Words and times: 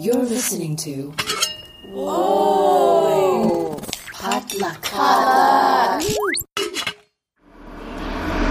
You're 0.00 0.24
listening 0.24 0.76
to. 0.76 1.12
Whoa! 1.92 3.76
Potluck. 4.14 4.80
Potluck. 4.80 6.02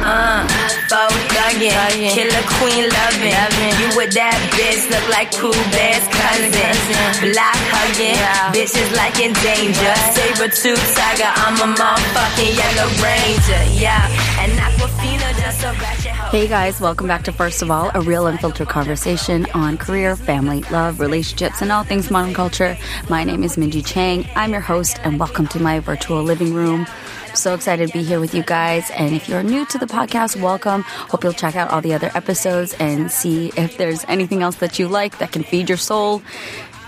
Uh, 0.06 0.46
thuggin', 0.86 2.14
killer 2.14 2.46
queen 2.54 2.86
lovin'. 2.86 3.74
You 3.82 3.90
with 3.98 4.14
that 4.14 4.38
bitch 4.54 4.94
look 4.94 5.10
like 5.10 5.34
cool 5.42 5.58
bear's 5.74 6.06
cousin. 6.14 7.34
Block 7.34 7.58
huggin', 7.74 8.54
bitches 8.54 8.94
like 8.94 9.18
in 9.18 9.34
danger. 9.42 9.96
Saber 10.14 10.54
tooth 10.54 10.78
tiger, 10.94 11.34
I'm 11.34 11.58
a 11.66 11.74
motherfucking 11.74 12.54
yellow 12.62 12.94
ranger. 13.02 13.64
Yeah, 13.74 14.06
and 14.38 14.52
Aquafina 14.54 15.34
just 15.42 15.64
a. 15.64 15.99
Hey 16.30 16.48
guys, 16.48 16.80
welcome 16.80 17.08
back 17.08 17.24
to 17.24 17.32
First 17.32 17.64
of 17.64 17.72
All, 17.72 17.90
a 17.96 18.02
real 18.02 18.28
unfiltered 18.28 18.68
conversation 18.68 19.48
on 19.56 19.80
career, 19.80 20.16
family, 20.16 20.62
love, 20.70 21.00
relationships, 21.00 21.64
and 21.64 21.72
all 21.72 21.84
things 21.84 22.12
modern 22.12 22.36
culture. 22.36 22.78
My 23.10 23.24
name 23.24 23.44
is 23.44 23.56
Minji 23.56 23.84
Chang. 23.84 24.30
I'm 24.36 24.52
your 24.52 24.62
host, 24.62 25.00
and 25.04 25.20
welcome 25.20 25.48
to 25.48 25.60
my 25.60 25.80
virtual 25.80 26.22
living 26.22 26.54
room. 26.54 26.86
So 27.34 27.56
excited 27.56 27.88
to 27.88 27.94
be 27.94 28.04
here 28.04 28.20
with 28.20 28.36
you 28.36 28.44
guys. 28.44 28.92
And 28.92 29.16
if 29.16 29.28
you're 29.28 29.42
new 29.42 29.66
to 29.66 29.80
the 29.80 29.88
podcast, 29.88 30.40
welcome. 30.40 30.84
Hope 30.84 31.24
you'll 31.24 31.34
check 31.34 31.56
out 31.56 31.72
all 31.72 31.82
the 31.82 31.96
other 31.96 32.12
episodes 32.14 32.76
and 32.76 33.12
see 33.12 33.52
if 33.58 33.78
there's 33.78 34.06
anything 34.08 34.44
else 34.44 34.58
that 34.58 34.78
you 34.78 34.88
like 34.88 35.18
that 35.18 35.32
can 35.32 35.42
feed 35.42 35.68
your 35.68 35.80
soul. 35.80 36.22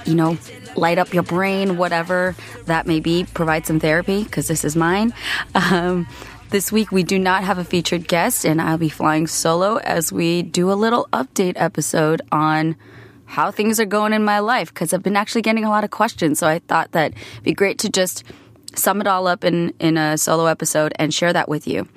You 0.06 0.14
know, 0.14 0.38
light 0.76 1.00
up 1.00 1.16
your 1.16 1.24
brain, 1.24 1.78
whatever 1.78 2.36
that 2.66 2.86
may 2.86 3.00
be. 3.00 3.26
Provide 3.34 3.66
some 3.66 3.80
therapy 3.80 4.24
because 4.24 4.48
this 4.48 4.64
is 4.64 4.76
mine. 4.76 5.14
Um, 5.56 6.08
this 6.52 6.70
week, 6.70 6.92
we 6.92 7.04
do 7.04 7.18
not 7.18 7.46
have 7.46 7.58
a 7.58 7.64
featured 7.64 8.10
guest, 8.10 8.46
and 8.46 8.62
I'll 8.62 8.78
be 8.78 8.90
flying 8.90 9.26
solo 9.26 9.78
as 9.78 10.12
we 10.12 10.44
do 10.44 10.70
a 10.70 10.74
little 10.74 11.08
update 11.14 11.54
episode 11.56 12.22
on 12.30 12.76
how 13.26 13.52
things 13.52 13.80
are 13.80 13.86
going 13.86 14.12
in 14.12 14.26
my 14.26 14.40
life 14.40 14.74
because 14.74 14.94
I've 14.94 15.02
been 15.02 15.16
actually 15.16 15.44
getting 15.44 15.64
a 15.64 15.70
lot 15.70 15.86
of 15.86 15.92
questions. 15.92 16.40
So 16.40 16.48
I 16.48 16.60
thought 16.60 16.92
that 16.92 17.14
it'd 17.14 17.44
be 17.44 17.54
great 17.54 17.80
to 17.80 17.90
just 17.90 18.26
sum 18.76 19.00
it 19.00 19.08
all 19.08 19.28
up 19.28 19.46
in, 19.46 19.74
in 19.80 19.96
a 19.96 20.18
solo 20.18 20.46
episode 20.48 20.92
and 20.98 21.14
share 21.14 21.32
that 21.32 21.48
with 21.48 21.68
you. 21.68 21.88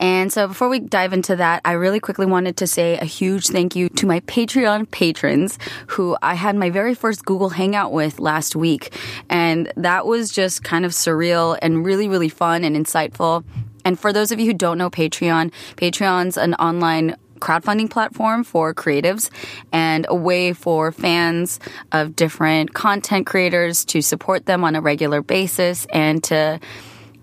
And 0.00 0.32
so 0.32 0.48
before 0.48 0.68
we 0.68 0.80
dive 0.80 1.12
into 1.12 1.36
that, 1.36 1.62
I 1.64 1.72
really 1.72 2.00
quickly 2.00 2.26
wanted 2.26 2.56
to 2.58 2.66
say 2.66 2.98
a 2.98 3.04
huge 3.04 3.46
thank 3.46 3.76
you 3.76 3.88
to 3.90 4.06
my 4.06 4.18
Patreon 4.20 4.90
patrons 4.90 5.58
who 5.86 6.16
I 6.20 6.34
had 6.34 6.56
my 6.56 6.70
very 6.70 6.94
first 6.94 7.24
Google 7.24 7.50
Hangout 7.50 7.92
with 7.92 8.18
last 8.18 8.56
week. 8.56 8.92
And 9.30 9.72
that 9.76 10.06
was 10.06 10.32
just 10.32 10.64
kind 10.64 10.84
of 10.84 10.90
surreal 10.90 11.56
and 11.62 11.86
really, 11.86 12.08
really 12.08 12.28
fun 12.28 12.64
and 12.64 12.76
insightful. 12.76 13.44
And 13.86 13.98
for 13.98 14.12
those 14.12 14.32
of 14.32 14.40
you 14.40 14.46
who 14.46 14.52
don't 14.52 14.78
know 14.78 14.90
Patreon, 14.90 15.52
Patreon's 15.76 16.36
an 16.36 16.54
online 16.54 17.14
crowdfunding 17.38 17.88
platform 17.88 18.42
for 18.42 18.74
creatives 18.74 19.30
and 19.70 20.06
a 20.08 20.14
way 20.14 20.52
for 20.52 20.90
fans 20.90 21.60
of 21.92 22.16
different 22.16 22.74
content 22.74 23.26
creators 23.26 23.84
to 23.84 24.02
support 24.02 24.46
them 24.46 24.64
on 24.64 24.74
a 24.74 24.80
regular 24.80 25.22
basis 25.22 25.86
and 25.92 26.24
to 26.24 26.58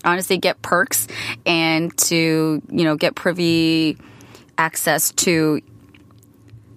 honestly 0.05 0.37
get 0.37 0.61
perks 0.61 1.05
and 1.45 1.95
to, 1.97 2.61
you 2.69 2.83
know, 2.85 2.95
get 2.95 3.13
privy 3.13 3.97
access 4.57 5.11
to 5.11 5.59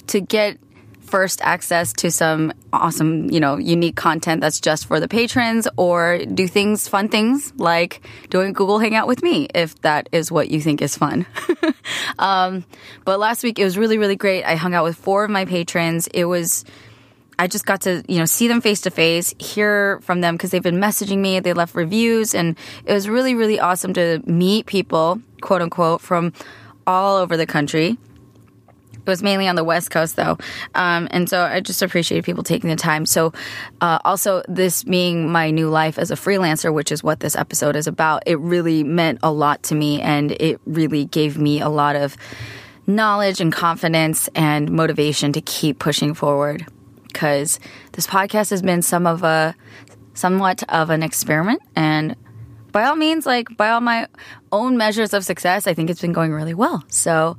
to 0.09 0.21
get 0.21 0.59
first 1.07 1.41
access 1.43 1.93
to 1.95 2.11
some 2.11 2.53
awesome, 2.73 3.31
you 3.31 3.41
know, 3.41 3.57
unique 3.57 3.97
content 3.97 4.41
that's 4.41 4.61
just 4.61 4.87
for 4.87 5.01
the 5.01 5.09
patrons 5.09 5.69
or 5.77 6.19
do 6.19 6.47
things, 6.49 6.89
fun 6.89 7.09
things 7.09 7.53
like 7.57 8.03
doing 8.29 8.53
Google 8.53 8.79
Hangout 8.79 9.07
with 9.07 9.23
me 9.23 9.49
if 9.55 9.81
that 9.83 10.09
is 10.13 10.31
what 10.31 10.51
you 10.51 10.61
think 10.61 10.83
is 10.83 10.97
fun. 10.97 11.27
um, 12.19 12.65
but 13.05 13.19
last 13.19 13.43
week 13.43 13.59
it 13.59 13.65
was 13.65 13.79
really, 13.79 13.99
really 13.99 14.17
great. 14.17 14.45
I 14.45 14.57
hung 14.57 14.75
out 14.75 14.85
with 14.85 14.97
four 14.97 15.25
of 15.25 15.31
my 15.31 15.45
patrons. 15.45 16.09
It 16.09 16.25
was, 16.25 16.65
I 17.39 17.47
just 17.47 17.67
got 17.67 17.83
to, 17.83 18.03
you 18.09 18.19
know, 18.19 18.25
see 18.25 18.49
them 18.49 18.61
face 18.61 18.81
to 18.83 18.91
face, 18.91 19.35
hear 19.39 20.01
from 20.01 20.21
them 20.21 20.35
because 20.35 20.51
they've 20.51 20.63
been 20.63 20.81
messaging 20.81 21.19
me. 21.19 21.41
They 21.41 21.53
left 21.53 21.75
reviews 21.75 22.35
and 22.35 22.57
it 22.85 22.93
was 22.93 23.09
really, 23.09 23.35
really 23.35 23.61
awesome 23.61 23.95
to 23.95 24.23
meet 24.27 24.67
people, 24.67 25.21
quote 25.41 25.63
unquote, 25.63 26.01
from 26.01 26.33
all 26.87 27.17
over 27.17 27.37
the 27.37 27.47
country. 27.47 27.99
It 29.07 29.11
was 29.11 29.23
mainly 29.23 29.47
on 29.47 29.55
the 29.55 29.63
West 29.63 29.91
Coast, 29.93 30.17
though. 30.17 30.37
Um, 30.75 31.07
and 31.13 31.31
so 31.31 31.43
I 31.43 31.61
just 31.61 31.81
appreciate 31.81 32.25
people 32.25 32.43
taking 32.43 32.69
the 32.69 32.77
time. 32.77 33.07
So, 33.07 33.33
uh, 33.81 34.01
also, 34.05 34.43
this 34.49 34.83
being 34.83 35.31
my 35.31 35.53
new 35.53 35.69
life 35.69 35.97
as 35.97 36.11
a 36.11 36.17
freelancer, 36.17 36.75
which 36.75 36.91
is 36.91 37.05
what 37.05 37.21
this 37.21 37.37
episode 37.37 37.77
is 37.77 37.87
about, 37.87 38.25
it 38.27 38.39
really 38.41 38.83
meant 38.83 39.21
a 39.23 39.31
lot 39.31 39.63
to 39.65 39.77
me. 39.77 40.01
And 40.03 40.33
it 40.33 40.61
really 40.67 41.05
gave 41.05 41.39
me 41.39 41.61
a 41.61 41.69
lot 41.69 41.95
of 41.95 42.17
knowledge 42.89 43.41
and 43.41 43.53
confidence 43.53 44.29
and 44.35 44.73
motivation 44.73 45.33
to 45.35 45.41
keep 45.41 45.79
pushing 45.79 46.13
forward. 46.13 46.67
Because 47.07 47.61
this 47.93 48.09
podcast 48.09 48.51
has 48.51 48.61
been 48.61 48.83
some 48.83 49.07
of 49.07 49.23
a, 49.23 49.55
somewhat 50.15 50.65
of 50.69 50.91
an 50.91 51.05
experiment. 51.05 51.63
And 51.77 52.17
by 52.73 52.85
all 52.85 52.97
means, 52.97 53.25
like 53.25 53.57
by 53.57 53.71
all 53.71 53.81
my 53.81 54.09
own 54.51 54.77
measures 54.77 55.15
of 55.15 55.25
success, 55.25 55.67
I 55.69 55.75
think 55.75 55.91
it's 55.91 56.01
been 56.01 56.13
going 56.13 56.33
really 56.33 56.55
well. 56.55 56.85
So, 56.89 57.37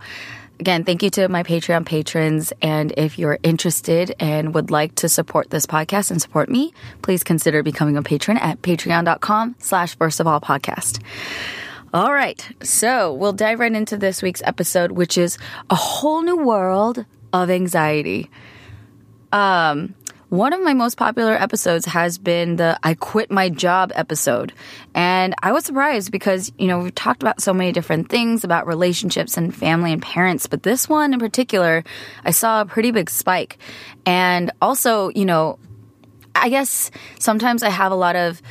Again, 0.59 0.83
thank 0.83 1.03
you 1.03 1.09
to 1.11 1.29
my 1.29 1.43
Patreon 1.43 1.85
patrons. 1.85 2.51
And 2.61 2.91
if 2.97 3.19
you're 3.19 3.37
interested 3.43 4.15
and 4.19 4.55
would 4.55 4.71
like 4.71 4.95
to 4.95 5.09
support 5.09 5.51
this 5.51 5.67
podcast 5.67 6.09
and 6.09 6.21
support 6.21 6.49
me, 6.49 6.73
please 7.01 7.23
consider 7.23 7.61
becoming 7.61 7.95
a 7.95 8.01
patron 8.01 8.37
at 8.37 8.61
patreon.com 8.61 9.55
slash 9.59 9.95
first 9.97 10.19
of 10.19 10.25
all 10.25 10.41
podcast. 10.41 11.01
All 11.93 12.11
right. 12.11 12.43
So 12.63 13.13
we'll 13.13 13.33
dive 13.33 13.59
right 13.59 13.71
into 13.71 13.97
this 13.97 14.21
week's 14.21 14.41
episode, 14.43 14.91
which 14.91 15.17
is 15.17 15.37
a 15.69 15.75
whole 15.75 16.21
new 16.21 16.37
world 16.37 17.05
of 17.31 17.49
anxiety. 17.49 18.29
Um, 19.31 19.93
one 20.29 20.51
of 20.51 20.61
my 20.61 20.73
most 20.73 20.97
popular 20.97 21.33
episodes 21.33 21.85
has 21.85 22.17
been 22.17 22.57
the 22.57 22.77
I 22.83 22.95
quit 22.95 23.31
my 23.31 23.47
job 23.49 23.93
episode. 23.95 24.51
And 24.93 25.33
I 25.41 25.53
was 25.53 25.65
surprised 25.65 26.11
because, 26.11 26.51
you 26.57 26.67
know, 26.67 26.79
we've 26.79 26.95
talked 26.95 27.23
about 27.23 27.41
so 27.41 27.53
many 27.53 27.71
different 27.71 28.09
things 28.09 28.43
about 28.43 28.67
relationships 28.67 29.37
and 29.37 29.55
family 29.55 29.93
and 29.93 30.01
parents, 30.01 30.45
but 30.45 30.63
this 30.63 30.89
one 30.89 31.13
in 31.13 31.19
particular, 31.19 31.83
I 32.25 32.31
saw 32.31 32.61
a 32.61 32.65
pretty 32.65 32.91
big 32.91 33.09
spike. 33.09 33.57
And 34.05 34.51
also, 34.61 35.09
you 35.09 35.23
know, 35.25 35.59
I 36.35 36.49
guess 36.49 36.91
sometimes 37.19 37.63
I 37.63 37.69
have 37.69 37.91
a 37.91 37.95
lot 37.95 38.15
of 38.15 38.41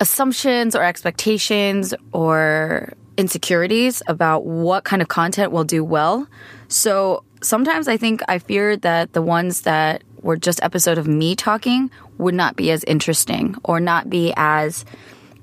assumptions 0.00 0.74
or 0.74 0.82
expectations 0.82 1.94
or 2.12 2.94
insecurities 3.18 4.02
about 4.06 4.46
what 4.46 4.84
kind 4.84 5.02
of 5.02 5.08
content 5.08 5.52
will 5.52 5.64
do 5.64 5.84
well. 5.84 6.26
So 6.68 7.22
sometimes 7.42 7.86
I 7.86 7.98
think 7.98 8.22
I 8.28 8.38
fear 8.38 8.76
that 8.78 9.12
the 9.12 9.22
ones 9.22 9.62
that 9.62 10.02
were 10.22 10.36
just 10.36 10.62
episode 10.62 10.98
of 10.98 11.06
me 11.06 11.34
talking 11.36 11.90
would 12.18 12.34
not 12.34 12.56
be 12.56 12.70
as 12.70 12.84
interesting 12.84 13.56
or 13.64 13.80
not 13.80 14.08
be 14.08 14.32
as 14.36 14.84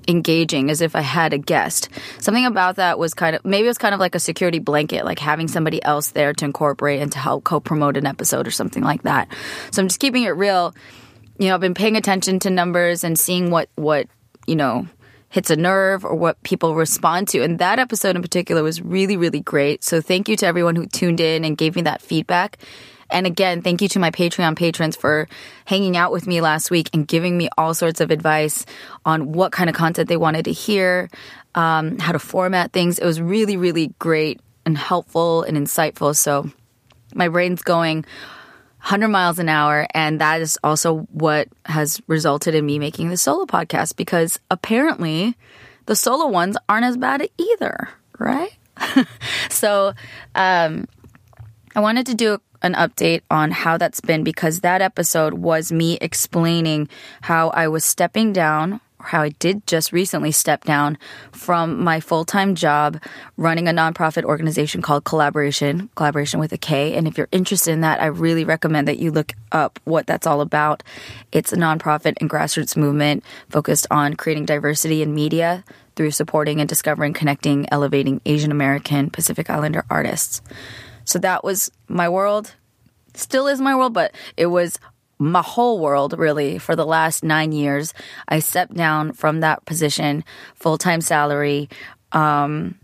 engaging 0.08 0.70
as 0.70 0.80
if 0.80 0.96
I 0.96 1.02
had 1.02 1.32
a 1.32 1.38
guest. 1.38 1.88
Something 2.18 2.46
about 2.46 2.76
that 2.76 2.98
was 2.98 3.14
kind 3.14 3.36
of 3.36 3.44
maybe 3.44 3.66
it 3.66 3.68
was 3.68 3.78
kind 3.78 3.94
of 3.94 4.00
like 4.00 4.14
a 4.14 4.20
security 4.20 4.58
blanket, 4.58 5.04
like 5.04 5.18
having 5.18 5.48
somebody 5.48 5.82
else 5.82 6.10
there 6.10 6.32
to 6.32 6.44
incorporate 6.44 7.00
and 7.00 7.12
to 7.12 7.18
help 7.18 7.44
co-promote 7.44 7.96
an 7.96 8.06
episode 8.06 8.46
or 8.46 8.50
something 8.50 8.82
like 8.82 9.02
that. 9.02 9.28
So 9.70 9.82
I'm 9.82 9.88
just 9.88 10.00
keeping 10.00 10.24
it 10.24 10.30
real. 10.30 10.74
You 11.38 11.48
know, 11.48 11.54
I've 11.54 11.60
been 11.60 11.74
paying 11.74 11.96
attention 11.96 12.38
to 12.40 12.50
numbers 12.50 13.04
and 13.04 13.18
seeing 13.18 13.50
what 13.50 13.68
what, 13.76 14.08
you 14.46 14.56
know, 14.56 14.86
hits 15.30 15.50
a 15.50 15.56
nerve 15.56 16.04
or 16.04 16.14
what 16.14 16.42
people 16.42 16.74
respond 16.74 17.28
to. 17.28 17.42
And 17.42 17.58
that 17.60 17.78
episode 17.78 18.16
in 18.16 18.22
particular 18.22 18.62
was 18.62 18.82
really, 18.82 19.16
really 19.16 19.40
great. 19.40 19.84
So 19.84 20.00
thank 20.00 20.28
you 20.28 20.36
to 20.36 20.46
everyone 20.46 20.76
who 20.76 20.86
tuned 20.86 21.20
in 21.20 21.44
and 21.44 21.56
gave 21.56 21.76
me 21.76 21.82
that 21.82 22.02
feedback. 22.02 22.58
And 23.10 23.26
again, 23.26 23.62
thank 23.62 23.82
you 23.82 23.88
to 23.88 23.98
my 23.98 24.10
Patreon 24.10 24.56
patrons 24.56 24.96
for 24.96 25.28
hanging 25.64 25.96
out 25.96 26.12
with 26.12 26.26
me 26.26 26.40
last 26.40 26.70
week 26.70 26.90
and 26.92 27.06
giving 27.06 27.36
me 27.36 27.48
all 27.56 27.74
sorts 27.74 28.00
of 28.00 28.10
advice 28.10 28.66
on 29.04 29.32
what 29.32 29.52
kind 29.52 29.70
of 29.70 29.76
content 29.76 30.08
they 30.08 30.16
wanted 30.16 30.44
to 30.46 30.52
hear, 30.52 31.08
um, 31.54 31.98
how 31.98 32.12
to 32.12 32.18
format 32.18 32.72
things. 32.72 32.98
It 32.98 33.04
was 33.04 33.20
really, 33.20 33.56
really 33.56 33.94
great 33.98 34.40
and 34.64 34.76
helpful 34.76 35.42
and 35.42 35.56
insightful. 35.56 36.14
So 36.16 36.50
my 37.14 37.28
brain's 37.28 37.62
going 37.62 38.04
100 38.82 39.08
miles 39.08 39.38
an 39.38 39.48
hour. 39.48 39.86
And 39.92 40.20
that 40.20 40.40
is 40.40 40.58
also 40.64 41.00
what 41.12 41.48
has 41.66 42.00
resulted 42.06 42.54
in 42.54 42.64
me 42.64 42.78
making 42.78 43.10
the 43.10 43.16
solo 43.16 43.44
podcast 43.44 43.96
because 43.96 44.40
apparently 44.50 45.36
the 45.86 45.96
solo 45.96 46.28
ones 46.28 46.56
aren't 46.68 46.86
as 46.86 46.96
bad 46.96 47.28
either, 47.36 47.88
right? 48.18 48.56
so, 49.50 49.92
um, 50.34 50.86
I 51.74 51.80
wanted 51.80 52.06
to 52.06 52.14
do 52.14 52.38
an 52.62 52.74
update 52.74 53.22
on 53.30 53.50
how 53.50 53.76
that's 53.76 54.00
been 54.00 54.24
because 54.24 54.60
that 54.60 54.82
episode 54.82 55.34
was 55.34 55.72
me 55.72 55.98
explaining 56.00 56.88
how 57.22 57.48
I 57.50 57.68
was 57.68 57.84
stepping 57.84 58.32
down 58.32 58.80
or 59.00 59.06
how 59.06 59.22
I 59.22 59.30
did 59.30 59.66
just 59.66 59.92
recently 59.92 60.30
step 60.30 60.64
down 60.64 60.98
from 61.32 61.82
my 61.82 62.00
full 62.00 62.24
time 62.24 62.54
job 62.54 63.02
running 63.36 63.66
a 63.66 63.72
nonprofit 63.72 64.24
organization 64.24 64.82
called 64.82 65.04
Kollaboration, 65.04 65.88
Kollaboration 65.94 66.38
with 66.38 66.52
a 66.52 66.58
K. 66.58 66.94
And 66.94 67.08
if 67.08 67.16
you're 67.16 67.28
interested 67.32 67.72
in 67.72 67.80
that, 67.80 68.00
I 68.00 68.06
really 68.06 68.44
recommend 68.44 68.88
that 68.88 68.98
you 68.98 69.10
look 69.10 69.32
up 69.52 69.80
what 69.84 70.06
that's 70.06 70.26
all 70.26 70.40
about. 70.40 70.82
It's 71.32 71.52
a 71.52 71.56
nonprofit 71.56 72.14
and 72.20 72.28
grassroots 72.28 72.76
movement 72.76 73.24
focused 73.48 73.86
on 73.90 74.14
creating 74.14 74.44
diversity 74.44 75.02
in 75.02 75.14
media 75.14 75.64
through 75.96 76.10
supporting 76.10 76.60
and 76.60 76.68
discovering, 76.68 77.12
connecting, 77.12 77.66
elevating 77.72 78.20
Asian 78.26 78.50
American 78.50 79.10
Pacific 79.10 79.50
Islander 79.50 79.84
artists. 79.90 80.40
So 81.10 81.18
that 81.18 81.42
was 81.42 81.72
my 81.88 82.08
world. 82.08 82.54
Still 83.14 83.48
is 83.48 83.60
my 83.60 83.74
world, 83.74 83.92
but 83.92 84.14
it 84.36 84.46
was 84.46 84.78
my 85.18 85.42
whole 85.42 85.80
world 85.80 86.16
really 86.16 86.56
for 86.58 86.76
the 86.76 86.86
last 86.86 87.24
nine 87.24 87.50
years. 87.50 87.92
I 88.28 88.38
stepped 88.38 88.74
down 88.74 89.12
from 89.14 89.40
that 89.40 89.64
position, 89.64 90.22
full 90.54 90.78
time 90.78 91.00
salary, 91.00 91.68
um, 92.12 92.78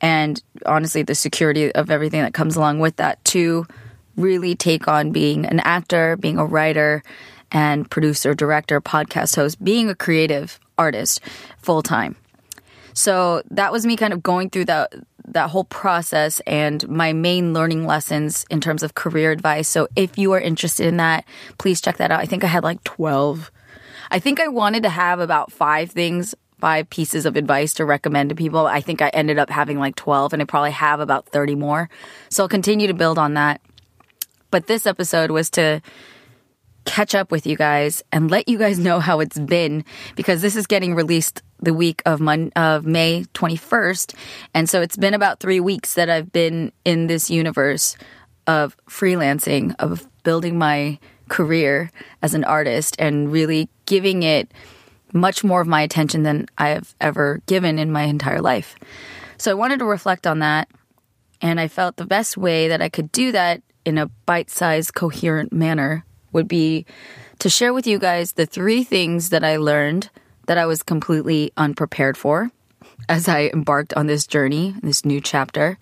and 0.00 0.40
honestly, 0.64 1.02
the 1.02 1.16
security 1.16 1.72
of 1.72 1.90
everything 1.90 2.22
that 2.22 2.32
comes 2.32 2.54
along 2.54 2.78
with 2.78 2.94
that 2.96 3.24
to 3.24 3.66
really 4.14 4.54
take 4.54 4.86
on 4.86 5.10
being 5.10 5.44
an 5.44 5.58
actor, 5.58 6.16
being 6.16 6.38
a 6.38 6.46
writer, 6.46 7.02
and 7.50 7.90
producer, 7.90 8.34
director, 8.34 8.80
podcast 8.80 9.34
host, 9.34 9.62
being 9.64 9.90
a 9.90 9.96
creative 9.96 10.60
artist 10.78 11.20
full 11.60 11.82
time. 11.82 12.14
So 12.94 13.42
that 13.50 13.72
was 13.72 13.84
me 13.84 13.96
kind 13.96 14.12
of 14.12 14.22
going 14.22 14.50
through 14.50 14.66
that 14.66 14.92
that 15.26 15.50
whole 15.50 15.64
process 15.64 16.40
and 16.46 16.88
my 16.88 17.12
main 17.12 17.52
learning 17.52 17.86
lessons 17.86 18.44
in 18.50 18.60
terms 18.60 18.82
of 18.82 18.94
career 18.94 19.32
advice. 19.32 19.68
So 19.68 19.88
if 19.96 20.16
you 20.16 20.32
are 20.32 20.40
interested 20.40 20.86
in 20.86 20.96
that, 20.98 21.24
please 21.58 21.80
check 21.80 21.96
that 21.98 22.10
out. 22.10 22.20
I 22.20 22.26
think 22.26 22.44
I 22.44 22.46
had 22.46 22.64
like 22.64 22.82
12. 22.84 23.50
I 24.10 24.18
think 24.18 24.40
I 24.40 24.48
wanted 24.48 24.84
to 24.84 24.88
have 24.88 25.20
about 25.20 25.52
5 25.52 25.90
things, 25.90 26.34
5 26.60 26.88
pieces 26.88 27.26
of 27.26 27.36
advice 27.36 27.74
to 27.74 27.84
recommend 27.84 28.30
to 28.30 28.34
people. 28.34 28.66
I 28.66 28.80
think 28.80 29.02
I 29.02 29.08
ended 29.08 29.38
up 29.38 29.50
having 29.50 29.78
like 29.78 29.96
12 29.96 30.32
and 30.32 30.42
I 30.42 30.44
probably 30.44 30.70
have 30.70 31.00
about 31.00 31.26
30 31.26 31.56
more. 31.56 31.90
So 32.30 32.44
I'll 32.44 32.48
continue 32.48 32.86
to 32.86 32.94
build 32.94 33.18
on 33.18 33.34
that. 33.34 33.60
But 34.50 34.66
this 34.66 34.86
episode 34.86 35.30
was 35.30 35.50
to 35.50 35.82
catch 36.86 37.14
up 37.14 37.30
with 37.30 37.46
you 37.46 37.54
guys 37.54 38.02
and 38.12 38.30
let 38.30 38.48
you 38.48 38.56
guys 38.56 38.78
know 38.78 38.98
how 38.98 39.20
it's 39.20 39.38
been 39.38 39.84
because 40.16 40.40
this 40.40 40.56
is 40.56 40.66
getting 40.66 40.94
released 40.94 41.42
the 41.60 41.74
week 41.74 42.02
of 42.06 42.20
Mon- 42.20 42.52
of 42.56 42.86
May 42.86 43.24
21st 43.34 44.14
and 44.54 44.68
so 44.68 44.80
it's 44.80 44.96
been 44.96 45.14
about 45.14 45.40
3 45.40 45.60
weeks 45.60 45.94
that 45.94 46.08
I've 46.08 46.32
been 46.32 46.72
in 46.84 47.06
this 47.06 47.30
universe 47.30 47.96
of 48.46 48.76
freelancing 48.88 49.74
of 49.78 50.08
building 50.22 50.58
my 50.58 50.98
career 51.28 51.90
as 52.22 52.34
an 52.34 52.44
artist 52.44 52.96
and 52.98 53.30
really 53.30 53.68
giving 53.86 54.22
it 54.22 54.52
much 55.12 55.44
more 55.44 55.60
of 55.60 55.66
my 55.66 55.82
attention 55.82 56.22
than 56.22 56.46
I've 56.56 56.94
ever 57.00 57.40
given 57.46 57.78
in 57.78 57.92
my 57.92 58.02
entire 58.02 58.40
life. 58.40 58.76
So 59.36 59.50
I 59.50 59.54
wanted 59.54 59.78
to 59.78 59.84
reflect 59.84 60.26
on 60.26 60.40
that 60.40 60.68
and 61.40 61.60
I 61.60 61.68
felt 61.68 61.96
the 61.96 62.06
best 62.06 62.36
way 62.36 62.68
that 62.68 62.82
I 62.82 62.88
could 62.88 63.12
do 63.12 63.32
that 63.32 63.62
in 63.84 63.98
a 63.98 64.06
bite-sized 64.26 64.94
coherent 64.94 65.52
manner 65.52 66.04
would 66.32 66.48
be 66.48 66.84
to 67.38 67.48
share 67.48 67.72
with 67.72 67.86
you 67.86 67.98
guys 67.98 68.32
the 68.32 68.46
three 68.46 68.82
things 68.82 69.30
that 69.30 69.44
I 69.44 69.56
learned 69.56 70.10
that 70.48 70.58
I 70.58 70.66
was 70.66 70.82
completely 70.82 71.52
unprepared 71.56 72.16
for 72.16 72.50
as 73.08 73.28
I 73.28 73.50
embarked 73.52 73.94
on 73.94 74.06
this 74.06 74.26
journey, 74.26 74.74
this 74.82 75.04
new 75.04 75.20
chapter, 75.20 75.78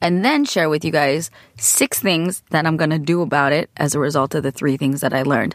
and 0.00 0.24
then 0.24 0.44
share 0.44 0.68
with 0.68 0.84
you 0.84 0.90
guys 0.90 1.30
six 1.58 2.00
things 2.00 2.42
that 2.50 2.66
I'm 2.66 2.78
going 2.78 2.90
to 2.90 2.98
do 2.98 3.20
about 3.20 3.52
it 3.52 3.70
as 3.76 3.94
a 3.94 4.00
result 4.00 4.34
of 4.34 4.42
the 4.42 4.50
three 4.50 4.78
things 4.78 5.02
that 5.02 5.12
I 5.12 5.22
learned. 5.22 5.54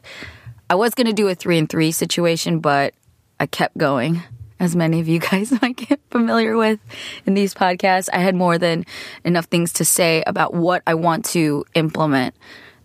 I 0.69 0.75
was 0.75 0.94
going 0.94 1.08
to 1.08 1.13
do 1.13 1.28
a 1.28 1.36
three 1.36 1.58
and 1.58 1.68
three 1.68 1.92
situation, 1.92 2.60
but 2.60 2.94
I 3.40 3.48
kept 3.48 3.78
going. 3.78 4.22
As 4.60 4.75
many 4.75 5.00
of 5.00 5.08
you 5.08 5.19
guys 5.19 5.52
might 5.62 5.78
get 5.78 6.00
familiar 6.12 6.56
with 6.56 6.80
in 7.25 7.34
these 7.34 7.56
podcasts, 7.56 8.10
I 8.13 8.19
had 8.19 8.36
more 8.36 8.60
than 8.60 8.86
enough 9.25 9.46
things 9.46 9.74
to 9.74 9.86
say 9.86 10.24
about 10.28 10.54
what 10.54 10.84
I 10.86 10.94
want 10.94 11.25
to 11.25 11.66
implement 11.74 12.36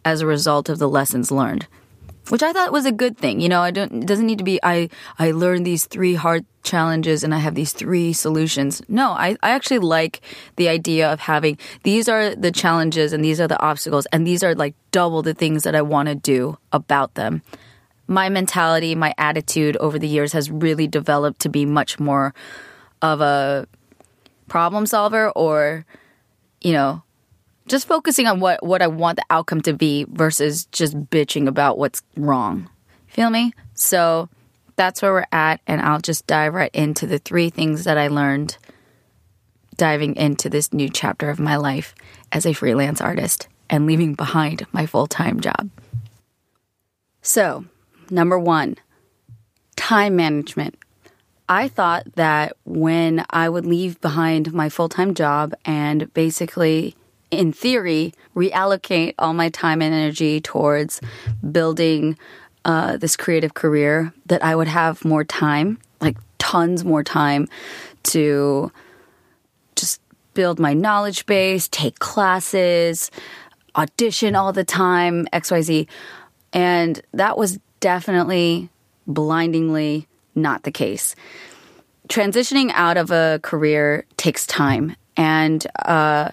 as 0.06 0.22
a 0.22 0.26
result 0.26 0.70
of 0.70 0.78
the 0.78 0.88
lessons 0.88 1.30
learned 1.30 1.66
which 2.28 2.42
I 2.42 2.52
thought 2.52 2.72
was 2.72 2.86
a 2.86 2.92
good 2.92 3.16
thing. 3.16 3.40
You 3.40 3.48
know, 3.48 3.60
I 3.60 3.70
don't, 3.70 4.02
it 4.02 4.06
doesn't 4.06 4.26
need 4.26 4.38
to 4.38 4.44
be, 4.44 4.58
I, 4.62 4.88
I 5.18 5.30
learned 5.30 5.66
these 5.66 5.86
three 5.86 6.14
hard 6.14 6.44
challenges 6.62 7.22
and 7.22 7.34
I 7.34 7.38
have 7.38 7.54
these 7.54 7.72
three 7.72 8.12
solutions. 8.12 8.82
No, 8.88 9.10
I, 9.10 9.36
I 9.42 9.50
actually 9.50 9.78
like 9.78 10.20
the 10.56 10.68
idea 10.68 11.12
of 11.12 11.20
having, 11.20 11.58
these 11.84 12.08
are 12.08 12.34
the 12.34 12.50
challenges 12.50 13.12
and 13.12 13.24
these 13.24 13.40
are 13.40 13.48
the 13.48 13.60
obstacles 13.60 14.06
and 14.06 14.26
these 14.26 14.42
are 14.42 14.54
like 14.54 14.74
double 14.90 15.22
the 15.22 15.34
things 15.34 15.62
that 15.62 15.74
I 15.74 15.82
want 15.82 16.08
to 16.08 16.14
do 16.14 16.58
about 16.72 17.14
them. 17.14 17.42
My 18.08 18.28
mentality, 18.28 18.94
my 18.94 19.14
attitude 19.18 19.76
over 19.78 19.98
the 19.98 20.08
years 20.08 20.32
has 20.32 20.50
really 20.50 20.86
developed 20.86 21.40
to 21.40 21.48
be 21.48 21.66
much 21.66 21.98
more 21.98 22.34
of 23.02 23.20
a 23.20 23.66
problem 24.48 24.86
solver 24.86 25.30
or, 25.30 25.84
you 26.60 26.72
know, 26.72 27.02
just 27.66 27.88
focusing 27.88 28.26
on 28.26 28.40
what, 28.40 28.64
what 28.64 28.82
I 28.82 28.86
want 28.86 29.16
the 29.16 29.24
outcome 29.30 29.60
to 29.62 29.72
be 29.72 30.06
versus 30.08 30.66
just 30.66 30.96
bitching 31.10 31.48
about 31.48 31.78
what's 31.78 32.02
wrong. 32.16 32.70
Feel 33.08 33.30
me? 33.30 33.52
So 33.74 34.28
that's 34.76 35.02
where 35.02 35.12
we're 35.12 35.26
at, 35.32 35.60
and 35.66 35.80
I'll 35.80 36.00
just 36.00 36.26
dive 36.26 36.54
right 36.54 36.70
into 36.74 37.06
the 37.06 37.18
three 37.18 37.50
things 37.50 37.84
that 37.84 37.98
I 37.98 38.08
learned 38.08 38.58
diving 39.76 40.16
into 40.16 40.48
this 40.48 40.72
new 40.72 40.88
chapter 40.88 41.28
of 41.28 41.38
my 41.38 41.56
life 41.56 41.94
as 42.32 42.46
a 42.46 42.52
freelance 42.52 43.00
artist 43.00 43.48
and 43.68 43.86
leaving 43.86 44.14
behind 44.14 44.66
my 44.72 44.86
full 44.86 45.06
time 45.06 45.40
job. 45.40 45.70
So, 47.22 47.64
number 48.10 48.38
one, 48.38 48.76
time 49.76 50.16
management. 50.16 50.76
I 51.48 51.68
thought 51.68 52.06
that 52.16 52.56
when 52.64 53.24
I 53.30 53.48
would 53.48 53.66
leave 53.66 54.00
behind 54.00 54.52
my 54.52 54.68
full 54.68 54.88
time 54.88 55.14
job 55.14 55.54
and 55.64 56.12
basically 56.12 56.96
in 57.36 57.52
theory, 57.52 58.12
reallocate 58.34 59.14
all 59.18 59.34
my 59.34 59.48
time 59.48 59.82
and 59.82 59.94
energy 59.94 60.40
towards 60.40 61.00
building 61.50 62.18
uh, 62.64 62.96
this 62.96 63.16
creative 63.16 63.54
career, 63.54 64.12
that 64.26 64.44
I 64.44 64.56
would 64.56 64.68
have 64.68 65.04
more 65.04 65.24
time, 65.24 65.78
like 66.00 66.16
tons 66.38 66.84
more 66.84 67.04
time 67.04 67.48
to 68.04 68.72
just 69.76 70.00
build 70.34 70.58
my 70.58 70.74
knowledge 70.74 71.26
base, 71.26 71.68
take 71.68 71.98
classes, 71.98 73.10
audition 73.76 74.34
all 74.34 74.52
the 74.52 74.64
time, 74.64 75.26
XYZ. 75.32 75.86
And 76.52 77.00
that 77.12 77.38
was 77.38 77.58
definitely 77.80 78.68
blindingly 79.06 80.08
not 80.34 80.64
the 80.64 80.72
case. 80.72 81.14
Transitioning 82.08 82.70
out 82.74 82.96
of 82.96 83.10
a 83.10 83.40
career 83.42 84.06
takes 84.16 84.46
time. 84.46 84.96
And, 85.16 85.66
uh, 85.84 86.30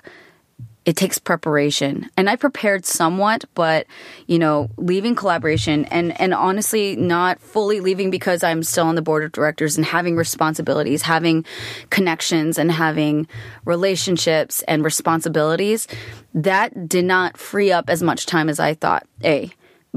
it 0.85 0.95
takes 0.95 1.18
preparation. 1.18 2.09
And 2.18 2.30
i 2.30 2.35
prepared 2.35 2.85
somewhat 2.85 3.45
but 3.53 3.88
you 4.27 4.39
know 4.39 4.69
leaving 4.77 5.15
Kollaboration 5.15 5.88
and 5.91 6.19
and 6.19 6.33
honestly 6.33 6.95
not 6.95 7.39
fully 7.39 7.80
leaving 7.80 8.09
because 8.09 8.44
i'm 8.44 8.63
still 8.63 8.85
on 8.85 8.95
the 8.95 9.01
board 9.01 9.24
of 9.24 9.31
directors 9.31 9.77
and 9.77 9.85
having 9.85 10.15
responsibilities 10.15 11.01
having 11.01 11.45
connections 11.89 12.57
and 12.57 12.71
having 12.71 13.27
relationships 13.65 14.63
and 14.68 14.83
responsibilities 14.83 15.88
that 16.33 16.88
did 16.88 17.06
not 17.06 17.38
free 17.38 17.71
up 17.71 17.89
as 17.89 18.01
much 18.01 18.25
time 18.25 18.50
as 18.50 18.59
i 18.59 18.74
thought. 18.74 19.06
A. 19.24 19.51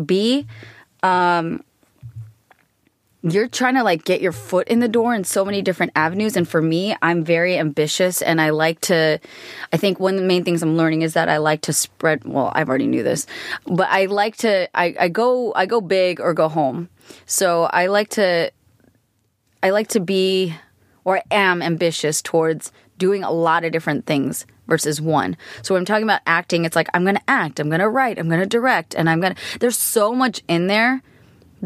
B 0.04 0.46
um 1.02 1.62
you're 3.32 3.48
trying 3.48 3.74
to 3.74 3.82
like 3.82 4.04
get 4.04 4.20
your 4.20 4.32
foot 4.32 4.68
in 4.68 4.80
the 4.80 4.88
door 4.88 5.14
in 5.14 5.24
so 5.24 5.44
many 5.44 5.62
different 5.62 5.92
avenues 5.96 6.36
and 6.36 6.48
for 6.48 6.62
me 6.62 6.96
i'm 7.02 7.24
very 7.24 7.58
ambitious 7.58 8.22
and 8.22 8.40
i 8.40 8.50
like 8.50 8.80
to 8.80 9.18
i 9.72 9.76
think 9.76 9.98
one 9.98 10.14
of 10.14 10.20
the 10.20 10.26
main 10.26 10.44
things 10.44 10.62
i'm 10.62 10.76
learning 10.76 11.02
is 11.02 11.14
that 11.14 11.28
i 11.28 11.36
like 11.36 11.60
to 11.60 11.72
spread 11.72 12.24
well 12.24 12.52
i've 12.54 12.68
already 12.68 12.86
knew 12.86 13.02
this 13.02 13.26
but 13.66 13.88
i 13.90 14.06
like 14.06 14.36
to 14.36 14.68
i, 14.78 14.94
I 14.98 15.08
go 15.08 15.52
i 15.54 15.66
go 15.66 15.80
big 15.80 16.20
or 16.20 16.34
go 16.34 16.48
home 16.48 16.88
so 17.24 17.64
i 17.64 17.86
like 17.86 18.10
to 18.10 18.50
i 19.62 19.70
like 19.70 19.88
to 19.88 20.00
be 20.00 20.54
or 21.04 21.22
am 21.30 21.62
ambitious 21.62 22.20
towards 22.20 22.72
doing 22.98 23.22
a 23.22 23.30
lot 23.30 23.64
of 23.64 23.72
different 23.72 24.06
things 24.06 24.46
versus 24.66 25.00
one. 25.00 25.36
So 25.62 25.74
when 25.74 25.82
I'm 25.82 25.84
talking 25.84 26.02
about 26.02 26.22
acting, 26.26 26.64
it's 26.64 26.74
like 26.74 26.88
I'm 26.92 27.04
going 27.04 27.14
to 27.14 27.30
act, 27.30 27.60
I'm 27.60 27.68
going 27.68 27.80
to 27.80 27.88
write, 27.88 28.18
I'm 28.18 28.28
going 28.28 28.40
to 28.40 28.46
direct, 28.46 28.96
and 28.96 29.08
I'm 29.08 29.20
going 29.20 29.36
to 29.36 29.58
there's 29.60 29.78
so 29.78 30.12
much 30.12 30.42
in 30.48 30.66
there 30.66 31.02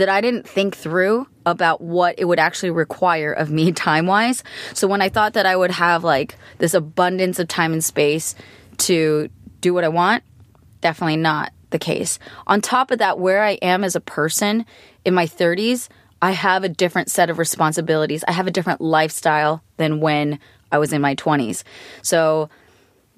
that 0.00 0.08
I 0.08 0.20
didn't 0.20 0.48
think 0.48 0.76
through 0.76 1.26
about 1.46 1.80
what 1.80 2.14
it 2.18 2.24
would 2.24 2.38
actually 2.38 2.70
require 2.70 3.32
of 3.32 3.50
me 3.50 3.72
time 3.86 4.06
wise. 4.06 4.42
So 4.74 4.88
when 4.88 5.02
I 5.02 5.08
thought 5.08 5.34
that 5.34 5.46
I 5.46 5.56
would 5.56 5.70
have 5.70 6.04
like 6.04 6.36
this 6.58 6.74
abundance 6.74 7.38
of 7.38 7.48
time 7.48 7.72
and 7.72 7.84
space 7.84 8.34
to 8.78 9.28
do 9.60 9.74
what 9.74 9.84
I 9.84 9.88
want, 9.88 10.24
definitely 10.80 11.16
not 11.16 11.52
the 11.70 11.78
case. 11.78 12.18
On 12.46 12.60
top 12.60 12.90
of 12.90 12.98
that, 12.98 13.18
where 13.18 13.42
I 13.42 13.52
am 13.62 13.84
as 13.84 13.94
a 13.94 14.00
person 14.00 14.66
in 15.04 15.14
my 15.14 15.26
30s, 15.26 15.88
I 16.22 16.32
have 16.32 16.64
a 16.64 16.68
different 16.68 17.10
set 17.10 17.30
of 17.30 17.38
responsibilities. 17.38 18.24
I 18.26 18.32
have 18.32 18.46
a 18.46 18.50
different 18.50 18.80
lifestyle 18.80 19.62
than 19.76 20.00
when 20.00 20.38
I 20.70 20.78
was 20.78 20.92
in 20.92 21.00
my 21.00 21.14
20s. 21.14 21.62
So 22.02 22.50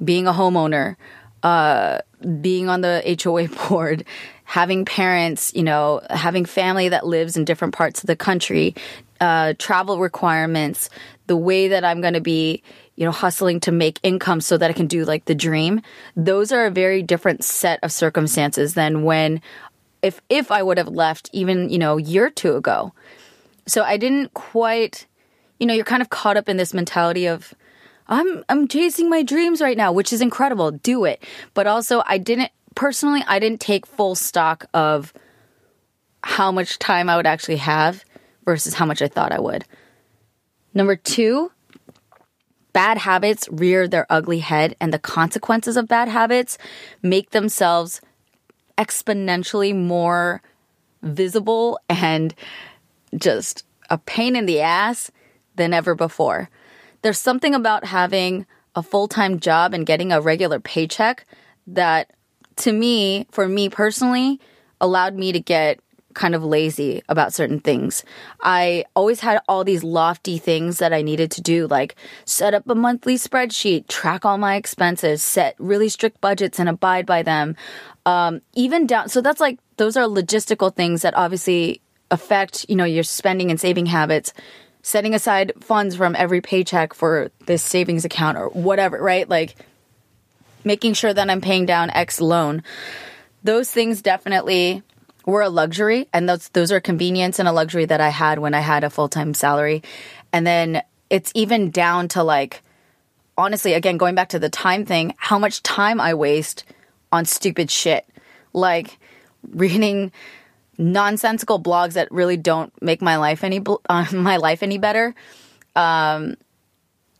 being 0.02 0.26
a 0.26 0.32
homeowner, 0.32 0.96
uh, 1.42 1.98
being 2.40 2.68
on 2.68 2.80
the 2.80 3.18
HOA 3.22 3.48
board, 3.68 4.04
having 4.52 4.84
parents, 4.84 5.50
you 5.54 5.62
know, 5.62 5.98
having 6.10 6.44
family 6.44 6.90
that 6.90 7.06
lives 7.06 7.38
in 7.38 7.44
different 7.46 7.72
parts 7.72 8.02
of 8.02 8.06
the 8.06 8.14
country, 8.14 8.74
uh, 9.18 9.54
travel 9.58 9.98
requirements, 9.98 10.90
the 11.26 11.38
way 11.38 11.68
that 11.68 11.86
I'm 11.86 12.02
going 12.02 12.12
to 12.12 12.20
be, 12.20 12.62
you 12.96 13.06
know, 13.06 13.12
hustling 13.12 13.60
to 13.60 13.72
make 13.72 13.98
income 14.02 14.42
so 14.42 14.58
that 14.58 14.68
I 14.68 14.74
can 14.74 14.86
do 14.86 15.06
like 15.06 15.24
the 15.24 15.34
dream. 15.34 15.80
Those 16.16 16.52
are 16.52 16.66
a 16.66 16.70
very 16.70 17.02
different 17.02 17.42
set 17.44 17.80
of 17.82 17.90
circumstances 17.90 18.74
than 18.74 19.04
when, 19.04 19.40
if 20.02 20.20
if 20.28 20.50
I 20.50 20.62
would 20.62 20.76
have 20.76 20.88
left 20.88 21.30
even 21.32 21.70
you 21.70 21.78
know 21.78 21.96
a 21.96 22.02
year 22.02 22.26
or 22.26 22.30
two 22.30 22.54
ago. 22.54 22.92
So 23.66 23.84
I 23.84 23.96
didn't 23.96 24.34
quite, 24.34 25.06
you 25.58 25.66
know, 25.66 25.72
you're 25.72 25.86
kind 25.86 26.02
of 26.02 26.10
caught 26.10 26.36
up 26.36 26.50
in 26.50 26.58
this 26.58 26.74
mentality 26.74 27.24
of. 27.24 27.54
I'm 28.06 28.44
I'm 28.50 28.68
chasing 28.68 29.08
my 29.08 29.22
dreams 29.22 29.62
right 29.62 29.78
now, 29.78 29.92
which 29.92 30.12
is 30.12 30.20
incredible. 30.20 30.72
Do 30.72 31.06
it. 31.06 31.24
But 31.54 31.66
also 31.66 32.02
I 32.04 32.18
didn't 32.18 32.50
personally, 32.74 33.22
I 33.26 33.38
didn't 33.38 33.60
take 33.60 33.86
full 33.86 34.14
stock 34.14 34.66
of 34.74 35.12
how 36.22 36.52
much 36.52 36.78
time 36.78 37.08
I 37.08 37.16
would 37.16 37.26
actually 37.26 37.56
have 37.56 38.04
versus 38.44 38.74
how 38.74 38.86
much 38.86 39.02
I 39.02 39.08
thought 39.08 39.32
I 39.32 39.40
would. 39.40 39.64
Number 40.74 40.96
two, 40.96 41.52
bad 42.72 42.98
habits 42.98 43.48
rear 43.50 43.86
their 43.86 44.06
ugly 44.08 44.38
head, 44.38 44.76
and 44.80 44.92
the 44.92 44.98
consequences 44.98 45.76
of 45.76 45.88
bad 45.88 46.08
habits 46.08 46.58
make 47.02 47.30
themselves 47.30 48.00
exponentially 48.78 49.74
more 49.74 50.42
visible 51.02 51.78
and 51.88 52.34
just 53.16 53.64
a 53.90 53.98
pain 53.98 54.36
in 54.36 54.46
the 54.46 54.60
ass 54.60 55.10
than 55.56 55.74
ever 55.74 55.94
before. 55.94 56.48
There's 57.02 57.18
something 57.18 57.54
about 57.54 57.84
having 57.84 58.46
a 58.74 58.82
full 58.82 59.08
time 59.08 59.38
job 59.40 59.74
and 59.74 59.84
getting 59.84 60.12
a 60.12 60.20
regular 60.20 60.60
paycheck 60.60 61.26
that, 61.66 62.12
to 62.62 62.72
me, 62.72 63.26
for 63.30 63.48
me 63.48 63.68
personally, 63.68 64.40
allowed 64.80 65.14
me 65.14 65.32
to 65.32 65.40
get 65.40 65.80
kind 66.14 66.34
of 66.34 66.44
lazy 66.44 67.02
about 67.08 67.32
certain 67.32 67.58
things. 67.58 68.04
I 68.42 68.84
always 68.94 69.20
had 69.20 69.40
all 69.48 69.64
these 69.64 69.82
lofty 69.82 70.38
things 70.38 70.78
that 70.78 70.92
I 70.92 71.02
needed 71.02 71.30
to 71.32 71.40
do, 71.40 71.66
like 71.66 71.96
set 72.24 72.54
up 72.54 72.68
a 72.68 72.74
monthly 72.74 73.16
spreadsheet, 73.16 73.88
track 73.88 74.24
all 74.24 74.38
my 74.38 74.56
expenses, 74.56 75.22
set 75.22 75.56
really 75.58 75.88
strict 75.88 76.20
budgets 76.20 76.60
and 76.60 76.68
abide 76.68 77.06
by 77.06 77.22
them. 77.22 77.56
Um, 78.04 78.42
even 78.54 78.86
down, 78.86 79.08
so 79.08 79.20
that's 79.20 79.40
like, 79.40 79.58
those 79.76 79.96
are 79.96 80.06
logistical 80.06 80.74
things 80.74 81.02
that 81.02 81.14
obviously 81.16 81.80
affect, 82.10 82.66
you 82.68 82.76
know, 82.76 82.84
your 82.84 83.04
spending 83.04 83.50
and 83.50 83.58
saving 83.58 83.86
habits. 83.86 84.32
Setting 84.84 85.14
aside 85.14 85.52
funds 85.60 85.94
from 85.94 86.16
every 86.16 86.40
paycheck 86.40 86.92
for 86.92 87.30
this 87.46 87.62
savings 87.62 88.04
account 88.04 88.36
or 88.36 88.48
whatever, 88.48 89.00
right? 89.00 89.28
Like 89.28 89.54
making 90.64 90.94
sure 90.94 91.12
that 91.12 91.30
I'm 91.30 91.40
paying 91.40 91.66
down 91.66 91.90
X 91.90 92.20
loan. 92.20 92.62
Those 93.42 93.70
things 93.70 94.02
definitely 94.02 94.82
were 95.26 95.42
a 95.42 95.48
luxury 95.48 96.08
and 96.12 96.28
those 96.28 96.48
those 96.50 96.72
are 96.72 96.80
convenience 96.80 97.38
and 97.38 97.48
a 97.48 97.52
luxury 97.52 97.84
that 97.84 98.00
I 98.00 98.08
had 98.08 98.38
when 98.38 98.54
I 98.54 98.60
had 98.60 98.84
a 98.84 98.90
full-time 98.90 99.34
salary. 99.34 99.82
And 100.32 100.46
then 100.46 100.82
it's 101.10 101.30
even 101.34 101.70
down 101.70 102.08
to 102.08 102.22
like 102.22 102.62
honestly 103.36 103.74
again 103.74 103.96
going 103.96 104.14
back 104.14 104.30
to 104.30 104.38
the 104.38 104.48
time 104.48 104.84
thing, 104.84 105.14
how 105.16 105.38
much 105.38 105.62
time 105.62 106.00
I 106.00 106.14
waste 106.14 106.64
on 107.10 107.24
stupid 107.24 107.70
shit. 107.70 108.06
Like 108.52 108.98
reading 109.50 110.12
nonsensical 110.78 111.60
blogs 111.60 111.94
that 111.94 112.10
really 112.10 112.36
don't 112.36 112.72
make 112.82 113.02
my 113.02 113.16
life 113.16 113.44
any 113.44 113.62
uh, 113.88 114.06
my 114.12 114.36
life 114.36 114.62
any 114.62 114.78
better. 114.78 115.14
Um 115.76 116.36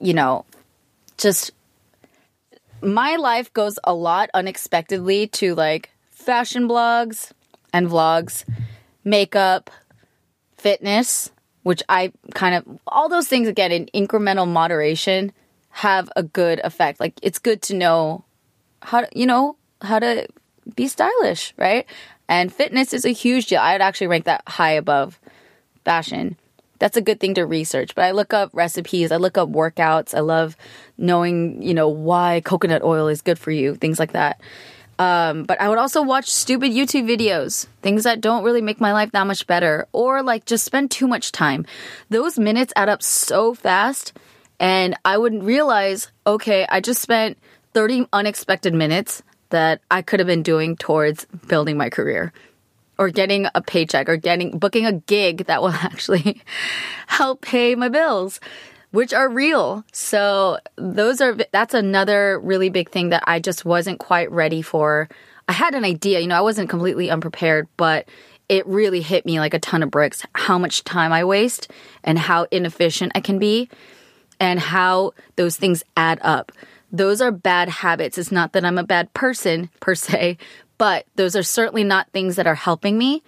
you 0.01 0.15
know, 0.15 0.45
just 1.17 1.53
my 2.83 3.17
life 3.17 3.53
goes 3.53 3.79
a 3.85 3.95
lot 3.95 4.31
unexpectedly 4.35 5.27
to 5.29 5.55
like 5.55 5.91
fashion 6.11 6.69
blogs, 6.69 7.33
and 7.73 7.89
vlogs, 7.89 8.45
makeup, 9.05 9.71
fitness, 10.57 11.31
which 11.63 11.83
I 11.89 12.13
kind 12.35 12.55
of, 12.55 12.81
all 12.87 13.09
those 13.09 13.29
things 13.29 13.49
again 13.49 13.73
in 13.73 13.87
incremental 13.95 14.47
moderation 14.47 15.33
have 15.71 16.11
a 16.17 16.23
good 16.23 16.61
effect. 16.65 17.01
Like 17.01 17.15
it's 17.23 17.39
good 17.39 17.63
to 17.63 17.75
know 17.75 18.25
how 18.83 19.03
to, 19.03 19.09
you 19.19 19.27
know, 19.27 19.57
how 19.81 19.99
to 19.99 20.27
be 20.77 20.87
stylish, 20.87 21.55
right? 21.57 21.87
And 22.29 22.53
fitness 22.53 22.93
is 22.93 23.05
a 23.05 23.11
huge 23.11 23.47
deal. 23.47 23.61
I'd 23.61 23.81
actually 23.81 24.07
rank 24.09 24.25
that 24.27 24.43
high 24.47 24.73
above 24.73 25.19
fashion. 25.85 26.37
That's 26.83 26.97
a 26.97 27.01
good 27.01 27.21
thing 27.21 27.35
to 27.35 27.47
research. 27.47 27.95
But 27.95 28.07
I 28.07 28.11
look 28.11 28.35
up 28.35 28.51
recipes, 28.53 29.13
I 29.13 29.17
look 29.17 29.39
up 29.39 29.49
workouts. 29.49 30.17
I 30.17 30.19
love 30.19 30.57
knowing, 30.99 31.63
you 31.63 31.75
know, 31.75 31.87
why 31.87 32.43
coconut 32.45 32.83
oil 32.83 33.07
is 33.07 33.23
good 33.23 33.39
for 33.39 33.53
you, 33.53 33.77
things 33.77 34.01
like 34.01 34.15
that. 34.15 34.41
Um, 34.99 35.45
but 35.45 35.61
I 35.61 35.69
would 35.69 35.79
also 35.79 36.03
watch 36.03 36.29
stupid 36.29 36.73
YouTube 36.73 37.09
videos, 37.09 37.69
things 37.83 38.03
that 38.03 38.21
don't 38.21 38.43
really 38.43 38.63
make 38.63 38.81
my 38.81 38.93
life 38.93 39.13
that 39.13 39.29
much 39.29 39.47
better, 39.47 39.87
or 39.93 40.25
like 40.25 40.45
just 40.45 40.65
spend 40.65 40.91
too 40.91 41.07
much 41.07 41.31
time. 41.31 41.67
Those 42.11 42.37
minutes 42.37 42.73
add 42.75 42.89
up 42.89 43.01
so 43.01 43.55
fast, 43.55 44.13
and 44.59 44.97
I 45.05 45.19
wouldn't 45.19 45.45
realize, 45.45 46.11
okay, 46.27 46.67
I 46.69 46.81
just 46.81 47.01
spent 47.01 47.39
30 47.75 48.09
unexpected 48.13 48.75
minutes 48.75 49.23
that 49.51 49.83
I 49.89 50.03
could 50.03 50.19
have 50.19 50.27
been 50.27 50.43
doing 50.43 50.75
towards 50.75 51.27
building 51.47 51.77
my 51.77 51.91
career 51.91 52.33
or 53.03 53.11
getting 53.11 53.49
a 53.53 53.61
paycheck 53.61 54.09
or 54.09 54.17
getting 54.17 54.59
booking 54.59 54.87
a 54.87 54.93
gig 54.93 55.47
that 55.47 55.61
will 55.61 55.71
actually 55.73 56.41
help 57.09 57.41
pay 57.41 57.75
my 57.75 57.89
bills 57.89 58.39
which 58.93 59.15
are 59.15 59.31
real. 59.31 59.83
So 59.91 60.59
those 60.77 61.23
are 61.23 61.35
that's 61.51 61.73
another 61.73 62.39
really 62.41 62.69
big 62.69 62.91
thing 62.91 63.09
that 63.09 63.25
I 63.27 63.41
just 63.41 63.65
wasn't 63.65 63.99
quite 63.99 64.31
ready 64.31 64.61
for. 64.61 65.09
I 65.49 65.53
had 65.53 65.75
an 65.75 65.83
idea, 65.85 66.21
you 66.21 66.27
know, 66.27 66.37
I 66.37 66.43
wasn't 66.43 66.69
completely 66.69 67.11
unprepared, 67.11 67.69
but 67.79 68.07
it 68.51 68.67
really 68.67 69.01
hit 69.01 69.25
me 69.25 69.41
like 69.41 69.55
a 69.55 69.59
ton 69.59 69.83
of 69.83 69.91
bricks 69.91 70.27
how 70.35 70.59
much 70.59 70.85
time 70.85 71.11
I 71.11 71.25
waste 71.25 71.71
and 72.05 72.19
how 72.19 72.47
inefficient 72.51 73.13
I 73.15 73.21
can 73.21 73.39
be 73.39 73.71
and 74.39 74.61
how 74.61 75.13
those 75.37 75.57
things 75.57 75.83
add 75.97 76.19
up. 76.21 76.53
Those 76.93 77.23
are 77.23 77.33
bad 77.33 77.71
habits. 77.71 78.19
It's 78.19 78.31
not 78.31 78.53
that 78.53 78.67
I'm 78.67 78.77
a 78.77 78.85
bad 78.85 79.15
person 79.15 79.71
per 79.81 79.95
se, 79.95 80.37
but 80.83 81.07
those 81.15 81.37
are 81.37 81.45
certainly 81.45 81.85
not 81.85 82.11
things 82.11 82.35
that 82.35 82.49
are 82.49 82.57
helping 82.57 82.99
me. 82.99 83.23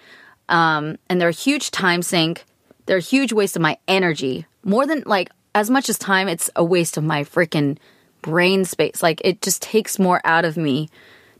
Um, 0.48 0.98
and 1.08 1.20
they're 1.20 1.28
a 1.28 1.42
huge 1.48 1.70
time 1.70 2.02
sink. 2.02 2.46
They're 2.86 2.96
a 2.96 3.00
huge 3.00 3.32
waste 3.32 3.54
of 3.54 3.62
my 3.62 3.78
energy. 3.86 4.44
More 4.64 4.88
than 4.88 5.04
like 5.06 5.30
as 5.54 5.70
much 5.70 5.88
as 5.88 5.96
time, 5.96 6.26
it's 6.26 6.50
a 6.56 6.64
waste 6.64 6.96
of 6.96 7.04
my 7.04 7.22
freaking 7.22 7.78
brain 8.22 8.64
space. 8.64 9.04
Like 9.04 9.20
it 9.24 9.40
just 9.40 9.62
takes 9.62 10.00
more 10.00 10.20
out 10.24 10.44
of 10.44 10.56
me 10.56 10.88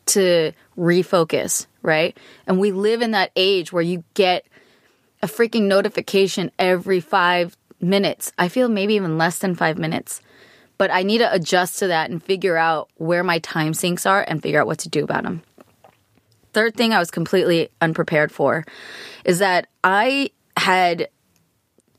to 0.07 0.53
refocus, 0.79 1.67
right? 1.83 2.17
And 2.47 2.61
we 2.61 2.71
live 2.71 3.03
in 3.03 3.11
that 3.11 3.33
age 3.35 3.73
where 3.73 3.83
you 3.83 4.05
get 4.15 4.47
a 5.21 5.27
freaking 5.27 5.63
notification 5.63 6.53
every 6.61 7.01
five 7.01 7.57
minutes. 7.81 8.31
I 8.39 8.47
feel 8.47 8.69
maybe 8.69 8.95
even 8.95 9.19
less 9.19 9.41
than 9.41 9.57
five 9.57 9.79
minutes. 9.79 10.21
But 10.79 10.93
I 10.93 11.03
need 11.03 11.19
to 11.19 11.35
adjust 11.35 11.81
to 11.81 11.89
that 11.89 12.11
and 12.11 12.23
figure 12.23 12.57
out 12.57 12.89
where 12.99 13.25
my 13.25 13.41
time 13.41 13.75
sinks 13.75 14.07
are 14.07 14.25
and 14.29 14.41
figure 14.41 14.61
out 14.61 14.69
what 14.69 14.79
to 14.79 14.89
do 14.89 15.03
about 15.03 15.25
them. 15.25 15.43
Third 16.55 16.77
thing 16.77 16.93
I 16.93 16.99
was 16.99 17.11
completely 17.11 17.69
unprepared 17.81 18.33
for 18.33 18.65
is 19.25 19.41
that 19.41 19.67
I 19.83 20.31
had 20.57 21.09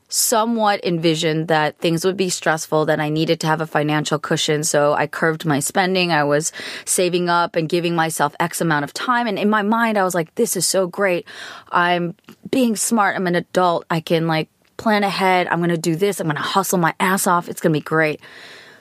somewhat 0.08 0.84
envisioned 0.84 1.48
that 1.48 1.78
things 1.78 2.04
would 2.04 2.16
be 2.16 2.30
stressful, 2.30 2.86
that 2.86 3.00
I 3.00 3.08
needed 3.08 3.40
to 3.40 3.46
have 3.48 3.60
a 3.60 3.66
financial 3.66 4.18
cushion. 4.18 4.62
So 4.62 4.94
I 4.94 5.06
curved 5.06 5.44
my 5.44 5.58
spending. 5.60 6.12
I 6.12 6.24
was 6.24 6.52
saving 6.84 7.28
up 7.28 7.56
and 7.56 7.68
giving 7.68 7.94
myself 7.94 8.34
X 8.38 8.60
amount 8.60 8.84
of 8.84 8.94
time. 8.94 9.26
And 9.26 9.38
in 9.38 9.50
my 9.50 9.62
mind, 9.62 9.98
I 9.98 10.04
was 10.04 10.14
like, 10.14 10.34
this 10.36 10.56
is 10.56 10.66
so 10.66 10.86
great. 10.86 11.26
I'm 11.72 12.14
being 12.50 12.76
smart. 12.76 13.16
I'm 13.16 13.26
an 13.26 13.34
adult. 13.34 13.84
I 13.90 14.00
can 14.00 14.26
like 14.26 14.48
plan 14.76 15.02
ahead. 15.02 15.48
I'm 15.48 15.58
going 15.58 15.70
to 15.70 15.76
do 15.76 15.96
this. 15.96 16.20
I'm 16.20 16.26
going 16.26 16.36
to 16.36 16.42
hustle 16.42 16.78
my 16.78 16.94
ass 17.00 17.26
off. 17.26 17.48
It's 17.48 17.60
going 17.60 17.72
to 17.72 17.78
be 17.80 17.84
great. 17.84 18.20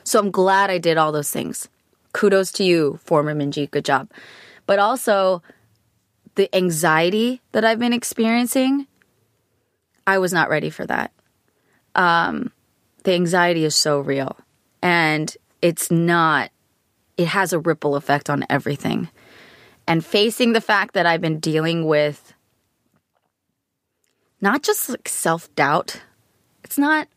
So 0.04 0.20
I'm 0.20 0.30
glad 0.30 0.70
I 0.70 0.78
did 0.78 0.98
all 0.98 1.12
those 1.12 1.32
things. 1.32 1.68
Kudos 2.14 2.52
to 2.54 2.64
you, 2.64 3.00
former 3.04 3.34
Minji. 3.34 3.70
Good 3.70 3.86
job. 3.86 4.10
But 4.68 4.80
also, 4.80 5.42
the 6.36 6.54
anxiety 6.56 7.42
that 7.52 7.66
I've 7.66 7.80
been 7.80 7.94
experiencing, 7.94 8.88
I 10.06 10.18
was 10.18 10.34
not 10.34 10.50
ready 10.50 10.70
for 10.70 10.86
that 10.86 11.12
um, 11.96 12.52
the 13.04 13.14
anxiety 13.14 13.64
is 13.64 13.76
so 13.76 14.00
real 14.00 14.38
and 14.82 15.36
it's 15.62 15.90
not, 15.90 16.52
it 17.18 17.28
has 17.28 17.54
a 17.54 17.60
ripple 17.60 17.96
effect 17.96 18.30
on 18.30 18.46
everything. 18.50 19.10
And 19.88 20.04
facing 20.04 20.54
the 20.54 20.62
fact 20.62 20.94
that 20.94 21.06
I've 21.06 21.22
been 21.22 21.40
dealing 21.40 21.86
with 21.86 22.34
not 24.42 24.64
just 24.64 24.90
like 24.90 25.08
self 25.08 25.54
doubt, 25.56 26.02
it's 26.64 26.78
not, 26.78 27.08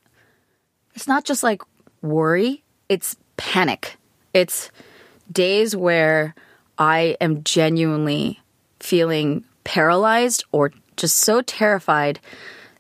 it's 0.95 1.09
not 1.09 1.25
just 1.25 1.43
like 1.43 1.63
worry, 2.03 2.63
it's 2.89 3.17
panic. 3.37 3.97
It's 4.35 4.71
days 5.33 5.75
where 5.75 6.35
I 6.79 7.17
am 7.21 7.43
genuinely 7.43 8.41
feeling 8.81 9.45
paralyzed 9.65 10.45
or 10.53 10.73
just 10.97 11.17
so 11.19 11.43
terrified 11.43 12.21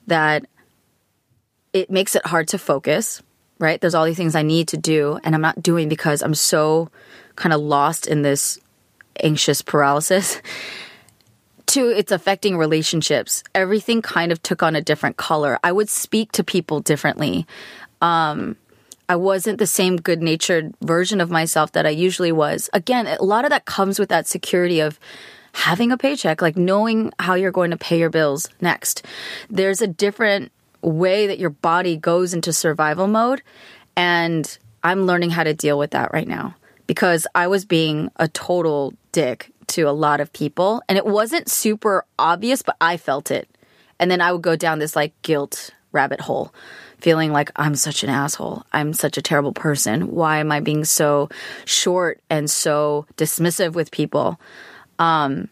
that 0.06 0.46
it 1.72 1.90
makes 1.90 2.16
it 2.16 2.26
hard 2.26 2.48
to 2.48 2.58
focus, 2.58 3.22
right? 3.58 3.80
There's 3.80 3.94
all 3.94 4.04
these 4.04 4.16
things 4.16 4.34
I 4.34 4.42
need 4.42 4.68
to 4.68 4.76
do, 4.76 5.20
and 5.22 5.34
I'm 5.34 5.40
not 5.40 5.62
doing 5.62 5.88
because 5.88 6.22
I'm 6.22 6.34
so 6.34 6.90
kind 7.36 7.52
of 7.52 7.60
lost 7.60 8.06
in 8.06 8.22
this 8.22 8.58
anxious 9.22 9.62
paralysis. 9.62 10.40
Two, 11.66 11.90
it's 11.90 12.12
affecting 12.12 12.56
relationships. 12.56 13.44
Everything 13.54 14.00
kind 14.00 14.32
of 14.32 14.42
took 14.42 14.62
on 14.62 14.74
a 14.74 14.80
different 14.80 15.18
color. 15.18 15.58
I 15.62 15.70
would 15.70 15.90
speak 15.90 16.32
to 16.32 16.42
people 16.42 16.80
differently. 16.80 17.46
Um, 18.00 18.56
I 19.08 19.16
wasn't 19.16 19.58
the 19.58 19.66
same 19.66 19.96
good 19.96 20.22
natured 20.22 20.74
version 20.82 21.20
of 21.20 21.30
myself 21.30 21.72
that 21.72 21.86
I 21.86 21.90
usually 21.90 22.32
was. 22.32 22.70
Again, 22.72 23.06
a 23.06 23.22
lot 23.22 23.44
of 23.44 23.50
that 23.50 23.66
comes 23.66 23.98
with 23.98 24.08
that 24.08 24.26
security 24.26 24.80
of 24.80 24.98
having 25.58 25.90
a 25.90 25.98
paycheck, 25.98 26.40
like 26.40 26.56
knowing 26.56 27.12
how 27.18 27.34
you're 27.34 27.50
going 27.50 27.72
to 27.72 27.76
pay 27.76 27.98
your 27.98 28.10
bills 28.10 28.48
next. 28.60 29.04
There's 29.50 29.82
a 29.82 29.88
different 29.88 30.52
way 30.82 31.26
that 31.26 31.40
your 31.40 31.50
body 31.50 31.96
goes 31.96 32.32
into 32.32 32.52
survival 32.52 33.08
mode. 33.08 33.42
And 33.96 34.56
I'm 34.84 35.06
learning 35.06 35.30
how 35.30 35.42
to 35.42 35.54
deal 35.54 35.76
with 35.76 35.90
that 35.90 36.12
right 36.12 36.28
now 36.28 36.54
because 36.86 37.26
I 37.34 37.48
was 37.48 37.64
being 37.64 38.08
a 38.16 38.28
total 38.28 38.94
dick 39.10 39.50
to 39.68 39.82
a 39.82 39.90
lot 39.90 40.20
of 40.20 40.32
people. 40.32 40.80
And 40.88 40.96
it 40.96 41.04
wasn't 41.04 41.50
super 41.50 42.04
obvious, 42.20 42.62
but 42.62 42.76
I 42.80 42.96
felt 42.96 43.32
it. 43.32 43.48
And 43.98 44.12
then 44.12 44.20
I 44.20 44.30
would 44.30 44.42
go 44.42 44.54
down 44.54 44.78
this 44.78 44.94
like 44.94 45.20
guilt 45.22 45.70
rabbit 45.90 46.20
hole, 46.20 46.54
feeling 47.00 47.32
like 47.32 47.50
I'm 47.56 47.74
such 47.74 48.04
an 48.04 48.10
asshole. 48.10 48.62
I'm 48.72 48.92
such 48.92 49.18
a 49.18 49.22
terrible 49.22 49.52
person. 49.52 50.12
Why 50.12 50.38
am 50.38 50.52
I 50.52 50.60
being 50.60 50.84
so 50.84 51.28
short 51.64 52.20
and 52.30 52.48
so 52.48 53.06
dismissive 53.16 53.72
with 53.72 53.90
people? 53.90 54.38
Um, 54.98 55.48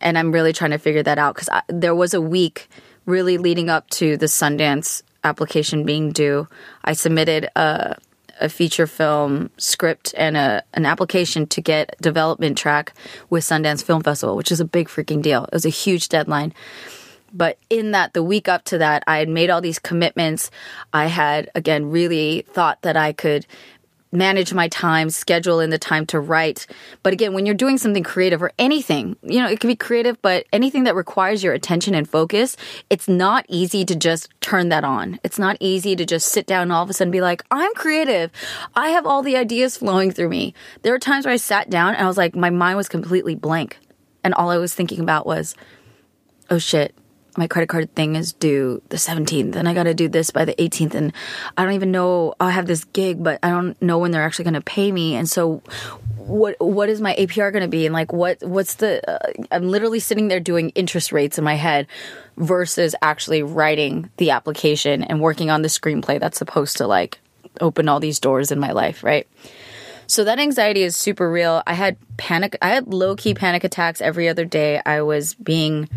and 0.00 0.18
I'm 0.18 0.32
really 0.32 0.52
trying 0.52 0.70
to 0.70 0.78
figure 0.78 1.02
that 1.02 1.18
out 1.18 1.34
because 1.34 1.48
there 1.68 1.94
was 1.94 2.14
a 2.14 2.20
week 2.20 2.68
really 3.06 3.38
leading 3.38 3.68
up 3.68 3.88
to 3.90 4.16
the 4.16 4.26
Sundance 4.26 5.02
application 5.24 5.84
being 5.84 6.12
due. 6.12 6.48
I 6.84 6.92
submitted 6.94 7.48
a, 7.56 7.96
a 8.40 8.48
feature 8.48 8.86
film 8.86 9.50
script 9.58 10.14
and 10.16 10.36
a, 10.36 10.62
an 10.72 10.86
application 10.86 11.46
to 11.48 11.60
get 11.60 11.94
development 12.00 12.56
track 12.56 12.94
with 13.28 13.44
Sundance 13.44 13.84
Film 13.84 14.02
Festival, 14.02 14.36
which 14.36 14.52
is 14.52 14.60
a 14.60 14.64
big 14.64 14.88
freaking 14.88 15.22
deal. 15.22 15.44
It 15.44 15.52
was 15.52 15.66
a 15.66 15.70
huge 15.70 16.08
deadline. 16.08 16.54
But 17.32 17.58
in 17.68 17.92
that, 17.92 18.12
the 18.12 18.24
week 18.24 18.48
up 18.48 18.64
to 18.64 18.78
that, 18.78 19.04
I 19.06 19.18
had 19.18 19.28
made 19.28 19.50
all 19.50 19.60
these 19.60 19.78
commitments. 19.78 20.50
I 20.92 21.06
had, 21.06 21.48
again, 21.54 21.90
really 21.90 22.42
thought 22.48 22.82
that 22.82 22.96
I 22.96 23.12
could 23.12 23.46
manage 24.12 24.52
my 24.52 24.68
time, 24.68 25.10
schedule 25.10 25.60
in 25.60 25.70
the 25.70 25.78
time 25.78 26.06
to 26.06 26.18
write. 26.18 26.66
But 27.02 27.12
again, 27.12 27.32
when 27.32 27.46
you're 27.46 27.54
doing 27.54 27.78
something 27.78 28.02
creative 28.02 28.42
or 28.42 28.52
anything, 28.58 29.16
you 29.22 29.40
know, 29.40 29.48
it 29.48 29.60
can 29.60 29.68
be 29.68 29.76
creative, 29.76 30.20
but 30.22 30.46
anything 30.52 30.84
that 30.84 30.94
requires 30.94 31.44
your 31.44 31.52
attention 31.52 31.94
and 31.94 32.08
focus, 32.08 32.56
it's 32.88 33.08
not 33.08 33.46
easy 33.48 33.84
to 33.84 33.94
just 33.94 34.28
turn 34.40 34.68
that 34.70 34.84
on. 34.84 35.20
It's 35.22 35.38
not 35.38 35.56
easy 35.60 35.94
to 35.96 36.04
just 36.04 36.28
sit 36.28 36.46
down 36.46 36.62
and 36.62 36.72
all 36.72 36.82
of 36.82 36.90
a 36.90 36.92
sudden 36.92 37.10
be 37.10 37.20
like, 37.20 37.42
I'm 37.50 37.74
creative. 37.74 38.30
I 38.74 38.90
have 38.90 39.06
all 39.06 39.22
the 39.22 39.36
ideas 39.36 39.76
flowing 39.76 40.10
through 40.10 40.28
me. 40.28 40.54
There 40.82 40.94
are 40.94 40.98
times 40.98 41.24
where 41.24 41.34
I 41.34 41.38
sat 41.38 41.70
down 41.70 41.94
and 41.94 42.02
I 42.04 42.08
was 42.08 42.16
like, 42.16 42.34
my 42.34 42.50
mind 42.50 42.76
was 42.76 42.88
completely 42.88 43.34
blank. 43.34 43.78
And 44.24 44.34
all 44.34 44.50
I 44.50 44.58
was 44.58 44.74
thinking 44.74 45.00
about 45.00 45.24
was, 45.24 45.54
oh 46.50 46.58
shit, 46.58 46.94
my 47.36 47.46
credit 47.46 47.68
card 47.68 47.94
thing 47.94 48.16
is 48.16 48.32
due 48.32 48.82
the 48.88 48.96
17th 48.96 49.54
and 49.54 49.68
I 49.68 49.74
got 49.74 49.84
to 49.84 49.94
do 49.94 50.08
this 50.08 50.30
by 50.30 50.44
the 50.44 50.54
18th 50.54 50.94
and 50.94 51.12
I 51.56 51.64
don't 51.64 51.74
even 51.74 51.90
know 51.90 52.34
I 52.40 52.50
have 52.50 52.66
this 52.66 52.84
gig 52.84 53.22
but 53.22 53.38
I 53.42 53.50
don't 53.50 53.80
know 53.80 53.98
when 53.98 54.10
they're 54.10 54.24
actually 54.24 54.44
going 54.44 54.54
to 54.54 54.60
pay 54.60 54.90
me 54.90 55.16
and 55.16 55.28
so 55.28 55.62
what 56.16 56.56
what 56.60 56.88
is 56.88 57.00
my 57.00 57.14
APR 57.16 57.52
going 57.52 57.62
to 57.62 57.68
be 57.68 57.86
and 57.86 57.92
like 57.92 58.12
what 58.12 58.38
what's 58.42 58.74
the 58.74 59.08
uh, 59.08 59.32
I'm 59.50 59.68
literally 59.68 60.00
sitting 60.00 60.28
there 60.28 60.40
doing 60.40 60.70
interest 60.70 61.12
rates 61.12 61.38
in 61.38 61.44
my 61.44 61.54
head 61.54 61.86
versus 62.36 62.94
actually 63.02 63.42
writing 63.42 64.10
the 64.16 64.30
application 64.30 65.02
and 65.04 65.20
working 65.20 65.50
on 65.50 65.62
the 65.62 65.68
screenplay 65.68 66.18
that's 66.18 66.38
supposed 66.38 66.76
to 66.78 66.86
like 66.86 67.18
open 67.60 67.88
all 67.88 68.00
these 68.00 68.20
doors 68.20 68.52
in 68.52 68.58
my 68.58 68.72
life, 68.72 69.02
right? 69.02 69.26
So 70.06 70.24
that 70.24 70.38
anxiety 70.38 70.82
is 70.82 70.96
super 70.96 71.30
real. 71.30 71.62
I 71.66 71.74
had 71.74 71.96
panic 72.16 72.56
I 72.60 72.70
had 72.70 72.92
low 72.92 73.14
key 73.16 73.34
panic 73.34 73.64
attacks 73.64 74.00
every 74.00 74.28
other 74.28 74.44
day. 74.44 74.80
I 74.84 75.02
was 75.02 75.34
being 75.34 75.88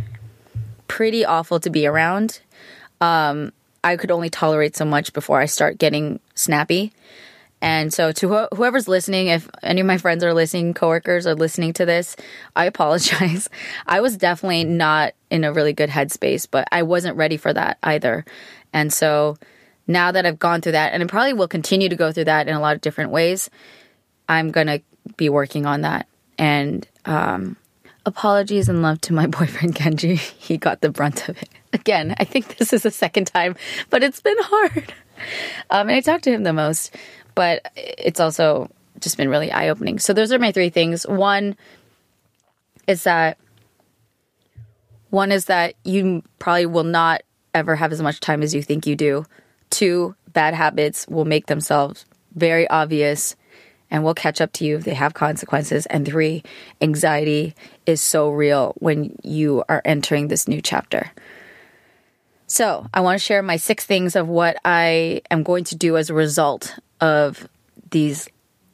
pretty 0.93 1.25
awful 1.25 1.59
to 1.59 1.71
be 1.71 1.87
around. 1.87 2.39
Um, 3.01 3.51
I 3.83 3.97
could 3.97 4.11
only 4.11 4.29
tolerate 4.29 4.75
so 4.75 4.85
much 4.85 5.11
before 5.11 5.39
I 5.41 5.47
start 5.47 5.79
getting 5.79 6.19
snappy. 6.35 6.93
And 7.63 7.91
so, 7.91 8.11
to 8.11 8.29
wh- 8.29 8.55
whoever's 8.55 8.87
listening, 8.87 9.27
if 9.27 9.49
any 9.63 9.81
of 9.81 9.87
my 9.87 9.97
friends 9.97 10.23
are 10.23 10.35
listening, 10.35 10.75
coworkers 10.75 11.25
are 11.25 11.33
listening 11.33 11.73
to 11.73 11.85
this, 11.87 12.15
I 12.55 12.65
apologize. 12.73 13.49
I 13.87 14.01
was 14.01 14.17
definitely 14.17 14.65
not 14.65 15.15
in 15.31 15.43
a 15.43 15.51
really 15.51 15.73
good 15.73 15.89
headspace, 15.89 16.47
but 16.49 16.67
I 16.71 16.83
wasn't 16.83 17.17
ready 17.17 17.37
for 17.37 17.51
that 17.51 17.79
either. 17.81 18.23
And 18.71 18.93
so, 18.93 19.37
now 19.87 20.11
that 20.11 20.27
I've 20.27 20.37
gone 20.37 20.61
through 20.61 20.73
that, 20.73 20.93
and 20.93 21.01
I 21.01 21.07
probably 21.07 21.33
will 21.33 21.47
continue 21.47 21.89
to 21.89 21.95
go 21.95 22.11
through 22.11 22.25
that 22.25 22.47
in 22.47 22.53
a 22.53 22.61
lot 22.61 22.75
of 22.75 22.81
different 22.81 23.09
ways, 23.09 23.49
I'm 24.29 24.51
going 24.51 24.67
to 24.67 24.81
be 25.17 25.29
working 25.29 25.65
on 25.65 25.81
that. 25.81 26.05
And 26.37 26.87
um, 27.05 27.57
apologies 28.05 28.69
and 28.69 28.81
love 28.81 29.01
to 29.01 29.13
my 29.13 29.27
boyfriend 29.27 29.75
Kenji. 29.75 30.17
He 30.17 30.57
got 30.57 30.81
the 30.81 30.89
brunt 30.89 31.29
of 31.29 31.41
it. 31.41 31.49
Again, 31.71 32.15
I 32.19 32.23
think 32.23 32.57
this 32.57 32.73
is 32.73 32.83
the 32.83 32.91
second 32.91 33.25
time, 33.25 33.55
but 33.89 34.03
it's 34.03 34.21
been 34.21 34.37
hard. 34.39 34.93
Um, 35.69 35.89
and 35.89 35.91
I 35.91 36.01
talk 36.01 36.21
to 36.23 36.31
him 36.31 36.43
the 36.43 36.53
most, 36.53 36.95
but 37.35 37.71
it's 37.75 38.19
also 38.19 38.69
just 38.99 39.17
been 39.17 39.29
really 39.29 39.51
eye 39.51 39.69
opening. 39.69 39.99
So 39.99 40.13
those 40.13 40.31
are 40.31 40.39
my 40.39 40.51
three 40.51 40.69
things. 40.69 41.07
One 41.07 41.55
is 42.87 43.03
that 43.03 43.37
one 45.09 45.31
is 45.31 45.45
that 45.45 45.75
you 45.83 46.23
probably 46.39 46.65
will 46.65 46.83
not 46.83 47.21
ever 47.53 47.75
have 47.75 47.91
as 47.91 48.01
much 48.01 48.19
time 48.19 48.41
as 48.41 48.55
you 48.55 48.63
think 48.63 48.87
you 48.87 48.95
do. 48.95 49.25
Two, 49.69 50.15
bad 50.31 50.55
habits 50.55 51.07
will 51.07 51.25
make 51.25 51.45
themselves 51.45 52.05
very 52.33 52.67
obvious 52.67 53.35
and 53.93 54.03
we'll 54.03 54.15
catch 54.15 54.41
up 54.41 54.51
to 54.53 54.65
you 54.65 54.75
if 54.77 54.83
they 54.83 54.95
have 54.95 55.13
consequences. 55.13 55.85
And 55.85 56.05
three, 56.05 56.43
anxiety 56.81 57.53
is 57.85 58.01
so 58.01 58.31
real 58.31 58.73
when 58.79 59.15
you 59.23 59.63
are 59.69 59.83
entering 59.85 60.27
this 60.27 60.47
new 60.47 60.61
chapter. 60.61 61.11
So, 62.47 62.87
I 62.93 63.01
want 63.01 63.19
to 63.19 63.23
share 63.23 63.41
my 63.41 63.55
six 63.55 63.85
things 63.85 64.15
of 64.15 64.27
what 64.27 64.57
I 64.65 65.21
am 65.31 65.43
going 65.43 65.63
to 65.65 65.75
do 65.75 65.95
as 65.95 66.09
a 66.09 66.13
result 66.13 66.75
of 66.99 67.47
these 67.91 68.27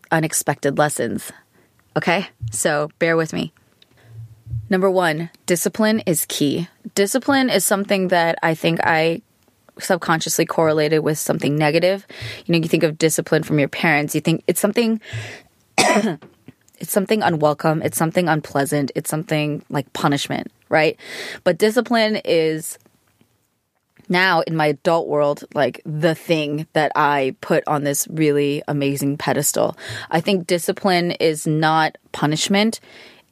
unexpected 0.10 0.78
lessons. 0.78 1.32
Okay? 1.96 2.28
So, 2.52 2.90
bear 2.98 3.16
with 3.16 3.34
me. 3.34 3.54
Number 4.70 4.90
one, 4.90 5.30
discipline 5.46 6.00
is 6.06 6.26
key. 6.26 6.70
Discipline 6.96 7.50
is 7.50 7.66
something 7.66 8.08
that 8.08 8.38
I 8.42 8.56
think 8.56 8.80
I 8.84 9.22
subconsciously 9.80 10.46
correlated 10.46 11.04
with 11.04 11.18
something 11.18 11.56
negative. 11.56 12.06
You 12.46 12.54
know, 12.54 12.60
you 12.60 12.70
think 12.70 12.84
of 12.84 12.98
discipline 12.98 13.44
from 13.44 13.60
your 13.60 13.68
parents, 13.68 14.16
you 14.16 14.22
think 14.22 14.44
it's 14.48 14.60
something 14.60 15.02
it's 15.78 16.92
something 16.92 17.22
unwelcome, 17.22 17.82
it's 17.82 17.98
something 17.98 18.28
unpleasant, 18.28 18.92
it's 18.96 19.10
something 19.10 19.64
like 19.70 19.92
punishment, 19.94 20.52
right? 20.70 20.98
But 21.44 21.58
discipline 21.58 22.18
is 22.26 22.78
now 24.10 24.42
in 24.42 24.56
my 24.56 24.68
adult 24.68 25.08
world 25.08 25.44
like 25.54 25.82
the 25.86 26.16
thing 26.16 26.66
that 26.74 26.92
I 26.96 27.36
put 27.42 27.64
on 27.68 27.84
this 27.84 28.08
really 28.10 28.64
amazing 28.68 29.18
pedestal. 29.18 29.78
I 30.10 30.20
think 30.20 30.48
discipline 30.48 31.12
is 31.12 31.46
not 31.46 31.98
punishment. 32.12 32.80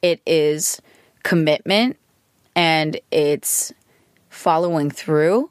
It 0.02 0.20
is 0.24 0.80
commitment 1.24 1.96
and 2.54 3.00
it's 3.10 3.72
following 4.30 4.90
through 4.90 5.50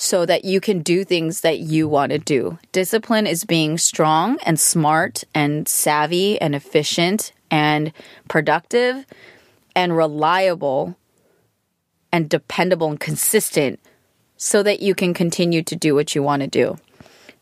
so 0.00 0.24
that 0.24 0.46
you 0.46 0.62
can 0.62 0.80
do 0.80 1.04
things 1.04 1.42
that 1.42 1.58
you 1.58 1.86
want 1.86 2.10
to 2.10 2.18
do. 2.18 2.58
Discipline 2.72 3.26
is 3.26 3.44
being 3.44 3.76
strong 3.76 4.38
and 4.46 4.58
smart 4.58 5.24
and 5.34 5.68
savvy 5.68 6.40
and 6.40 6.54
efficient 6.54 7.32
and 7.50 7.92
productive 8.26 9.04
and 9.76 9.94
reliable 9.94 10.96
and 12.10 12.30
dependable 12.30 12.88
and 12.88 12.98
consistent 12.98 13.78
so 14.38 14.62
that 14.62 14.80
you 14.80 14.94
can 14.94 15.12
continue 15.12 15.62
to 15.62 15.76
do 15.76 15.94
what 15.94 16.14
you 16.14 16.22
want 16.22 16.40
to 16.40 16.48
do. 16.48 16.78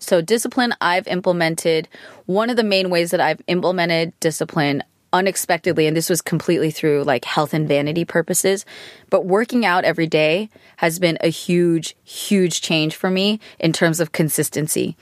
So, 0.01 0.21
discipline 0.21 0.75
I've 0.81 1.07
implemented, 1.07 1.89
one 2.27 2.51
of 2.51 2.57
the 2.57 2.65
main 2.65 2.91
ways 2.91 3.13
that 3.13 3.21
I've 3.21 3.43
implemented 3.47 4.19
discipline 4.19 4.83
unexpectedly, 5.13 5.87
and 5.87 5.97
this 5.97 6.11
was 6.11 6.21
completely 6.21 6.71
through 6.71 7.05
like 7.05 7.25
health 7.25 7.55
and 7.55 7.67
vanity 7.67 8.05
purposes, 8.05 8.65
but 9.11 9.25
working 9.25 9.65
out 9.65 9.85
every 9.85 10.07
day 10.07 10.49
has 10.77 10.99
been 10.99 11.19
a 11.21 11.29
huge, 11.29 11.97
huge 12.05 12.61
change 12.61 12.95
for 12.95 13.11
me 13.11 13.41
in 13.59 13.73
terms 13.73 14.01
of 14.01 14.13
consistency. 14.13 14.97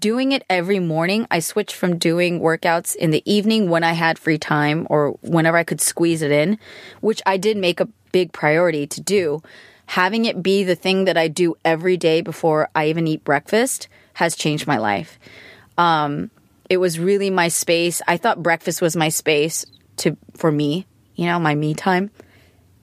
Doing 0.00 0.32
it 0.32 0.44
every 0.48 0.80
morning, 0.80 1.26
I 1.30 1.40
switched 1.40 1.76
from 1.76 1.98
doing 1.98 2.40
workouts 2.40 2.96
in 2.96 3.10
the 3.10 3.22
evening 3.30 3.68
when 3.68 3.84
I 3.84 3.92
had 3.92 4.18
free 4.18 4.38
time 4.38 4.86
or 4.88 5.10
whenever 5.20 5.58
I 5.58 5.64
could 5.64 5.80
squeeze 5.80 6.22
it 6.22 6.32
in, 6.32 6.58
which 7.00 7.20
I 7.26 7.36
did 7.36 7.58
make 7.58 7.80
a 7.80 7.88
big 8.10 8.32
priority 8.32 8.86
to 8.86 9.00
do. 9.00 9.42
Having 9.86 10.24
it 10.24 10.42
be 10.42 10.64
the 10.64 10.74
thing 10.74 11.04
that 11.04 11.18
I 11.18 11.28
do 11.28 11.56
every 11.64 11.98
day 11.98 12.22
before 12.22 12.70
I 12.74 12.88
even 12.88 13.06
eat 13.06 13.24
breakfast 13.24 13.88
has 14.14 14.36
changed 14.36 14.66
my 14.66 14.78
life. 14.78 15.18
Um, 15.76 16.30
it 16.70 16.78
was 16.78 16.98
really 16.98 17.28
my 17.28 17.48
space. 17.48 18.00
I 18.06 18.16
thought 18.16 18.42
breakfast 18.42 18.80
was 18.80 18.96
my 18.96 19.08
space 19.08 19.66
to 19.96 20.16
for 20.36 20.50
me, 20.50 20.86
you 21.16 21.26
know, 21.26 21.38
my 21.38 21.54
me 21.54 21.74
time. 21.74 22.10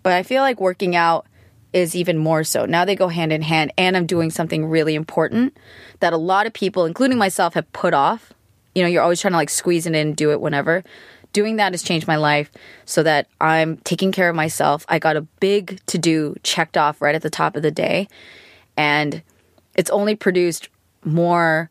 But 0.04 0.12
I 0.12 0.24
feel 0.24 0.44
like 0.44 0.60
working 0.60 0.96
out 0.96 1.26
is 1.72 1.96
even 1.96 2.18
more 2.18 2.44
so. 2.44 2.66
Now 2.66 2.84
they 2.86 2.96
go 2.96 3.08
hand 3.08 3.32
in 3.32 3.42
hand 3.42 3.72
and 3.78 3.96
I'm 3.96 4.06
doing 4.06 4.30
something 4.30 4.66
really 4.66 4.94
important 4.94 5.58
that 6.02 6.14
a 6.14 6.18
lot 6.18 6.46
of 6.46 6.54
people, 6.54 6.86
including 6.86 7.18
myself, 7.18 7.54
have 7.54 7.72
put 7.72 7.94
off. 7.94 8.34
You 8.76 8.84
know, 8.84 8.90
you're 8.90 9.02
always 9.02 9.22
trying 9.22 9.32
to 9.32 9.38
like 9.38 9.50
squeeze 9.50 9.88
it 9.88 9.96
in 9.96 10.14
do 10.14 10.32
it 10.32 10.42
whenever. 10.42 10.84
Doing 11.32 11.56
that 11.56 11.74
has 11.74 11.82
changed 11.82 12.08
my 12.08 12.18
life 12.18 12.52
so 12.86 13.04
that 13.04 13.28
I'm 13.40 13.78
taking 13.78 14.12
care 14.12 14.30
of 14.30 14.36
myself. 14.36 14.86
I 14.90 15.00
got 15.00 15.16
a 15.16 15.22
big 15.22 15.80
to 15.88 15.98
do 15.98 16.36
checked 16.44 16.78
off 16.78 17.02
right 17.02 17.16
at 17.16 17.22
the 17.22 17.30
top 17.30 17.56
of 17.56 17.64
the 17.64 17.72
day. 17.72 18.10
And 18.76 19.24
it's 19.76 19.90
only 19.90 20.16
produced 20.16 20.70
more 21.06 21.70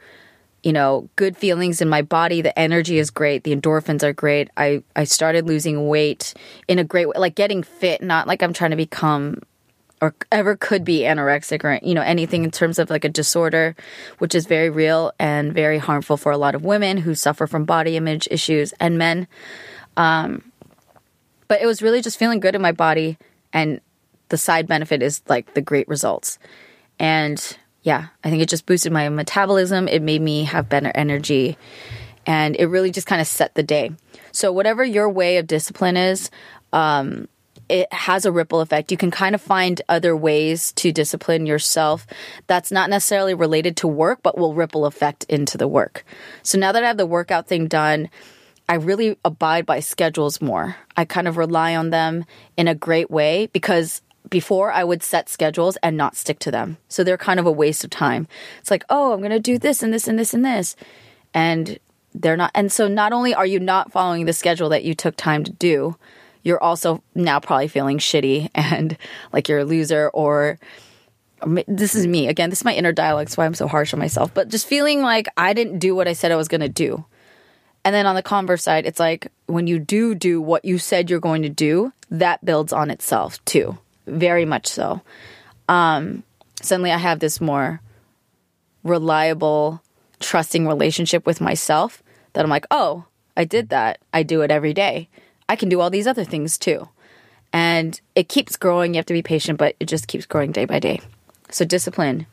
you 0.66 0.72
know, 0.72 1.08
good 1.14 1.36
feelings 1.36 1.80
in 1.80 1.88
my 1.88 2.02
body. 2.02 2.42
The 2.42 2.58
energy 2.58 2.98
is 2.98 3.08
great. 3.08 3.44
The 3.44 3.54
endorphins 3.54 4.02
are 4.02 4.12
great. 4.12 4.50
I, 4.56 4.82
I 4.96 5.04
started 5.04 5.46
losing 5.46 5.86
weight 5.86 6.34
in 6.66 6.80
a 6.80 6.84
great 6.84 7.06
way, 7.06 7.14
like 7.16 7.36
getting 7.36 7.62
fit, 7.62 8.02
not 8.02 8.26
like 8.26 8.42
I'm 8.42 8.52
trying 8.52 8.72
to 8.72 8.76
become 8.76 9.42
or 10.02 10.12
ever 10.32 10.56
could 10.56 10.84
be 10.84 11.02
anorexic 11.02 11.62
or, 11.62 11.78
you 11.86 11.94
know, 11.94 12.02
anything 12.02 12.42
in 12.42 12.50
terms 12.50 12.80
of 12.80 12.90
like 12.90 13.04
a 13.04 13.08
disorder, 13.08 13.76
which 14.18 14.34
is 14.34 14.46
very 14.46 14.68
real 14.68 15.12
and 15.20 15.54
very 15.54 15.78
harmful 15.78 16.16
for 16.16 16.32
a 16.32 16.36
lot 16.36 16.56
of 16.56 16.64
women 16.64 16.96
who 16.96 17.14
suffer 17.14 17.46
from 17.46 17.64
body 17.64 17.96
image 17.96 18.26
issues 18.28 18.74
and 18.80 18.98
men. 18.98 19.28
Um, 19.96 20.50
but 21.46 21.62
it 21.62 21.66
was 21.66 21.80
really 21.80 22.02
just 22.02 22.18
feeling 22.18 22.40
good 22.40 22.56
in 22.56 22.60
my 22.60 22.72
body 22.72 23.18
and 23.52 23.80
the 24.30 24.36
side 24.36 24.66
benefit 24.66 25.00
is 25.00 25.22
like 25.28 25.54
the 25.54 25.62
great 25.62 25.86
results. 25.86 26.40
And 26.98 27.56
yeah, 27.86 28.08
I 28.24 28.30
think 28.30 28.42
it 28.42 28.48
just 28.48 28.66
boosted 28.66 28.90
my 28.90 29.08
metabolism. 29.08 29.86
It 29.86 30.02
made 30.02 30.20
me 30.20 30.42
have 30.42 30.68
better 30.68 30.90
energy 30.92 31.56
and 32.26 32.56
it 32.56 32.66
really 32.66 32.90
just 32.90 33.06
kind 33.06 33.20
of 33.20 33.28
set 33.28 33.54
the 33.54 33.62
day. 33.62 33.92
So 34.32 34.50
whatever 34.50 34.84
your 34.84 35.08
way 35.08 35.36
of 35.36 35.46
discipline 35.46 35.96
is, 35.96 36.28
um, 36.72 37.28
it 37.68 37.92
has 37.92 38.24
a 38.24 38.32
ripple 38.32 38.60
effect. 38.60 38.90
You 38.90 38.96
can 38.98 39.12
kind 39.12 39.36
of 39.36 39.40
find 39.40 39.80
other 39.88 40.16
ways 40.16 40.72
to 40.72 40.90
discipline 40.90 41.46
yourself 41.46 42.08
that's 42.48 42.72
not 42.72 42.90
necessarily 42.90 43.34
related 43.34 43.76
to 43.76 43.86
work, 43.86 44.18
but 44.20 44.36
will 44.36 44.52
ripple 44.52 44.84
effect 44.84 45.22
into 45.28 45.56
the 45.56 45.68
work. 45.68 46.04
So 46.42 46.58
now 46.58 46.72
that 46.72 46.82
I 46.82 46.88
have 46.88 46.96
the 46.96 47.06
workout 47.06 47.46
thing 47.46 47.68
done, 47.68 48.10
I 48.68 48.74
really 48.74 49.16
abide 49.24 49.64
by 49.64 49.78
schedules 49.78 50.40
more. 50.40 50.74
I 50.96 51.04
kind 51.04 51.28
of 51.28 51.36
rely 51.36 51.76
on 51.76 51.90
them 51.90 52.24
in 52.56 52.66
a 52.66 52.74
great 52.74 53.12
way 53.12 53.46
because 53.52 54.02
before 54.28 54.72
I 54.72 54.84
would 54.84 55.02
set 55.02 55.28
schedules 55.28 55.76
and 55.82 55.96
not 55.96 56.16
stick 56.16 56.38
to 56.40 56.50
them. 56.50 56.78
So 56.88 57.04
they're 57.04 57.16
kind 57.16 57.40
of 57.40 57.46
a 57.46 57.52
waste 57.52 57.84
of 57.84 57.90
time. 57.90 58.26
It's 58.60 58.70
like, 58.70 58.84
oh, 58.90 59.12
I'm 59.12 59.20
going 59.20 59.30
to 59.30 59.40
do 59.40 59.58
this 59.58 59.82
and 59.82 59.92
this 59.92 60.08
and 60.08 60.18
this 60.18 60.34
and 60.34 60.44
this. 60.44 60.76
And 61.34 61.78
they're 62.14 62.36
not. 62.36 62.50
And 62.54 62.72
so 62.72 62.88
not 62.88 63.12
only 63.12 63.34
are 63.34 63.46
you 63.46 63.60
not 63.60 63.92
following 63.92 64.26
the 64.26 64.32
schedule 64.32 64.70
that 64.70 64.84
you 64.84 64.94
took 64.94 65.16
time 65.16 65.44
to 65.44 65.52
do, 65.52 65.96
you're 66.46 66.62
also 66.62 67.02
now 67.16 67.40
probably 67.40 67.66
feeling 67.66 67.98
shitty 67.98 68.50
and 68.54 68.96
like 69.32 69.48
you're 69.48 69.58
a 69.58 69.64
loser 69.64 70.08
or 70.14 70.58
this 71.66 71.94
is 71.94 72.06
me 72.06 72.28
again 72.28 72.48
this 72.48 72.60
is 72.60 72.64
my 72.64 72.72
inner 72.72 72.92
dialogue 72.92 73.26
that's 73.26 73.36
why 73.36 73.44
i'm 73.44 73.52
so 73.52 73.68
harsh 73.68 73.92
on 73.92 74.00
myself 74.00 74.32
but 74.32 74.48
just 74.48 74.66
feeling 74.66 75.02
like 75.02 75.26
i 75.36 75.52
didn't 75.52 75.78
do 75.78 75.94
what 75.94 76.08
i 76.08 76.14
said 76.14 76.32
i 76.32 76.36
was 76.36 76.48
going 76.48 76.62
to 76.62 76.68
do 76.68 77.04
and 77.84 77.94
then 77.94 78.06
on 78.06 78.14
the 78.14 78.22
converse 78.22 78.62
side 78.62 78.86
it's 78.86 78.98
like 78.98 79.30
when 79.44 79.66
you 79.66 79.78
do 79.78 80.14
do 80.14 80.40
what 80.40 80.64
you 80.64 80.78
said 80.78 81.10
you're 81.10 81.20
going 81.20 81.42
to 81.42 81.50
do 81.50 81.92
that 82.10 82.42
builds 82.42 82.72
on 82.72 82.90
itself 82.90 83.44
too 83.44 83.76
very 84.06 84.44
much 84.44 84.66
so 84.66 85.00
um 85.68 86.22
suddenly 86.60 86.92
i 86.92 86.98
have 86.98 87.20
this 87.20 87.40
more 87.40 87.80
reliable 88.84 89.82
trusting 90.20 90.66
relationship 90.66 91.26
with 91.26 91.40
myself 91.40 92.02
that 92.32 92.44
i'm 92.44 92.50
like 92.50 92.66
oh 92.70 93.04
i 93.36 93.44
did 93.44 93.68
that 93.68 93.98
i 94.12 94.22
do 94.22 94.42
it 94.42 94.50
every 94.50 94.72
day 94.72 95.08
I 95.48 95.56
can 95.56 95.68
do 95.68 95.80
all 95.80 95.90
these 95.90 96.06
other 96.06 96.24
things 96.24 96.58
too. 96.58 96.88
And 97.52 98.00
it 98.14 98.28
keeps 98.28 98.56
growing. 98.56 98.94
You 98.94 98.98
have 98.98 99.06
to 99.06 99.14
be 99.14 99.22
patient, 99.22 99.58
but 99.58 99.76
it 99.80 99.86
just 99.86 100.08
keeps 100.08 100.26
growing 100.26 100.52
day 100.52 100.64
by 100.64 100.78
day. 100.78 101.00
So, 101.50 101.64
discipline 101.64 102.26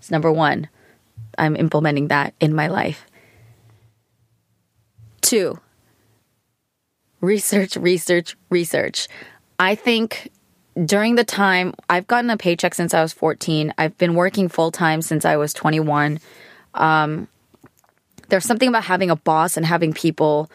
is 0.00 0.10
number 0.10 0.30
one. 0.30 0.68
I'm 1.36 1.56
implementing 1.56 2.08
that 2.08 2.34
in 2.40 2.54
my 2.54 2.68
life. 2.68 3.06
Two, 5.20 5.58
research, 7.20 7.76
research, 7.76 8.36
research. 8.50 9.08
I 9.58 9.74
think 9.74 10.30
during 10.84 11.16
the 11.16 11.24
time 11.24 11.74
I've 11.88 12.06
gotten 12.06 12.30
a 12.30 12.36
paycheck 12.36 12.74
since 12.74 12.94
I 12.94 13.02
was 13.02 13.12
14, 13.12 13.74
I've 13.76 13.96
been 13.98 14.14
working 14.14 14.48
full 14.48 14.70
time 14.70 15.02
since 15.02 15.24
I 15.24 15.36
was 15.36 15.52
21. 15.52 16.20
Um, 16.74 17.28
there's 18.28 18.44
something 18.44 18.68
about 18.68 18.84
having 18.84 19.10
a 19.10 19.16
boss 19.16 19.56
and 19.56 19.66
having 19.66 19.92
people 19.92 20.50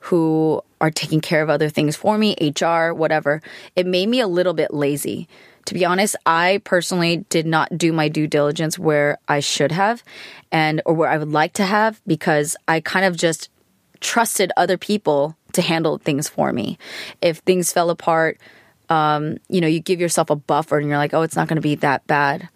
who 0.00 0.62
are 0.80 0.90
taking 0.90 1.20
care 1.20 1.42
of 1.42 1.50
other 1.50 1.68
things 1.68 1.96
for 1.96 2.16
me, 2.16 2.36
HR, 2.40 2.92
whatever. 2.92 3.42
It 3.76 3.86
made 3.86 4.08
me 4.08 4.20
a 4.20 4.28
little 4.28 4.54
bit 4.54 4.72
lazy. 4.72 5.28
To 5.66 5.74
be 5.74 5.84
honest, 5.84 6.16
I 6.24 6.62
personally 6.64 7.26
did 7.28 7.44
not 7.44 7.76
do 7.76 7.92
my 7.92 8.08
due 8.08 8.26
diligence 8.26 8.78
where 8.78 9.18
I 9.28 9.40
should 9.40 9.72
have 9.72 10.02
and 10.50 10.80
or 10.86 10.94
where 10.94 11.10
I 11.10 11.18
would 11.18 11.32
like 11.32 11.52
to 11.54 11.64
have 11.64 12.00
because 12.06 12.56
I 12.66 12.80
kind 12.80 13.04
of 13.04 13.16
just 13.16 13.50
trusted 14.00 14.52
other 14.56 14.78
people 14.78 15.36
to 15.52 15.60
handle 15.60 15.98
things 15.98 16.28
for 16.28 16.52
me. 16.52 16.78
If 17.20 17.38
things 17.38 17.72
fell 17.72 17.90
apart, 17.90 18.38
um, 18.88 19.38
you 19.48 19.60
know, 19.60 19.66
you 19.66 19.80
give 19.80 20.00
yourself 20.00 20.30
a 20.30 20.36
buffer 20.36 20.78
and 20.78 20.88
you're 20.88 20.98
like, 20.98 21.14
oh, 21.14 21.22
it's 21.22 21.36
not 21.36 21.48
going 21.48 21.56
to 21.56 21.62
be 21.62 21.74
that 21.76 22.06
bad. 22.06 22.48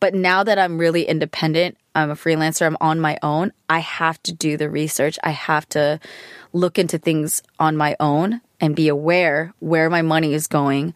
But 0.00 0.14
now 0.14 0.42
that 0.44 0.58
I'm 0.58 0.78
really 0.78 1.04
independent, 1.04 1.78
I'm 1.94 2.10
a 2.10 2.14
freelancer, 2.14 2.66
I'm 2.66 2.76
on 2.80 3.00
my 3.00 3.18
own, 3.22 3.52
I 3.68 3.78
have 3.78 4.22
to 4.24 4.32
do 4.32 4.56
the 4.56 4.68
research. 4.68 5.18
I 5.22 5.30
have 5.30 5.68
to 5.70 6.00
look 6.52 6.78
into 6.78 6.98
things 6.98 7.42
on 7.58 7.76
my 7.76 7.96
own 8.00 8.40
and 8.60 8.76
be 8.76 8.88
aware 8.88 9.54
where 9.60 9.88
my 9.90 10.02
money 10.02 10.34
is 10.34 10.46
going. 10.46 10.94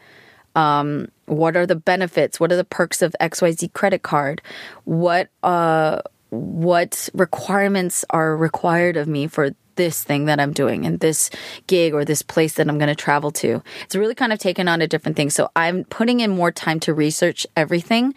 Um, 0.54 1.08
what 1.26 1.56
are 1.56 1.66
the 1.66 1.76
benefits? 1.76 2.40
What 2.40 2.52
are 2.52 2.56
the 2.56 2.64
perks 2.64 3.02
of 3.02 3.14
XYZ 3.20 3.72
credit 3.72 4.02
card? 4.02 4.42
What 4.84 5.28
uh, 5.42 6.02
what 6.30 7.08
requirements 7.14 8.04
are 8.10 8.36
required 8.36 8.96
of 8.96 9.08
me 9.08 9.26
for 9.26 9.50
this 9.78 10.04
thing 10.04 10.26
that 10.26 10.38
I'm 10.38 10.52
doing 10.52 10.84
and 10.84 11.00
this 11.00 11.30
gig 11.66 11.94
or 11.94 12.04
this 12.04 12.20
place 12.20 12.54
that 12.54 12.68
I'm 12.68 12.76
going 12.76 12.88
to 12.88 12.94
travel 12.94 13.30
to. 13.30 13.62
It's 13.84 13.96
really 13.96 14.14
kind 14.14 14.34
of 14.34 14.38
taken 14.38 14.68
on 14.68 14.82
a 14.82 14.86
different 14.86 15.16
thing. 15.16 15.30
So 15.30 15.50
I'm 15.56 15.84
putting 15.84 16.20
in 16.20 16.30
more 16.30 16.52
time 16.52 16.80
to 16.80 16.92
research 16.92 17.46
everything. 17.56 18.14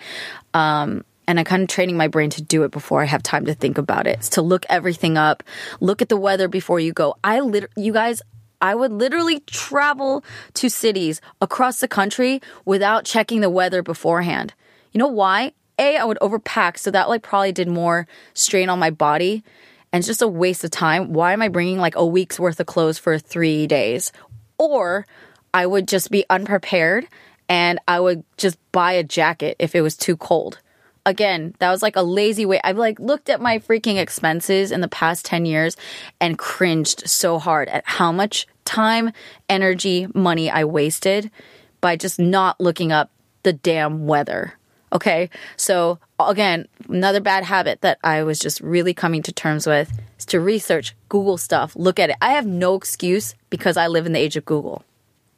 Um, 0.53 1.05
and 1.27 1.39
I'm 1.39 1.45
kind 1.45 1.61
of 1.61 1.69
training 1.69 1.95
my 1.95 2.09
brain 2.09 2.29
to 2.31 2.41
do 2.41 2.63
it 2.63 2.71
before 2.71 3.01
I 3.01 3.05
have 3.05 3.23
time 3.23 3.45
to 3.45 3.53
think 3.53 3.77
about 3.77 4.07
it. 4.07 4.17
It's 4.17 4.29
to 4.29 4.41
look 4.41 4.65
everything 4.67 5.17
up, 5.17 5.43
look 5.79 6.01
at 6.01 6.09
the 6.09 6.17
weather 6.17 6.49
before 6.49 6.81
you 6.81 6.91
go. 6.91 7.15
I 7.23 7.39
lit- 7.39 7.71
you 7.77 7.93
guys, 7.93 8.21
I 8.59 8.75
would 8.75 8.91
literally 8.91 9.39
travel 9.41 10.25
to 10.55 10.69
cities 10.69 11.21
across 11.39 11.79
the 11.79 11.87
country 11.87 12.41
without 12.65 13.05
checking 13.05 13.39
the 13.39 13.49
weather 13.49 13.81
beforehand. 13.81 14.53
You 14.91 14.99
know 14.99 15.07
why? 15.07 15.53
A, 15.79 15.97
I 15.97 16.03
would 16.03 16.19
overpack, 16.21 16.77
so 16.77 16.91
that 16.91 17.07
like 17.07 17.23
probably 17.23 17.51
did 17.51 17.67
more 17.67 18.07
strain 18.33 18.69
on 18.69 18.77
my 18.77 18.91
body. 18.91 19.43
And 19.93 19.99
it's 19.99 20.07
just 20.07 20.21
a 20.21 20.27
waste 20.27 20.63
of 20.63 20.71
time. 20.71 21.13
Why 21.13 21.33
am 21.33 21.41
I 21.41 21.49
bringing 21.49 21.77
like 21.77 21.95
a 21.95 22.05
week's 22.05 22.39
worth 22.39 22.59
of 22.59 22.65
clothes 22.65 22.97
for 22.97 23.19
three 23.19 23.67
days? 23.67 24.11
Or 24.57 25.05
I 25.53 25.65
would 25.65 25.87
just 25.87 26.11
be 26.11 26.25
unprepared 26.29 27.07
and 27.49 27.79
I 27.87 27.99
would 27.99 28.23
just 28.37 28.57
buy 28.71 28.93
a 28.93 29.03
jacket 29.03 29.57
if 29.59 29.75
it 29.75 29.81
was 29.81 29.97
too 29.97 30.15
cold 30.15 30.59
again, 31.05 31.55
that 31.59 31.71
was 31.71 31.81
like 31.81 31.95
a 31.95 32.03
lazy 32.03 32.45
way. 32.45 32.59
I've 32.63 32.77
like 32.77 32.99
looked 32.99 33.29
at 33.29 33.41
my 33.41 33.59
freaking 33.59 33.97
expenses 33.97 34.71
in 34.71 34.81
the 34.81 34.87
past 34.87 35.25
10 35.25 35.45
years 35.45 35.77
and 36.19 36.37
cringed 36.37 37.09
so 37.09 37.39
hard 37.39 37.69
at 37.69 37.83
how 37.85 38.11
much 38.11 38.47
time, 38.65 39.11
energy, 39.49 40.07
money 40.13 40.49
I 40.49 40.65
wasted 40.65 41.31
by 41.79 41.95
just 41.95 42.19
not 42.19 42.59
looking 42.59 42.91
up 42.91 43.11
the 43.43 43.53
damn 43.53 44.05
weather. 44.05 44.53
Okay. 44.93 45.29
So 45.57 45.99
again, 46.19 46.67
another 46.89 47.21
bad 47.21 47.43
habit 47.43 47.81
that 47.81 47.97
I 48.03 48.23
was 48.23 48.39
just 48.39 48.59
really 48.61 48.93
coming 48.93 49.23
to 49.23 49.31
terms 49.31 49.65
with 49.65 49.91
is 50.19 50.25
to 50.27 50.39
research, 50.39 50.95
Google 51.09 51.37
stuff, 51.37 51.75
look 51.75 51.99
at 51.99 52.09
it. 52.09 52.17
I 52.21 52.31
have 52.31 52.45
no 52.45 52.75
excuse 52.75 53.35
because 53.49 53.77
I 53.77 53.87
live 53.87 54.05
in 54.05 54.13
the 54.13 54.19
age 54.19 54.35
of 54.35 54.45
Google. 54.45 54.83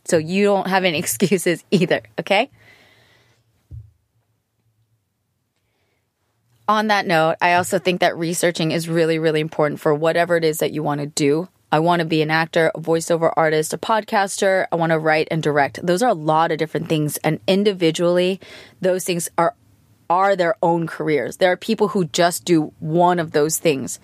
So 0.06 0.18
you 0.18 0.46
don't 0.46 0.68
have 0.68 0.84
any 0.84 1.00
excuses 1.00 1.64
either. 1.72 2.02
Okay. 2.20 2.50
on 6.68 6.88
that 6.88 7.06
note, 7.06 7.36
I 7.42 7.56
also 7.56 7.80
think 7.80 8.02
that 8.02 8.18
researching 8.18 8.72
is 8.72 8.88
really, 8.88 9.20
really 9.20 9.42
important 9.42 9.80
for 9.80 9.94
whatever 9.94 10.38
it 10.38 10.44
is 10.44 10.60
that 10.60 10.72
you 10.72 10.84
want 10.84 11.02
to 11.02 11.08
do. 11.08 11.50
I 11.74 11.80
want 11.80 12.02
to 12.02 12.06
be 12.06 12.22
an 12.22 12.30
actor, 12.30 12.72
a 12.76 12.80
voiceover 12.80 13.34
artist, 13.36 13.74
a 13.74 13.80
podcaster. 13.80 14.68
I 14.72 14.76
want 14.76 14.92
to 14.92 15.00
write 15.00 15.28
and 15.32 15.42
direct. 15.42 15.84
Those 15.84 16.04
are 16.04 16.10
a 16.10 16.14
lot 16.14 16.52
of 16.52 16.60
different 16.60 16.88
things. 16.88 17.18
And 17.18 17.40
individually, 17.48 18.40
those 18.80 19.04
things 19.04 19.28
are 19.40 19.56
are 20.08 20.36
their 20.36 20.56
own 20.62 20.86
careers. 20.86 21.38
There 21.38 21.52
are 21.52 21.58
people 21.58 21.88
who 21.88 22.06
just 22.06 22.46
do 22.46 22.72
one 22.80 23.18
of 23.18 23.32
those 23.32 23.58
things. 23.58 24.00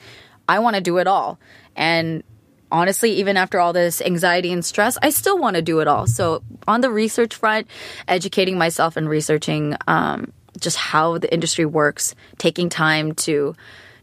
I 0.47 0.57
want 0.57 0.77
to 0.77 0.81
do 0.81 0.97
it 0.97 1.05
all. 1.05 1.37
And 1.75 2.23
honestly, 2.71 3.11
even 3.11 3.37
after 3.37 3.59
all 3.59 3.71
this 3.71 4.01
anxiety 4.01 4.51
and 4.51 4.65
stress, 4.65 4.97
I 5.03 5.11
still 5.11 5.37
want 5.37 5.55
to 5.55 5.61
do 5.61 5.79
it 5.79 5.87
all. 5.87 6.07
So 6.07 6.41
on 6.67 6.81
the 6.81 6.89
research 6.89 7.35
front, 7.35 7.67
educating 8.07 8.57
myself 8.57 8.97
and 8.97 9.07
researching 9.07 9.75
um, 9.87 10.33
just 10.59 10.77
how 10.77 11.19
the 11.19 11.31
industry 11.31 11.67
works, 11.67 12.15
taking 12.39 12.69
time 12.69 13.13
to 13.29 13.55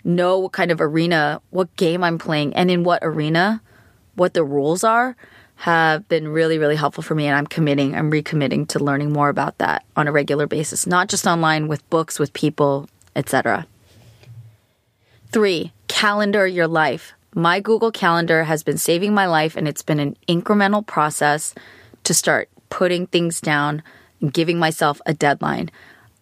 know 0.06 0.38
what 0.38 0.52
kind 0.52 0.70
of 0.70 0.80
arena, 0.80 1.42
what 1.50 1.74
game 1.76 2.02
I'm 2.04 2.18
playing, 2.18 2.54
and 2.54 2.70
in 2.70 2.84
what 2.84 3.00
arena, 3.02 3.60
what 4.14 4.34
the 4.34 4.44
rules 4.44 4.84
are, 4.84 5.16
have 5.56 6.08
been 6.08 6.28
really, 6.28 6.58
really 6.58 6.76
helpful 6.76 7.02
for 7.02 7.14
me. 7.14 7.26
And 7.26 7.36
I'm 7.36 7.46
committing, 7.46 7.94
I'm 7.94 8.10
recommitting 8.10 8.68
to 8.68 8.78
learning 8.78 9.12
more 9.12 9.28
about 9.28 9.58
that 9.58 9.84
on 9.96 10.06
a 10.06 10.12
regular 10.12 10.46
basis, 10.46 10.86
not 10.86 11.08
just 11.08 11.26
online 11.26 11.66
with 11.66 11.88
books, 11.90 12.18
with 12.18 12.32
people, 12.32 12.88
etc. 13.14 13.66
Three, 15.32 15.72
calendar 15.88 16.46
your 16.46 16.68
life. 16.68 17.12
My 17.34 17.60
Google 17.60 17.90
Calendar 17.90 18.44
has 18.44 18.62
been 18.62 18.78
saving 18.78 19.12
my 19.12 19.26
life, 19.26 19.56
and 19.56 19.66
it's 19.66 19.82
been 19.82 20.00
an 20.00 20.16
incremental 20.28 20.86
process 20.86 21.54
to 22.04 22.14
start 22.14 22.48
putting 22.70 23.06
things 23.06 23.40
down 23.40 23.82
and 24.20 24.32
giving 24.32 24.58
myself 24.58 25.00
a 25.04 25.12
deadline. 25.12 25.70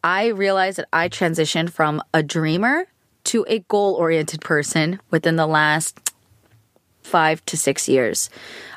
I 0.03 0.27
realized 0.27 0.79
that 0.79 0.89
I 0.93 1.09
transitioned 1.09 1.71
from 1.71 2.03
a 2.13 2.23
dreamer 2.23 2.87
to 3.25 3.45
a 3.49 3.61
goal 3.61 3.95
oriented 3.95 4.41
person 4.41 5.01
within 5.11 5.37
the 5.37 5.47
last 5.47 6.01
five 7.03 7.45
to 7.47 7.57
six 7.57 7.89
years. 7.89 8.31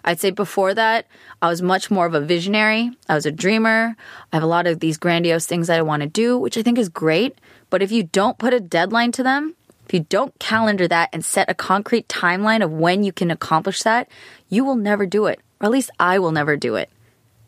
I'd 0.04 0.20
say 0.20 0.32
before 0.32 0.74
that, 0.74 1.06
I 1.42 1.50
was 1.50 1.62
much 1.62 1.90
more 1.90 2.06
of 2.06 2.14
a 2.14 2.22
visionary. 2.22 2.92
I 3.08 3.16
was 3.16 3.26
a 3.26 3.32
dreamer. 3.32 3.96
I 4.32 4.36
have 4.36 4.44
a 4.44 4.48
lot 4.48 4.68
of 4.68 4.80
these 4.80 4.98
grandiose 4.98 5.46
things 5.46 5.68
that 5.68 5.80
I 5.80 5.82
want 5.82 6.02
to 6.02 6.08
do, 6.08 6.38
which 6.38 6.58
I 6.58 6.62
think 6.62 6.78
is 6.78 6.90
great. 6.90 7.38
But 7.70 7.82
if 7.82 7.92
you 7.92 8.04
don't 8.04 8.38
put 8.38 8.54
a 8.54 8.60
deadline 8.60 9.12
to 9.14 9.24
them, 9.24 9.56
if 9.86 9.94
you 9.94 10.02
don't 10.02 10.38
calendar 10.40 10.88
that 10.88 11.10
and 11.14 11.24
set 11.24 11.50
a 11.50 11.54
concrete 11.54 12.10
timeline 12.10 12.62
of 12.62 12.72
when 12.72 13.04
you 13.04 13.14
can 13.14 13.32
accomplish 13.32 13.84
that, 13.84 14.10
you 14.50 14.66
will 14.66 14.76
never 14.76 15.06
do 15.06 15.28
it. 15.28 15.40
or 15.62 15.68
at 15.68 15.72
least 15.72 15.90
I 15.98 16.20
will 16.20 16.34
never 16.34 16.58
do 16.58 16.76
it. 16.76 16.90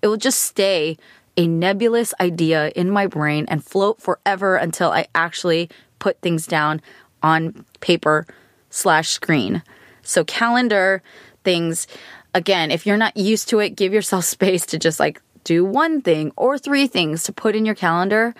It 0.02 0.08
will 0.08 0.18
just 0.18 0.40
stay 0.42 0.98
a 1.36 1.48
nebulous 1.48 2.14
idea 2.20 2.70
in 2.76 2.90
my 2.90 3.08
brain 3.08 3.46
and 3.50 3.64
float 3.64 4.02
forever 4.02 4.56
until 4.56 4.92
I 4.92 5.08
actually 5.14 5.70
put 6.00 6.20
things 6.22 6.48
down 6.48 6.82
on 7.22 7.66
paper 7.80 8.26
slash 8.70 9.10
screen. 9.10 9.62
So, 10.02 10.24
calendar 10.24 11.02
things, 11.44 11.88
again, 12.34 12.72
if 12.72 12.86
you're 12.86 12.98
not 12.98 13.18
used 13.18 13.50
to 13.50 13.60
it, 13.60 13.72
give 13.72 13.94
yourself 13.94 14.26
space 14.38 14.66
to 14.68 14.80
just 14.80 15.00
like 15.00 15.22
do 15.44 15.64
one 15.64 16.02
thing 16.02 16.32
or 16.36 16.58
three 16.58 16.88
things 16.88 17.24
to 17.24 17.34
put 17.34 17.56
in 17.56 17.66
your 17.66 17.76
calendar 17.76 18.36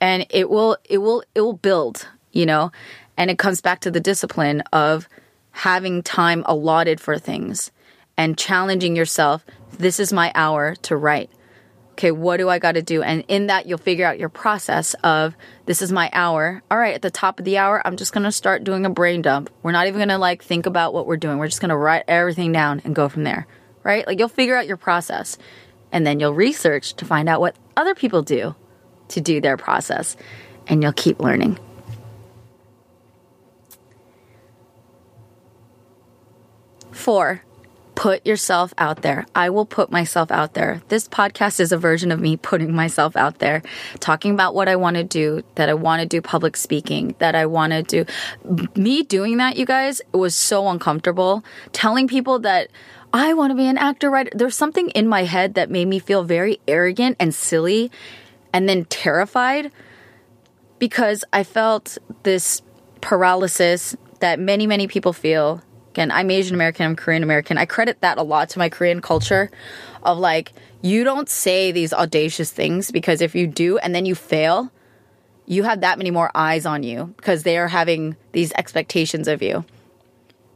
and 0.00 0.26
it 0.30 0.48
will 0.48 0.76
it 0.84 0.98
will 0.98 1.22
it 1.34 1.40
will 1.40 1.52
build, 1.52 2.08
you 2.32 2.46
know? 2.46 2.72
And 3.16 3.30
it 3.30 3.38
comes 3.38 3.60
back 3.60 3.80
to 3.80 3.90
the 3.90 4.00
discipline 4.00 4.62
of 4.72 5.08
having 5.50 6.02
time 6.02 6.42
allotted 6.46 7.00
for 7.00 7.18
things 7.18 7.70
and 8.16 8.38
challenging 8.38 8.96
yourself. 8.96 9.44
This 9.78 10.00
is 10.00 10.12
my 10.12 10.32
hour 10.34 10.74
to 10.82 10.96
write. 10.96 11.30
Okay, 12.00 12.12
what 12.12 12.38
do 12.38 12.48
I 12.48 12.58
got 12.58 12.72
to 12.72 12.82
do? 12.82 13.02
And 13.02 13.24
in 13.28 13.48
that, 13.48 13.66
you'll 13.66 13.76
figure 13.76 14.06
out 14.06 14.18
your 14.18 14.30
process 14.30 14.94
of 15.04 15.36
this 15.66 15.82
is 15.82 15.92
my 15.92 16.08
hour. 16.14 16.62
All 16.70 16.78
right, 16.78 16.94
at 16.94 17.02
the 17.02 17.10
top 17.10 17.38
of 17.38 17.44
the 17.44 17.58
hour, 17.58 17.86
I'm 17.86 17.98
just 17.98 18.14
going 18.14 18.24
to 18.24 18.32
start 18.32 18.64
doing 18.64 18.86
a 18.86 18.88
brain 18.88 19.20
dump. 19.20 19.50
We're 19.62 19.72
not 19.72 19.86
even 19.86 19.98
going 19.98 20.08
to 20.08 20.16
like 20.16 20.42
think 20.42 20.64
about 20.64 20.94
what 20.94 21.06
we're 21.06 21.18
doing. 21.18 21.36
We're 21.36 21.48
just 21.48 21.60
going 21.60 21.68
to 21.68 21.76
write 21.76 22.04
everything 22.08 22.52
down 22.52 22.80
and 22.86 22.94
go 22.94 23.10
from 23.10 23.24
there, 23.24 23.46
right? 23.82 24.06
Like 24.06 24.18
you'll 24.18 24.28
figure 24.28 24.56
out 24.56 24.66
your 24.66 24.78
process 24.78 25.36
and 25.92 26.06
then 26.06 26.20
you'll 26.20 26.32
research 26.32 26.94
to 26.94 27.04
find 27.04 27.28
out 27.28 27.42
what 27.42 27.54
other 27.76 27.94
people 27.94 28.22
do 28.22 28.54
to 29.08 29.20
do 29.20 29.42
their 29.42 29.58
process 29.58 30.16
and 30.68 30.82
you'll 30.82 30.94
keep 30.94 31.20
learning. 31.20 31.58
Four, 36.92 37.42
put 38.00 38.24
yourself 38.26 38.72
out 38.78 39.02
there. 39.02 39.26
I 39.34 39.50
will 39.50 39.66
put 39.66 39.90
myself 39.90 40.30
out 40.30 40.54
there. 40.54 40.80
This 40.88 41.06
podcast 41.06 41.60
is 41.60 41.70
a 41.70 41.76
version 41.76 42.10
of 42.10 42.18
me 42.18 42.38
putting 42.38 42.74
myself 42.74 43.14
out 43.14 43.40
there, 43.40 43.60
talking 43.98 44.32
about 44.32 44.54
what 44.54 44.68
I 44.68 44.76
want 44.76 44.96
to 44.96 45.04
do, 45.04 45.42
that 45.56 45.68
I 45.68 45.74
want 45.74 46.00
to 46.00 46.08
do 46.08 46.22
public 46.22 46.56
speaking, 46.56 47.14
that 47.18 47.34
I 47.34 47.44
want 47.44 47.74
to 47.74 47.82
do. 47.82 48.06
Me 48.74 49.02
doing 49.02 49.36
that, 49.36 49.58
you 49.58 49.66
guys, 49.66 50.00
it 50.00 50.16
was 50.16 50.34
so 50.34 50.66
uncomfortable. 50.68 51.44
Telling 51.72 52.08
people 52.08 52.38
that 52.38 52.70
I 53.12 53.34
want 53.34 53.50
to 53.50 53.54
be 53.54 53.66
an 53.66 53.76
actor, 53.76 54.08
writer. 54.08 54.30
There's 54.34 54.56
something 54.56 54.88
in 54.92 55.06
my 55.06 55.24
head 55.24 55.52
that 55.56 55.70
made 55.70 55.86
me 55.86 55.98
feel 55.98 56.24
very 56.24 56.58
arrogant 56.66 57.18
and 57.20 57.34
silly 57.34 57.90
and 58.54 58.66
then 58.66 58.86
terrified 58.86 59.70
because 60.78 61.22
I 61.34 61.44
felt 61.44 61.98
this 62.22 62.62
paralysis 63.02 63.94
that 64.20 64.40
many, 64.40 64.66
many 64.66 64.88
people 64.88 65.12
feel. 65.12 65.62
Again, 66.00 66.12
I'm 66.12 66.30
Asian 66.30 66.54
American, 66.54 66.86
I'm 66.86 66.96
Korean 66.96 67.22
American. 67.22 67.58
I 67.58 67.66
credit 67.66 68.00
that 68.00 68.16
a 68.16 68.22
lot 68.22 68.48
to 68.48 68.58
my 68.58 68.70
Korean 68.70 69.02
culture 69.02 69.50
of 70.02 70.16
like, 70.16 70.54
you 70.80 71.04
don't 71.04 71.28
say 71.28 71.72
these 71.72 71.92
audacious 71.92 72.50
things 72.50 72.90
because 72.90 73.20
if 73.20 73.34
you 73.34 73.46
do 73.46 73.76
and 73.76 73.94
then 73.94 74.06
you 74.06 74.14
fail, 74.14 74.72
you 75.44 75.64
have 75.64 75.82
that 75.82 75.98
many 75.98 76.10
more 76.10 76.30
eyes 76.34 76.64
on 76.64 76.82
you 76.84 77.12
because 77.18 77.42
they 77.42 77.58
are 77.58 77.68
having 77.68 78.16
these 78.32 78.50
expectations 78.52 79.28
of 79.28 79.42
you. 79.42 79.62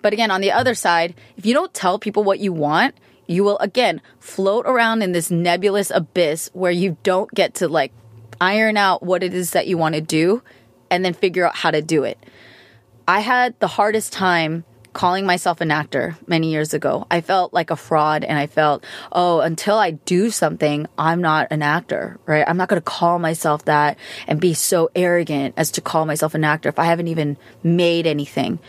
But 0.01 0.15
again, 0.15 0.31
on 0.31 0.41
the 0.41 0.51
other 0.51 0.75
side, 0.75 1.15
if 1.37 1.45
you 1.45 1.53
don't 1.53 1.75
tell 1.75 1.99
people 1.99 2.25
what 2.25 2.41
you 2.41 2.55
want, 2.55 2.95
you 3.27 3.45
will 3.45 3.59
again 3.59 4.01
float 4.21 4.65
around 4.65 5.03
in 5.03 5.13
this 5.13 5.31
nebulous 5.31 5.91
abyss 5.91 6.49
where 6.55 6.73
you 6.73 6.97
don't 7.03 7.31
get 7.35 7.53
to 7.57 7.69
like 7.69 7.93
iron 8.41 8.79
out 8.79 9.03
what 9.03 9.23
it 9.23 9.35
is 9.35 9.51
that 9.51 9.67
you 9.67 9.77
want 9.77 9.95
to 9.95 10.01
do 10.01 10.43
and 10.91 11.05
then 11.05 11.13
figure 11.13 11.47
out 11.47 11.57
how 11.57 11.71
to 11.71 11.83
do 11.83 12.03
it. 12.03 12.17
I 13.07 13.21
had 13.21 13.61
the 13.61 13.67
hardest 13.69 14.11
time 14.11 14.65
calling 14.95 15.27
myself 15.27 15.61
an 15.61 15.71
actor 15.71 16.17
many 16.27 16.51
years 16.51 16.73
ago. 16.73 17.07
I 17.11 17.21
felt 17.21 17.53
like 17.53 17.71
a 17.71 17.77
fraud 17.77 18.25
and 18.25 18.39
I 18.39 18.47
felt, 18.47 18.85
oh, 19.13 19.41
until 19.41 19.77
I 19.77 19.91
do 19.91 20.31
something, 20.31 20.87
I'm 20.97 21.21
not 21.21 21.49
an 21.51 21.61
actor, 21.61 22.19
right? 22.25 22.45
I'm 22.47 22.57
not 22.57 22.69
going 22.69 22.81
to 22.81 22.85
call 22.85 23.19
myself 23.19 23.67
that 23.67 23.99
and 24.27 24.41
be 24.41 24.55
so 24.55 24.91
arrogant 24.95 25.55
as 25.59 25.73
to 25.73 25.83
call 25.83 26.07
myself 26.07 26.35
an 26.35 26.45
actor 26.45 26.71
if 26.71 26.79
I 26.79 26.85
haven't 26.85 27.09
even 27.09 27.37
made 27.63 28.07
anything. 28.07 28.61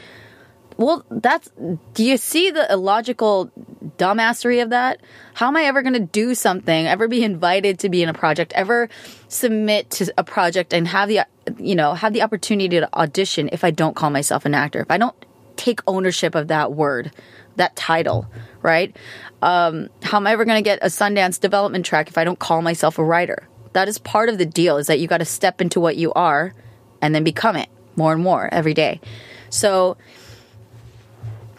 Well, 0.77 1.05
that's. 1.09 1.49
Do 1.93 2.03
you 2.03 2.17
see 2.17 2.51
the 2.51 2.69
illogical 2.69 3.49
dumbassery 3.97 4.61
of 4.61 4.71
that? 4.71 4.99
How 5.33 5.47
am 5.47 5.55
I 5.55 5.63
ever 5.63 5.81
going 5.81 5.93
to 5.93 6.01
do 6.01 6.35
something, 6.35 6.85
ever 6.85 7.07
be 7.07 7.23
invited 7.23 7.79
to 7.79 7.89
be 7.89 8.03
in 8.03 8.09
a 8.09 8.13
project, 8.13 8.51
ever 8.53 8.89
submit 9.29 9.89
to 9.91 10.13
a 10.17 10.23
project 10.25 10.73
and 10.73 10.85
have 10.89 11.07
the, 11.07 11.21
you 11.57 11.75
know, 11.75 11.93
have 11.93 12.11
the 12.11 12.23
opportunity 12.23 12.77
to 12.79 12.93
audition 12.93 13.49
if 13.53 13.63
I 13.63 13.71
don't 13.71 13.95
call 13.95 14.09
myself 14.09 14.45
an 14.45 14.53
actor, 14.53 14.81
if 14.81 14.91
I 14.91 14.97
don't 14.97 15.15
take 15.57 15.79
ownership 15.87 16.35
of 16.35 16.47
that 16.49 16.73
word, 16.73 17.11
that 17.55 17.75
title, 17.75 18.27
right? 18.61 18.95
Um, 19.41 19.89
how 20.03 20.17
am 20.17 20.27
I 20.27 20.31
ever 20.31 20.45
going 20.45 20.57
to 20.57 20.67
get 20.67 20.79
a 20.81 20.87
Sundance 20.87 21.39
development 21.39 21.85
track 21.85 22.07
if 22.07 22.17
I 22.17 22.23
don't 22.23 22.39
call 22.39 22.61
myself 22.61 22.97
a 22.97 23.03
writer? 23.03 23.47
That 23.73 23.87
is 23.87 23.97
part 23.97 24.29
of 24.29 24.37
the 24.37 24.45
deal 24.45 24.77
is 24.77 24.87
that 24.87 24.99
you 24.99 25.07
got 25.07 25.17
to 25.17 25.25
step 25.25 25.61
into 25.61 25.79
what 25.79 25.97
you 25.97 26.13
are 26.13 26.53
and 27.01 27.13
then 27.13 27.23
become 27.23 27.55
it 27.55 27.69
more 27.95 28.13
and 28.13 28.23
more 28.23 28.47
every 28.51 28.73
day. 28.73 29.01
So, 29.49 29.97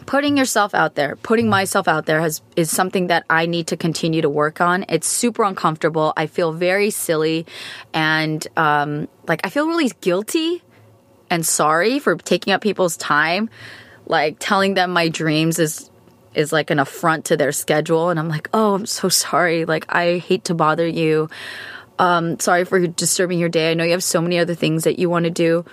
putting 0.07 0.37
yourself 0.37 0.73
out 0.73 0.95
there, 0.95 1.15
putting 1.17 1.49
myself 1.49 1.87
out 1.87 2.05
there 2.05 2.21
has 2.21 2.41
is 2.55 2.71
something 2.71 3.07
that 3.07 3.25
I 3.29 3.45
need 3.45 3.67
to 3.67 3.77
continue 3.77 4.21
to 4.21 4.29
work 4.29 4.59
on. 4.59 4.85
It's 4.89 5.07
super 5.07 5.43
uncomfortable. 5.43 6.13
I 6.17 6.25
feel 6.25 6.51
very 6.51 6.89
silly, 6.89 7.45
and 7.93 8.45
um, 8.57 9.07
like 9.27 9.45
I 9.45 9.49
feel 9.49 9.67
really 9.67 9.91
guilty 10.01 10.63
and 11.29 11.45
sorry 11.45 11.99
for 11.99 12.15
taking 12.15 12.53
up 12.53 12.61
people's 12.61 12.97
time. 12.97 13.49
Like 14.07 14.37
telling 14.39 14.73
them 14.73 14.91
my 14.91 15.09
dreams 15.09 15.59
is 15.59 15.89
is 16.33 16.51
like 16.51 16.69
an 16.69 16.79
affront 16.79 17.25
to 17.25 17.37
their 17.37 17.51
schedule, 17.51 18.09
and 18.09 18.19
I'm 18.19 18.29
like, 18.29 18.49
oh, 18.53 18.75
I'm 18.75 18.85
so 18.85 19.09
sorry. 19.09 19.65
Like 19.65 19.85
I 19.89 20.17
hate 20.17 20.45
to 20.45 20.55
bother 20.55 20.87
you. 20.87 21.29
Um, 21.99 22.39
sorry 22.39 22.63
for 22.63 22.85
disturbing 22.85 23.39
your 23.39 23.49
day. 23.49 23.71
I 23.71 23.73
know 23.73 23.83
you 23.83 23.91
have 23.91 24.03
so 24.03 24.21
many 24.21 24.37
other 24.37 24.55
things 24.55 24.83
that 24.83 24.99
you 24.99 25.09
want 25.09 25.25
to 25.25 25.31
do. 25.31 25.65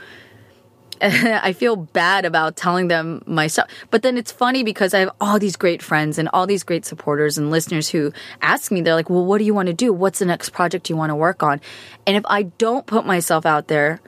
I 1.00 1.52
feel 1.52 1.76
bad 1.76 2.24
about 2.24 2.56
telling 2.56 2.88
them 2.88 3.22
myself. 3.26 3.68
But 3.90 4.02
then 4.02 4.16
it's 4.16 4.32
funny 4.32 4.62
because 4.62 4.94
I 4.94 5.00
have 5.00 5.10
all 5.20 5.38
these 5.38 5.56
great 5.56 5.82
friends 5.82 6.18
and 6.18 6.28
all 6.32 6.46
these 6.46 6.62
great 6.62 6.86
supporters 6.86 7.36
and 7.36 7.50
listeners 7.50 7.90
who 7.90 8.12
ask 8.40 8.72
me, 8.72 8.80
they're 8.80 8.94
like, 8.94 9.10
well, 9.10 9.24
what 9.24 9.38
do 9.38 9.44
you 9.44 9.52
want 9.52 9.66
to 9.66 9.74
do? 9.74 9.92
What's 9.92 10.20
the 10.20 10.24
next 10.24 10.50
project 10.50 10.88
you 10.88 10.96
want 10.96 11.10
to 11.10 11.16
work 11.16 11.42
on? 11.42 11.60
And 12.06 12.16
if 12.16 12.22
I 12.26 12.44
don't 12.44 12.86
put 12.86 13.04
myself 13.04 13.44
out 13.44 13.68
there 13.68 14.00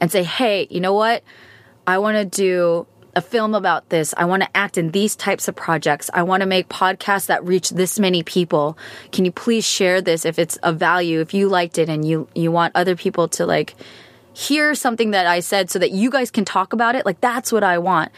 and 0.00 0.10
say, 0.10 0.22
hey, 0.22 0.66
you 0.70 0.80
know 0.80 0.94
what? 0.94 1.22
I 1.86 1.98
want 1.98 2.16
to 2.16 2.24
do 2.24 2.86
a 3.18 3.20
film 3.20 3.54
about 3.54 3.90
this. 3.90 4.14
I 4.16 4.24
want 4.24 4.42
to 4.42 4.56
act 4.56 4.78
in 4.78 4.92
these 4.92 5.14
types 5.14 5.48
of 5.48 5.54
projects. 5.54 6.08
I 6.14 6.22
want 6.22 6.40
to 6.40 6.46
make 6.46 6.68
podcasts 6.68 7.26
that 7.26 7.44
reach 7.44 7.70
this 7.70 7.98
many 7.98 8.22
people. 8.22 8.78
Can 9.12 9.26
you 9.26 9.32
please 9.32 9.66
share 9.66 10.00
this 10.00 10.24
if 10.24 10.38
it's 10.38 10.56
of 10.58 10.78
value, 10.78 11.20
if 11.20 11.34
you 11.34 11.48
liked 11.48 11.78
it 11.78 11.88
and 11.88 12.06
you, 12.06 12.28
you 12.34 12.50
want 12.50 12.74
other 12.74 12.96
people 12.96 13.28
to 13.28 13.44
like, 13.44 13.74
hear 14.38 14.72
something 14.76 15.10
that 15.10 15.26
I 15.26 15.40
said 15.40 15.68
so 15.68 15.80
that 15.80 15.90
you 15.90 16.10
guys 16.10 16.30
can 16.30 16.44
talk 16.44 16.72
about 16.72 16.94
it. 16.94 17.04
Like 17.04 17.20
that's 17.20 17.50
what 17.50 17.64
I 17.64 17.78
want. 17.78 18.12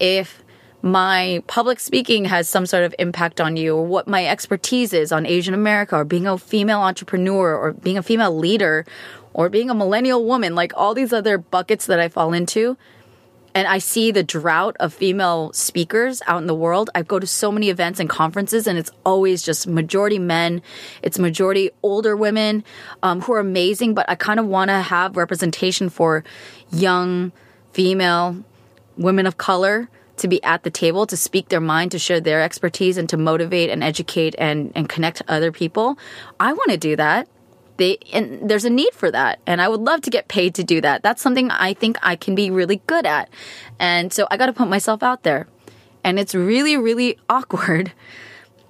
If 0.00 0.42
my 0.80 1.42
public 1.48 1.80
speaking 1.80 2.24
has 2.24 2.48
some 2.48 2.64
sort 2.64 2.84
of 2.84 2.94
impact 2.98 3.42
on 3.42 3.58
you 3.58 3.76
or 3.76 3.84
what 3.84 4.08
my 4.08 4.26
expertise 4.26 4.94
is 4.94 5.12
on 5.12 5.26
Asian 5.26 5.52
America 5.52 5.96
or 5.96 6.04
being 6.04 6.26
a 6.26 6.38
female 6.38 6.80
entrepreneur 6.80 7.54
or 7.54 7.72
being 7.72 7.98
a 7.98 8.02
female 8.02 8.34
leader 8.34 8.86
or 9.34 9.50
being 9.50 9.68
a 9.68 9.74
millennial 9.74 10.24
woman, 10.24 10.54
like 10.54 10.72
all 10.76 10.94
these 10.94 11.12
other 11.12 11.36
buckets 11.36 11.84
that 11.86 12.00
I 12.00 12.08
fall 12.08 12.32
into, 12.32 12.78
and 13.56 13.66
I 13.66 13.78
see 13.78 14.10
the 14.10 14.22
drought 14.22 14.76
of 14.80 14.92
female 14.92 15.50
speakers 15.54 16.20
out 16.26 16.42
in 16.42 16.46
the 16.46 16.54
world. 16.54 16.90
I 16.94 17.00
go 17.00 17.18
to 17.18 17.26
so 17.26 17.50
many 17.50 17.70
events 17.70 17.98
and 17.98 18.06
conferences, 18.06 18.66
and 18.66 18.78
it's 18.78 18.90
always 19.02 19.42
just 19.42 19.66
majority 19.66 20.18
men. 20.18 20.60
It's 21.00 21.18
majority 21.18 21.70
older 21.82 22.14
women 22.14 22.64
um, 23.02 23.22
who 23.22 23.32
are 23.32 23.38
amazing, 23.38 23.94
but 23.94 24.04
I 24.10 24.14
kind 24.14 24.38
of 24.38 24.44
want 24.44 24.68
to 24.68 24.74
have 24.74 25.16
representation 25.16 25.88
for 25.88 26.22
young 26.70 27.32
female 27.72 28.44
women 28.98 29.24
of 29.24 29.38
color 29.38 29.88
to 30.18 30.28
be 30.28 30.42
at 30.44 30.62
the 30.62 30.70
table 30.70 31.06
to 31.06 31.16
speak 31.16 31.48
their 31.48 31.60
mind 31.60 31.92
to 31.92 31.98
share 31.98 32.20
their 32.20 32.42
expertise 32.42 32.98
and 32.98 33.08
to 33.08 33.16
motivate 33.16 33.70
and 33.70 33.82
educate 33.82 34.34
and, 34.38 34.70
and 34.74 34.88
connect 34.88 35.20
other 35.28 35.52
people 35.52 35.98
i 36.40 36.54
want 36.54 36.70
to 36.70 36.78
do 36.78 36.96
that 36.96 37.28
they 37.76 37.98
and 38.12 38.48
there's 38.48 38.64
a 38.64 38.70
need 38.70 38.92
for 38.92 39.10
that. 39.10 39.40
And 39.46 39.60
i 39.60 39.68
would 39.68 39.80
love 39.80 40.00
to 40.02 40.10
get 40.10 40.28
paid 40.28 40.54
to 40.56 40.64
do 40.64 40.80
that. 40.80 41.02
That's 41.02 41.22
something 41.22 41.50
i 41.50 41.74
think 41.74 41.98
i 42.02 42.16
can 42.16 42.34
be 42.34 42.50
really 42.50 42.82
good 42.86 43.06
at. 43.06 43.28
And 43.78 44.12
so 44.12 44.26
i 44.30 44.36
got 44.36 44.46
to 44.46 44.52
put 44.52 44.68
myself 44.68 45.02
out 45.02 45.22
there. 45.22 45.46
And 46.04 46.18
it's 46.18 46.34
really 46.34 46.76
really 46.76 47.18
awkward 47.28 47.92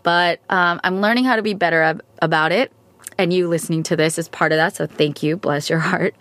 but 0.02 0.40
um, 0.48 0.80
i'm 0.84 1.00
learning 1.00 1.24
how 1.24 1.36
to 1.36 1.42
be 1.42 1.54
better 1.54 1.82
ab- 1.82 2.04
about 2.22 2.52
it. 2.52 2.72
And 3.18 3.32
you 3.32 3.48
listening 3.48 3.82
to 3.84 3.96
this 3.96 4.18
is 4.18 4.28
part 4.28 4.52
of 4.52 4.56
that 4.56 4.76
so 4.76 4.86
thank 4.86 5.22
you. 5.22 5.36
Bless 5.36 5.70
your 5.70 5.78
heart. 5.90 6.14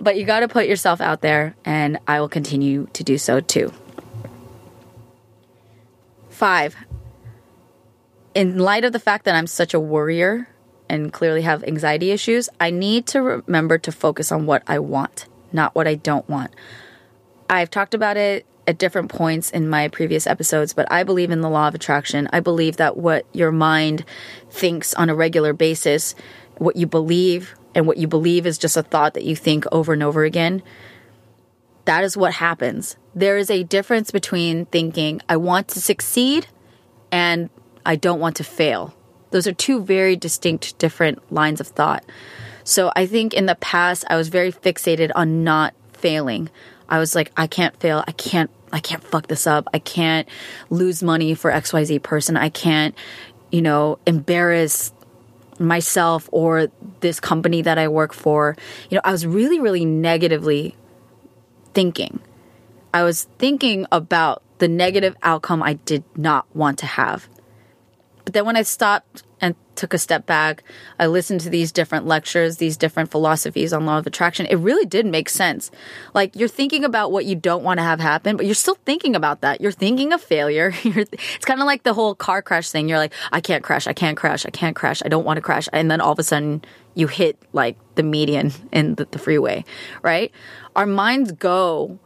But 0.00 0.16
you 0.16 0.24
got 0.24 0.40
to 0.40 0.48
put 0.48 0.66
yourself 0.66 1.00
out 1.00 1.20
there 1.20 1.54
and 1.64 1.98
i 2.06 2.20
will 2.20 2.28
continue 2.28 2.88
to 2.92 3.04
do 3.04 3.18
so 3.18 3.40
too. 3.40 3.72
Five. 6.30 6.74
In 8.34 8.58
light 8.58 8.84
of 8.84 8.92
the 8.92 8.98
fact 8.98 9.26
that 9.26 9.34
i'm 9.34 9.46
such 9.46 9.74
a 9.74 9.80
worrier 9.80 10.48
and 10.92 11.10
clearly 11.12 11.40
have 11.40 11.64
anxiety 11.64 12.10
issues, 12.10 12.50
I 12.60 12.70
need 12.70 13.06
to 13.08 13.22
remember 13.22 13.78
to 13.78 13.90
focus 13.90 14.30
on 14.30 14.44
what 14.44 14.62
I 14.66 14.78
want, 14.78 15.26
not 15.50 15.74
what 15.74 15.88
I 15.88 15.94
don't 15.94 16.28
want. 16.28 16.52
I've 17.48 17.70
talked 17.70 17.94
about 17.94 18.18
it 18.18 18.44
at 18.66 18.76
different 18.76 19.10
points 19.10 19.50
in 19.50 19.70
my 19.70 19.88
previous 19.88 20.26
episodes, 20.26 20.74
but 20.74 20.86
I 20.92 21.02
believe 21.02 21.30
in 21.30 21.40
the 21.40 21.48
law 21.48 21.66
of 21.66 21.74
attraction. 21.74 22.28
I 22.30 22.40
believe 22.40 22.76
that 22.76 22.98
what 22.98 23.24
your 23.32 23.50
mind 23.50 24.04
thinks 24.50 24.92
on 24.94 25.08
a 25.08 25.14
regular 25.14 25.54
basis, 25.54 26.14
what 26.58 26.76
you 26.76 26.86
believe, 26.86 27.54
and 27.74 27.86
what 27.86 27.96
you 27.96 28.06
believe 28.06 28.46
is 28.46 28.58
just 28.58 28.76
a 28.76 28.82
thought 28.82 29.14
that 29.14 29.24
you 29.24 29.34
think 29.34 29.64
over 29.72 29.94
and 29.94 30.02
over 30.02 30.24
again, 30.24 30.62
that 31.86 32.04
is 32.04 32.18
what 32.18 32.34
happens. 32.34 32.96
There 33.14 33.38
is 33.38 33.50
a 33.50 33.62
difference 33.62 34.10
between 34.10 34.66
thinking, 34.66 35.22
I 35.26 35.38
want 35.38 35.68
to 35.68 35.80
succeed, 35.80 36.48
and 37.10 37.48
I 37.84 37.96
don't 37.96 38.20
want 38.20 38.36
to 38.36 38.44
fail. 38.44 38.94
Those 39.32 39.46
are 39.46 39.52
two 39.52 39.82
very 39.82 40.14
distinct, 40.14 40.78
different 40.78 41.32
lines 41.32 41.60
of 41.60 41.66
thought. 41.66 42.04
So 42.64 42.92
I 42.94 43.06
think 43.06 43.34
in 43.34 43.46
the 43.46 43.56
past, 43.56 44.04
I 44.08 44.16
was 44.16 44.28
very 44.28 44.52
fixated 44.52 45.10
on 45.14 45.42
not 45.42 45.74
failing. 45.92 46.48
I 46.88 46.98
was 46.98 47.14
like, 47.14 47.32
I 47.36 47.46
can't 47.46 47.74
fail. 47.80 48.04
I 48.06 48.12
can't, 48.12 48.50
I 48.72 48.78
can't 48.78 49.02
fuck 49.02 49.26
this 49.26 49.46
up. 49.46 49.66
I 49.74 49.78
can't 49.78 50.28
lose 50.70 51.02
money 51.02 51.34
for 51.34 51.50
XYZ 51.50 52.02
person. 52.02 52.36
I 52.36 52.50
can't, 52.50 52.94
you 53.50 53.62
know, 53.62 53.98
embarrass 54.06 54.92
myself 55.58 56.28
or 56.32 56.68
this 57.00 57.20
company 57.20 57.62
that 57.62 57.78
I 57.78 57.88
work 57.88 58.12
for. 58.12 58.56
You 58.90 58.96
know, 58.96 59.02
I 59.04 59.12
was 59.12 59.26
really, 59.26 59.60
really 59.60 59.84
negatively 59.84 60.76
thinking. 61.74 62.20
I 62.92 63.02
was 63.04 63.24
thinking 63.38 63.86
about 63.90 64.42
the 64.58 64.68
negative 64.68 65.16
outcome 65.22 65.62
I 65.62 65.74
did 65.74 66.04
not 66.16 66.46
want 66.54 66.78
to 66.80 66.86
have. 66.86 67.28
But 68.32 68.38
then 68.38 68.46
when 68.46 68.56
I 68.56 68.62
stopped 68.62 69.24
and 69.42 69.54
took 69.74 69.92
a 69.92 69.98
step 69.98 70.24
back, 70.24 70.64
I 70.98 71.06
listened 71.06 71.42
to 71.42 71.50
these 71.50 71.70
different 71.70 72.06
lectures, 72.06 72.56
these 72.56 72.78
different 72.78 73.10
philosophies 73.10 73.74
on 73.74 73.84
law 73.84 73.98
of 73.98 74.06
attraction. 74.06 74.46
It 74.46 74.54
really 74.56 74.86
did 74.86 75.04
make 75.04 75.28
sense. 75.28 75.70
Like 76.14 76.34
you're 76.34 76.48
thinking 76.48 76.82
about 76.82 77.12
what 77.12 77.26
you 77.26 77.34
don't 77.34 77.62
want 77.62 77.76
to 77.76 77.84
have 77.84 78.00
happen, 78.00 78.38
but 78.38 78.46
you're 78.46 78.54
still 78.54 78.78
thinking 78.86 79.14
about 79.14 79.42
that. 79.42 79.60
You're 79.60 79.70
thinking 79.70 80.14
of 80.14 80.22
failure. 80.22 80.72
it's 80.82 81.44
kind 81.44 81.60
of 81.60 81.66
like 81.66 81.82
the 81.82 81.92
whole 81.92 82.14
car 82.14 82.40
crash 82.40 82.70
thing. 82.70 82.88
You're 82.88 82.96
like, 82.96 83.12
I 83.32 83.42
can't 83.42 83.62
crash. 83.62 83.86
I 83.86 83.92
can't 83.92 84.16
crash. 84.16 84.46
I 84.46 84.50
can't 84.50 84.74
crash. 84.74 85.02
I 85.04 85.08
don't 85.08 85.26
want 85.26 85.36
to 85.36 85.42
crash. 85.42 85.68
And 85.74 85.90
then 85.90 86.00
all 86.00 86.12
of 86.12 86.18
a 86.18 86.22
sudden 86.22 86.64
you 86.94 87.06
hit 87.06 87.38
like 87.52 87.76
the 87.96 88.02
median 88.02 88.50
in 88.72 88.94
the, 88.94 89.04
the 89.10 89.18
freeway, 89.18 89.66
right? 90.00 90.32
Our 90.74 90.86
minds 90.86 91.32
go, 91.32 91.98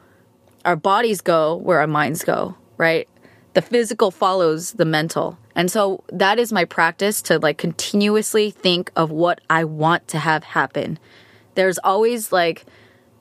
our 0.64 0.74
bodies 0.74 1.20
go 1.20 1.54
where 1.54 1.78
our 1.78 1.86
minds 1.86 2.24
go, 2.24 2.56
right? 2.78 3.08
The 3.56 3.62
physical 3.62 4.10
follows 4.10 4.72
the 4.72 4.84
mental. 4.84 5.38
And 5.54 5.70
so 5.70 6.04
that 6.12 6.38
is 6.38 6.52
my 6.52 6.66
practice 6.66 7.22
to 7.22 7.38
like 7.38 7.56
continuously 7.56 8.50
think 8.50 8.92
of 8.94 9.10
what 9.10 9.40
I 9.48 9.64
want 9.64 10.08
to 10.08 10.18
have 10.18 10.44
happen. 10.44 10.98
There's 11.54 11.78
always 11.78 12.32
like 12.32 12.66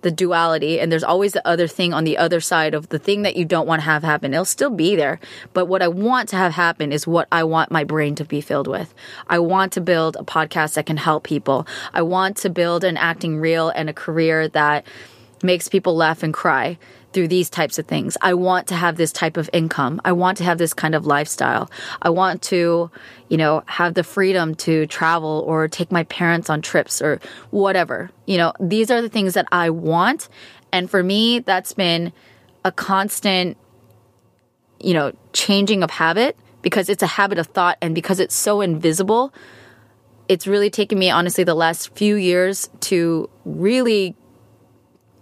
the 0.02 0.12
duality 0.12 0.78
and 0.78 0.92
there's 0.92 1.06
always 1.06 1.32
the 1.32 1.48
other 1.48 1.70
thing 1.70 1.94
on 1.94 2.04
the 2.04 2.18
other 2.18 2.42
side 2.42 2.74
of 2.74 2.90
the 2.90 3.00
thing 3.00 3.22
that 3.22 3.38
you 3.38 3.46
don't 3.46 3.66
want 3.66 3.80
to 3.80 3.86
have 3.86 4.04
happen. 4.04 4.34
It'll 4.34 4.44
still 4.44 4.70
be 4.70 4.98
there. 4.98 5.22
But 5.54 5.68
what 5.68 5.82
I 5.82 5.88
want 5.88 6.28
to 6.30 6.36
have 6.36 6.52
happen 6.52 6.92
is 6.92 7.08
what 7.08 7.30
I 7.32 7.46
want 7.46 7.72
my 7.72 7.86
brain 7.86 8.16
to 8.16 8.26
be 8.26 8.42
filled 8.42 8.68
with. 8.68 8.94
I 9.28 9.40
want 9.40 9.72
to 9.72 9.80
build 9.80 10.18
a 10.20 10.26
podcast 10.26 10.74
that 10.74 10.86
can 10.86 10.98
help 10.98 11.24
people. 11.24 11.66
I 11.94 12.02
want 12.02 12.36
to 12.40 12.50
build 12.50 12.84
an 12.84 12.98
acting 12.98 13.40
reel 13.40 13.70
and 13.70 13.90
a 13.90 13.94
career 13.94 14.50
that 14.50 14.86
makes 15.42 15.70
people 15.70 15.96
laugh 15.96 16.24
and 16.24 16.34
cry 16.34 16.78
through 17.16 17.30
these 17.30 17.50
types 17.50 17.80
of 17.80 17.88
things. 17.88 18.18
I 18.22 18.34
want 18.34 18.68
to 18.68 18.76
have 18.76 18.98
this 18.98 19.14
type 19.14 19.38
of 19.38 19.50
income. 19.54 20.02
I 20.04 20.12
want 20.12 20.38
to 20.40 20.44
have 20.44 20.58
this 20.58 20.74
kind 20.74 20.94
of 20.94 21.06
lifestyle. 21.06 21.72
I 22.02 22.10
want 22.10 22.42
to, 22.44 22.92
you 23.30 23.38
know, 23.38 23.64
have 23.68 23.94
the 23.94 24.04
freedom 24.04 24.54
to 24.56 24.86
travel 24.88 25.46
or 25.48 25.70
take 25.70 25.94
my 25.94 26.04
parents 26.04 26.50
on 26.50 26.62
trips 26.62 27.02
or 27.02 27.22
whatever. 27.52 28.12
You 28.26 28.38
know, 28.38 28.54
these 28.60 28.92
are 28.92 29.02
the 29.02 29.08
things 29.08 29.34
that 29.36 29.48
I 29.50 29.70
want. 29.70 30.28
And 30.74 30.92
for 30.92 31.02
me, 31.02 31.40
that's 31.40 31.72
been 31.72 32.12
a 32.66 32.72
constant, 32.74 33.56
you 34.82 34.94
know, 34.94 35.14
changing 35.32 35.84
of 35.84 35.92
habit 35.92 36.36
because 36.62 36.90
it's 36.90 37.02
a 37.02 37.08
habit 37.08 37.38
of 37.38 37.48
thought 37.48 37.78
and 37.82 37.96
because 37.96 38.20
it's 38.20 38.36
so 38.36 38.60
invisible. 38.60 39.34
It's 40.28 40.48
really 40.48 40.70
taken 40.70 41.00
me, 41.00 41.10
honestly, 41.10 41.46
the 41.46 41.56
last 41.56 41.96
few 41.96 42.18
years 42.18 42.70
to 42.82 43.30
really 43.46 44.18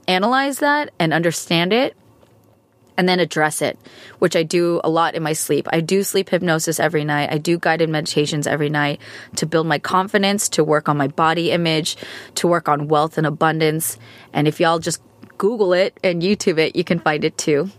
analyze 0.08 0.60
that 0.60 0.92
and 1.00 1.14
understand 1.14 1.74
it 1.74 1.96
and 2.98 3.10
then 3.10 3.20
address 3.20 3.62
it, 3.62 3.78
which 4.20 4.36
I 4.36 4.44
do 4.44 4.80
a 4.84 4.90
lot 4.90 5.16
in 5.16 5.24
my 5.24 5.34
sleep. 5.34 5.68
I 5.72 5.80
do 5.80 6.04
sleep 6.04 6.30
hypnosis 6.30 6.80
every 6.80 7.04
night. 7.04 7.32
I 7.32 7.38
do 7.38 7.58
guided 7.58 7.90
meditations 7.90 8.48
every 8.48 8.70
night 8.70 9.00
to 9.38 9.46
build 9.46 9.68
my 9.68 9.80
confidence, 9.80 10.50
to 10.50 10.64
work 10.64 10.88
on 10.88 10.98
my 10.98 11.08
body 11.08 11.52
image, 11.52 11.98
to 12.36 12.48
work 12.48 12.70
on 12.70 12.88
wealth 12.88 13.18
and 13.18 13.26
abundance. 13.26 13.98
And 14.32 14.48
if 14.48 14.60
y'all 14.60 14.80
just 14.80 15.02
Google 15.38 15.74
it 15.74 16.00
and 16.04 16.22
YouTube 16.22 16.60
it, 16.60 16.76
you 16.76 16.84
can 16.84 17.00
find 17.00 17.24
it 17.24 17.38
too. 17.38 17.72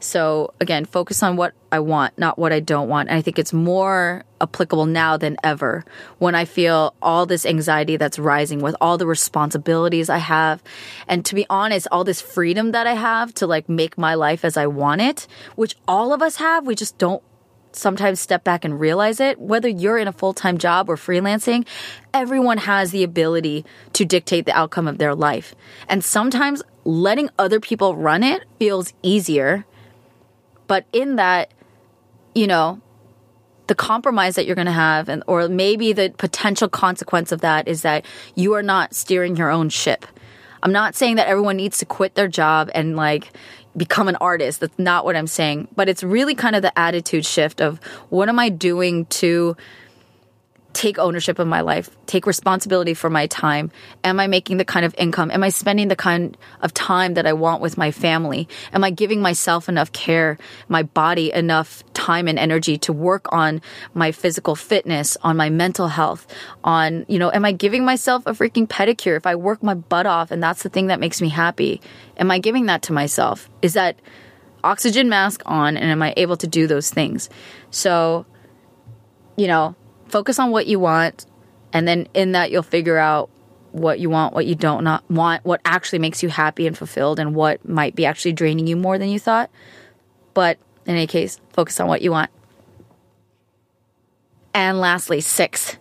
So 0.00 0.54
again, 0.60 0.84
focus 0.84 1.22
on 1.22 1.36
what 1.36 1.54
I 1.72 1.80
want, 1.80 2.16
not 2.18 2.38
what 2.38 2.52
I 2.52 2.60
don't 2.60 2.88
want. 2.88 3.08
And 3.08 3.18
I 3.18 3.22
think 3.22 3.38
it's 3.38 3.52
more 3.52 4.24
applicable 4.40 4.86
now 4.86 5.16
than 5.16 5.36
ever 5.42 5.84
when 6.18 6.34
I 6.34 6.44
feel 6.44 6.94
all 7.02 7.26
this 7.26 7.44
anxiety 7.44 7.96
that's 7.96 8.18
rising 8.18 8.60
with 8.60 8.76
all 8.80 8.96
the 8.96 9.06
responsibilities 9.06 10.08
I 10.08 10.18
have. 10.18 10.62
And 11.08 11.24
to 11.26 11.34
be 11.34 11.46
honest, 11.50 11.88
all 11.90 12.04
this 12.04 12.20
freedom 12.20 12.72
that 12.72 12.86
I 12.86 12.94
have 12.94 13.34
to 13.34 13.46
like 13.46 13.68
make 13.68 13.98
my 13.98 14.14
life 14.14 14.44
as 14.44 14.56
I 14.56 14.66
want 14.66 15.00
it, 15.00 15.26
which 15.56 15.74
all 15.88 16.12
of 16.12 16.22
us 16.22 16.36
have, 16.36 16.66
we 16.66 16.74
just 16.74 16.98
don't 16.98 17.22
sometimes 17.72 18.20
step 18.20 18.44
back 18.44 18.64
and 18.64 18.80
realize 18.80 19.20
it. 19.20 19.38
Whether 19.40 19.68
you're 19.68 19.98
in 19.98 20.08
a 20.08 20.12
full 20.12 20.32
time 20.32 20.58
job 20.58 20.88
or 20.88 20.96
freelancing, 20.96 21.66
everyone 22.14 22.58
has 22.58 22.92
the 22.92 23.02
ability 23.02 23.64
to 23.94 24.04
dictate 24.04 24.46
the 24.46 24.56
outcome 24.56 24.86
of 24.88 24.98
their 24.98 25.14
life. 25.14 25.54
And 25.88 26.04
sometimes 26.04 26.62
letting 26.84 27.30
other 27.38 27.60
people 27.60 27.96
run 27.96 28.22
it 28.22 28.44
feels 28.58 28.92
easier 29.02 29.66
but 30.68 30.86
in 30.92 31.16
that, 31.16 31.52
you 32.34 32.46
know, 32.46 32.80
the 33.66 33.74
compromise 33.74 34.36
that 34.36 34.46
you're 34.46 34.54
going 34.54 34.66
to 34.66 34.72
have 34.72 35.08
and 35.08 35.22
or 35.26 35.48
maybe 35.48 35.92
the 35.92 36.10
potential 36.16 36.68
consequence 36.68 37.32
of 37.32 37.40
that 37.40 37.68
is 37.68 37.82
that 37.82 38.04
you 38.34 38.54
are 38.54 38.62
not 38.62 38.94
steering 38.94 39.36
your 39.36 39.50
own 39.50 39.68
ship. 39.68 40.06
I'm 40.62 40.72
not 40.72 40.94
saying 40.94 41.16
that 41.16 41.28
everyone 41.28 41.56
needs 41.56 41.78
to 41.78 41.84
quit 41.84 42.14
their 42.14 42.28
job 42.28 42.70
and 42.74 42.96
like 42.96 43.30
become 43.76 44.08
an 44.08 44.16
artist. 44.16 44.60
That's 44.60 44.78
not 44.78 45.04
what 45.04 45.16
I'm 45.16 45.26
saying. 45.26 45.68
But 45.76 45.88
it's 45.88 46.02
really 46.02 46.34
kind 46.34 46.56
of 46.56 46.62
the 46.62 46.76
attitude 46.78 47.26
shift 47.26 47.60
of 47.60 47.78
what 48.08 48.28
am 48.28 48.38
I 48.38 48.48
doing 48.48 49.06
to 49.06 49.56
take 50.78 50.96
ownership 50.96 51.40
of 51.40 51.48
my 51.48 51.60
life, 51.60 51.90
take 52.06 52.24
responsibility 52.24 52.94
for 52.94 53.10
my 53.10 53.26
time? 53.26 53.68
Am 54.04 54.20
I 54.20 54.28
making 54.28 54.58
the 54.58 54.64
kind 54.64 54.86
of 54.86 54.94
income? 54.96 55.28
Am 55.32 55.42
I 55.42 55.48
spending 55.48 55.88
the 55.88 55.96
kind 55.96 56.36
of 56.62 56.72
time 56.72 57.14
that 57.14 57.26
I 57.26 57.32
want 57.32 57.60
with 57.60 57.76
my 57.76 57.90
family? 57.90 58.48
Am 58.72 58.84
I 58.84 58.90
giving 58.90 59.20
myself 59.20 59.68
enough 59.68 59.90
care, 59.90 60.38
my 60.68 60.84
body 60.84 61.32
enough 61.32 61.82
time 61.94 62.28
and 62.28 62.38
energy 62.38 62.78
to 62.78 62.92
work 62.92 63.26
on 63.32 63.60
my 63.92 64.12
physical 64.12 64.54
fitness, 64.54 65.16
on 65.22 65.36
my 65.36 65.50
mental 65.50 65.88
health, 65.88 66.28
on, 66.62 67.04
you 67.08 67.18
know, 67.18 67.32
am 67.32 67.44
I 67.44 67.50
giving 67.50 67.84
myself 67.84 68.24
a 68.24 68.30
freaking 68.30 68.68
pedicure 68.68 69.16
if 69.16 69.26
I 69.26 69.34
work 69.34 69.64
my 69.64 69.74
butt 69.74 70.06
off 70.06 70.30
and 70.30 70.40
that's 70.40 70.62
the 70.62 70.68
thing 70.68 70.86
that 70.86 71.00
makes 71.00 71.20
me 71.20 71.28
happy? 71.28 71.80
Am 72.18 72.30
I 72.30 72.38
giving 72.38 72.66
that 72.66 72.82
to 72.82 72.92
myself? 72.92 73.50
Is 73.62 73.72
that 73.72 73.98
oxygen 74.62 75.08
mask 75.08 75.42
on 75.44 75.76
and 75.76 75.90
am 75.90 76.02
I 76.02 76.14
able 76.16 76.36
to 76.36 76.46
do 76.46 76.68
those 76.68 76.88
things? 76.88 77.28
So, 77.72 78.26
you 79.36 79.48
know, 79.48 79.74
focus 80.08 80.38
on 80.38 80.50
what 80.50 80.66
you 80.66 80.78
want 80.78 81.26
and 81.72 81.86
then 81.86 82.08
in 82.14 82.32
that 82.32 82.50
you'll 82.50 82.62
figure 82.62 82.98
out 82.98 83.30
what 83.72 84.00
you 84.00 84.08
want 84.08 84.34
what 84.34 84.46
you 84.46 84.54
don't 84.54 84.82
not 84.82 85.08
want 85.10 85.44
what 85.44 85.60
actually 85.64 85.98
makes 85.98 86.22
you 86.22 86.28
happy 86.28 86.66
and 86.66 86.76
fulfilled 86.76 87.18
and 87.18 87.34
what 87.34 87.66
might 87.68 87.94
be 87.94 88.06
actually 88.06 88.32
draining 88.32 88.66
you 88.66 88.76
more 88.76 88.98
than 88.98 89.08
you 89.08 89.18
thought. 89.18 89.50
But 90.34 90.58
in 90.86 90.94
any 90.94 91.06
case 91.06 91.40
focus 91.52 91.78
on 91.80 91.88
what 91.88 92.02
you 92.02 92.10
want. 92.10 92.30
And 94.54 94.80
lastly 94.80 95.20
six. 95.20 95.76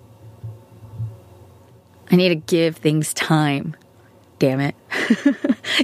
I 2.11 2.15
need 2.15 2.29
to 2.29 2.35
give 2.35 2.77
things 2.77 3.13
time. 3.13 3.75
Damn 4.39 4.59
it. 4.59 4.75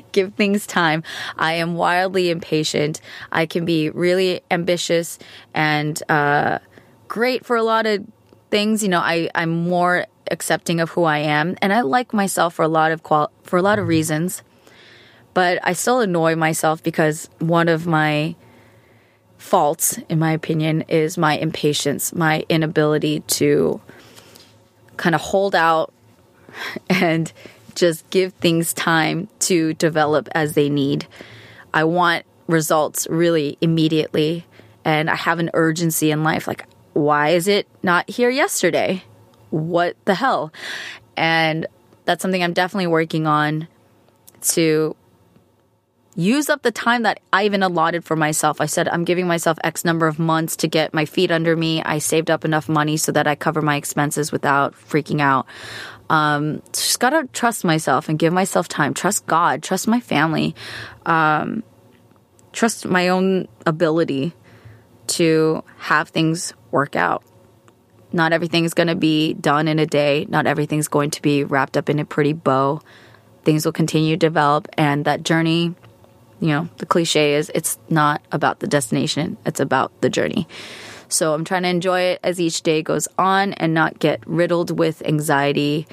Give 0.11 0.31
things 0.35 0.67
time. 0.67 1.03
I 1.37 1.53
am 1.53 1.75
wildly 1.75 2.29
impatient. 2.29 3.01
I 3.31 3.47
can 3.47 3.65
be 3.65 3.89
really 3.89 4.41
ambitious 4.51 5.17
and 5.55 6.01
uh, 6.07 6.59
great 7.07 7.45
for 7.45 7.55
a 7.55 7.63
lot 7.63 7.87
of 7.87 8.05
things, 8.53 8.83
you 8.83 8.89
know, 8.89 8.99
I, 8.99 9.31
I'm 9.33 9.49
more 9.49 10.05
accepting 10.29 10.79
of 10.79 10.91
who 10.91 11.05
I 11.05 11.17
am 11.17 11.57
and 11.59 11.73
I 11.73 11.81
like 11.81 12.13
myself 12.13 12.53
for 12.53 12.61
a 12.61 12.67
lot 12.67 12.91
of 12.91 13.01
qual 13.01 13.31
for 13.41 13.57
a 13.57 13.63
lot 13.63 13.79
of 13.79 13.87
reasons. 13.87 14.43
But 15.33 15.57
I 15.63 15.73
still 15.73 16.01
annoy 16.01 16.35
myself 16.35 16.83
because 16.83 17.27
one 17.39 17.67
of 17.67 17.87
my 17.87 18.35
faults, 19.39 19.97
in 20.07 20.19
my 20.19 20.33
opinion, 20.33 20.83
is 20.87 21.17
my 21.17 21.35
impatience, 21.35 22.13
my 22.13 22.45
inability 22.47 23.21
to 23.41 23.81
kind 24.97 25.15
of 25.15 25.21
hold 25.21 25.55
out 25.55 25.91
and 26.91 27.33
just 27.73 28.07
give 28.11 28.33
things 28.33 28.71
time 28.71 29.29
to 29.39 29.73
develop 29.73 30.29
as 30.35 30.53
they 30.53 30.69
need. 30.69 31.07
I 31.73 31.85
want 31.85 32.23
results 32.45 33.07
really 33.09 33.57
immediately 33.61 34.45
and 34.85 35.09
I 35.09 35.15
have 35.15 35.39
an 35.39 35.49
urgency 35.55 36.11
in 36.11 36.23
life. 36.23 36.47
Like 36.47 36.67
why 36.93 37.29
is 37.29 37.47
it 37.47 37.67
not 37.81 38.09
here 38.09 38.29
yesterday? 38.29 39.03
What 39.49 39.95
the 40.05 40.15
hell? 40.15 40.53
And 41.17 41.67
that's 42.05 42.21
something 42.21 42.43
I'm 42.43 42.53
definitely 42.53 42.87
working 42.87 43.27
on 43.27 43.67
to 44.41 44.95
use 46.15 46.49
up 46.49 46.61
the 46.61 46.71
time 46.71 47.03
that 47.03 47.19
I 47.31 47.45
even 47.45 47.63
allotted 47.63 48.03
for 48.03 48.15
myself. 48.15 48.61
I 48.61 48.67
said, 48.67 48.87
I'm 48.87 49.03
giving 49.03 49.27
myself 49.27 49.57
X 49.63 49.83
number 49.83 50.07
of 50.07 50.19
months 50.19 50.55
to 50.57 50.67
get 50.67 50.93
my 50.93 51.05
feet 51.05 51.31
under 51.31 51.55
me. 51.55 51.81
I 51.81 51.97
saved 51.97 52.29
up 52.29 52.45
enough 52.45 52.69
money 52.69 52.97
so 52.97 53.11
that 53.11 53.27
I 53.27 53.35
cover 53.35 53.61
my 53.61 53.75
expenses 53.75 54.31
without 54.31 54.75
freaking 54.75 55.21
out. 55.21 55.47
Um, 56.09 56.61
just 56.71 56.99
gotta 56.99 57.27
trust 57.33 57.63
myself 57.63 58.09
and 58.09 58.19
give 58.19 58.33
myself 58.33 58.67
time. 58.67 58.93
Trust 58.93 59.25
God, 59.25 59.63
trust 59.63 59.87
my 59.87 59.99
family, 59.99 60.53
um, 61.05 61.63
trust 62.51 62.85
my 62.85 63.07
own 63.07 63.47
ability 63.65 64.33
to 65.07 65.63
have 65.77 66.09
things 66.09 66.53
work 66.73 66.97
out. 66.97 67.23
Not 68.11 68.33
everything 68.33 68.65
is 68.65 68.73
going 68.73 68.87
to 68.87 68.95
be 68.95 69.33
done 69.33 69.69
in 69.69 69.79
a 69.79 69.85
day. 69.85 70.25
Not 70.27 70.45
everything's 70.45 70.89
going 70.89 71.11
to 71.11 71.21
be 71.21 71.45
wrapped 71.45 71.77
up 71.77 71.89
in 71.89 71.99
a 71.99 72.05
pretty 72.05 72.33
bow. 72.33 72.81
Things 73.43 73.65
will 73.65 73.71
continue 73.71 74.15
to 74.15 74.19
develop, 74.19 74.67
and 74.77 75.05
that 75.05 75.23
journey 75.23 75.75
you 76.43 76.49
know, 76.49 76.67
the 76.77 76.85
cliche 76.85 77.35
is 77.35 77.49
it's 77.55 77.77
not 77.89 78.21
about 78.33 78.59
the 78.59 78.67
destination, 78.67 79.37
it's 79.45 79.61
about 79.61 80.01
the 80.01 80.09
journey. 80.09 80.45
So 81.07 81.33
I'm 81.33 81.45
trying 81.45 81.63
to 81.63 81.69
enjoy 81.69 82.01
it 82.01 82.19
as 82.21 82.41
each 82.41 82.63
day 82.63 82.81
goes 82.81 83.07
on 83.17 83.53
and 83.53 83.73
not 83.73 83.97
get 83.97 84.21
riddled 84.27 84.77
with 84.77 85.01
anxiety 85.05 85.87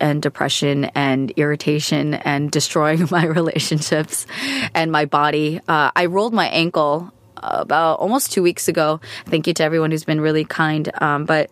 and 0.00 0.22
depression 0.22 0.86
and 0.94 1.30
irritation 1.32 2.14
and 2.14 2.50
destroying 2.58 3.08
my 3.10 3.26
relationships 3.40 4.26
and 4.74 4.90
my 4.90 5.04
body. 5.04 5.60
Uh, 5.68 5.90
I 5.94 6.06
rolled 6.06 6.32
my 6.32 6.46
ankle 6.46 7.12
about 7.42 7.98
almost 7.98 8.32
two 8.32 8.42
weeks 8.42 8.68
ago. 8.68 9.00
Thank 9.26 9.46
you 9.46 9.54
to 9.54 9.64
everyone 9.64 9.90
who's 9.90 10.04
been 10.04 10.20
really 10.20 10.44
kind. 10.44 10.90
Um, 11.02 11.24
but 11.24 11.50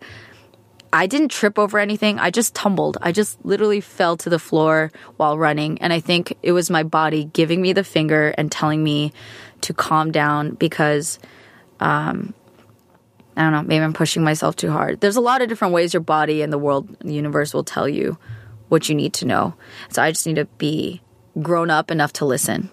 I 0.91 1.05
didn't 1.07 1.29
trip 1.29 1.59
over 1.59 1.77
anything. 1.77 2.19
I 2.19 2.31
just 2.31 2.55
tumbled. 2.55 2.97
I 3.01 3.11
just 3.11 3.43
literally 3.45 3.81
fell 3.81 4.17
to 4.17 4.29
the 4.29 4.39
floor 4.39 4.91
while 5.17 5.37
running. 5.37 5.79
And 5.81 5.93
I 5.93 5.99
think 5.99 6.35
it 6.41 6.51
was 6.51 6.69
my 6.69 6.83
body 6.83 7.25
giving 7.25 7.61
me 7.61 7.73
the 7.73 7.83
finger 7.83 8.29
and 8.37 8.51
telling 8.51 8.83
me 8.83 9.13
to 9.61 9.73
calm 9.73 10.11
down 10.11 10.51
because, 10.51 11.19
um, 11.79 12.33
I 13.37 13.43
don't 13.43 13.51
know, 13.51 13.61
maybe 13.61 13.83
I'm 13.83 13.93
pushing 13.93 14.23
myself 14.23 14.55
too 14.55 14.71
hard. 14.71 14.99
There's 14.99 15.15
a 15.15 15.21
lot 15.21 15.41
of 15.41 15.49
different 15.49 15.73
ways 15.73 15.93
your 15.93 16.01
body 16.01 16.41
and 16.41 16.51
the 16.51 16.57
world, 16.57 16.97
the 16.99 17.13
universe 17.13 17.53
will 17.53 17.63
tell 17.63 17.87
you 17.87 18.17
what 18.69 18.89
you 18.89 18.95
need 18.95 19.13
to 19.15 19.25
know. 19.25 19.53
So 19.89 20.01
I 20.01 20.11
just 20.11 20.25
need 20.25 20.37
to 20.37 20.45
be 20.45 21.01
grown 21.39 21.69
up 21.69 21.91
enough 21.91 22.13
to 22.13 22.25
listen. 22.25 22.71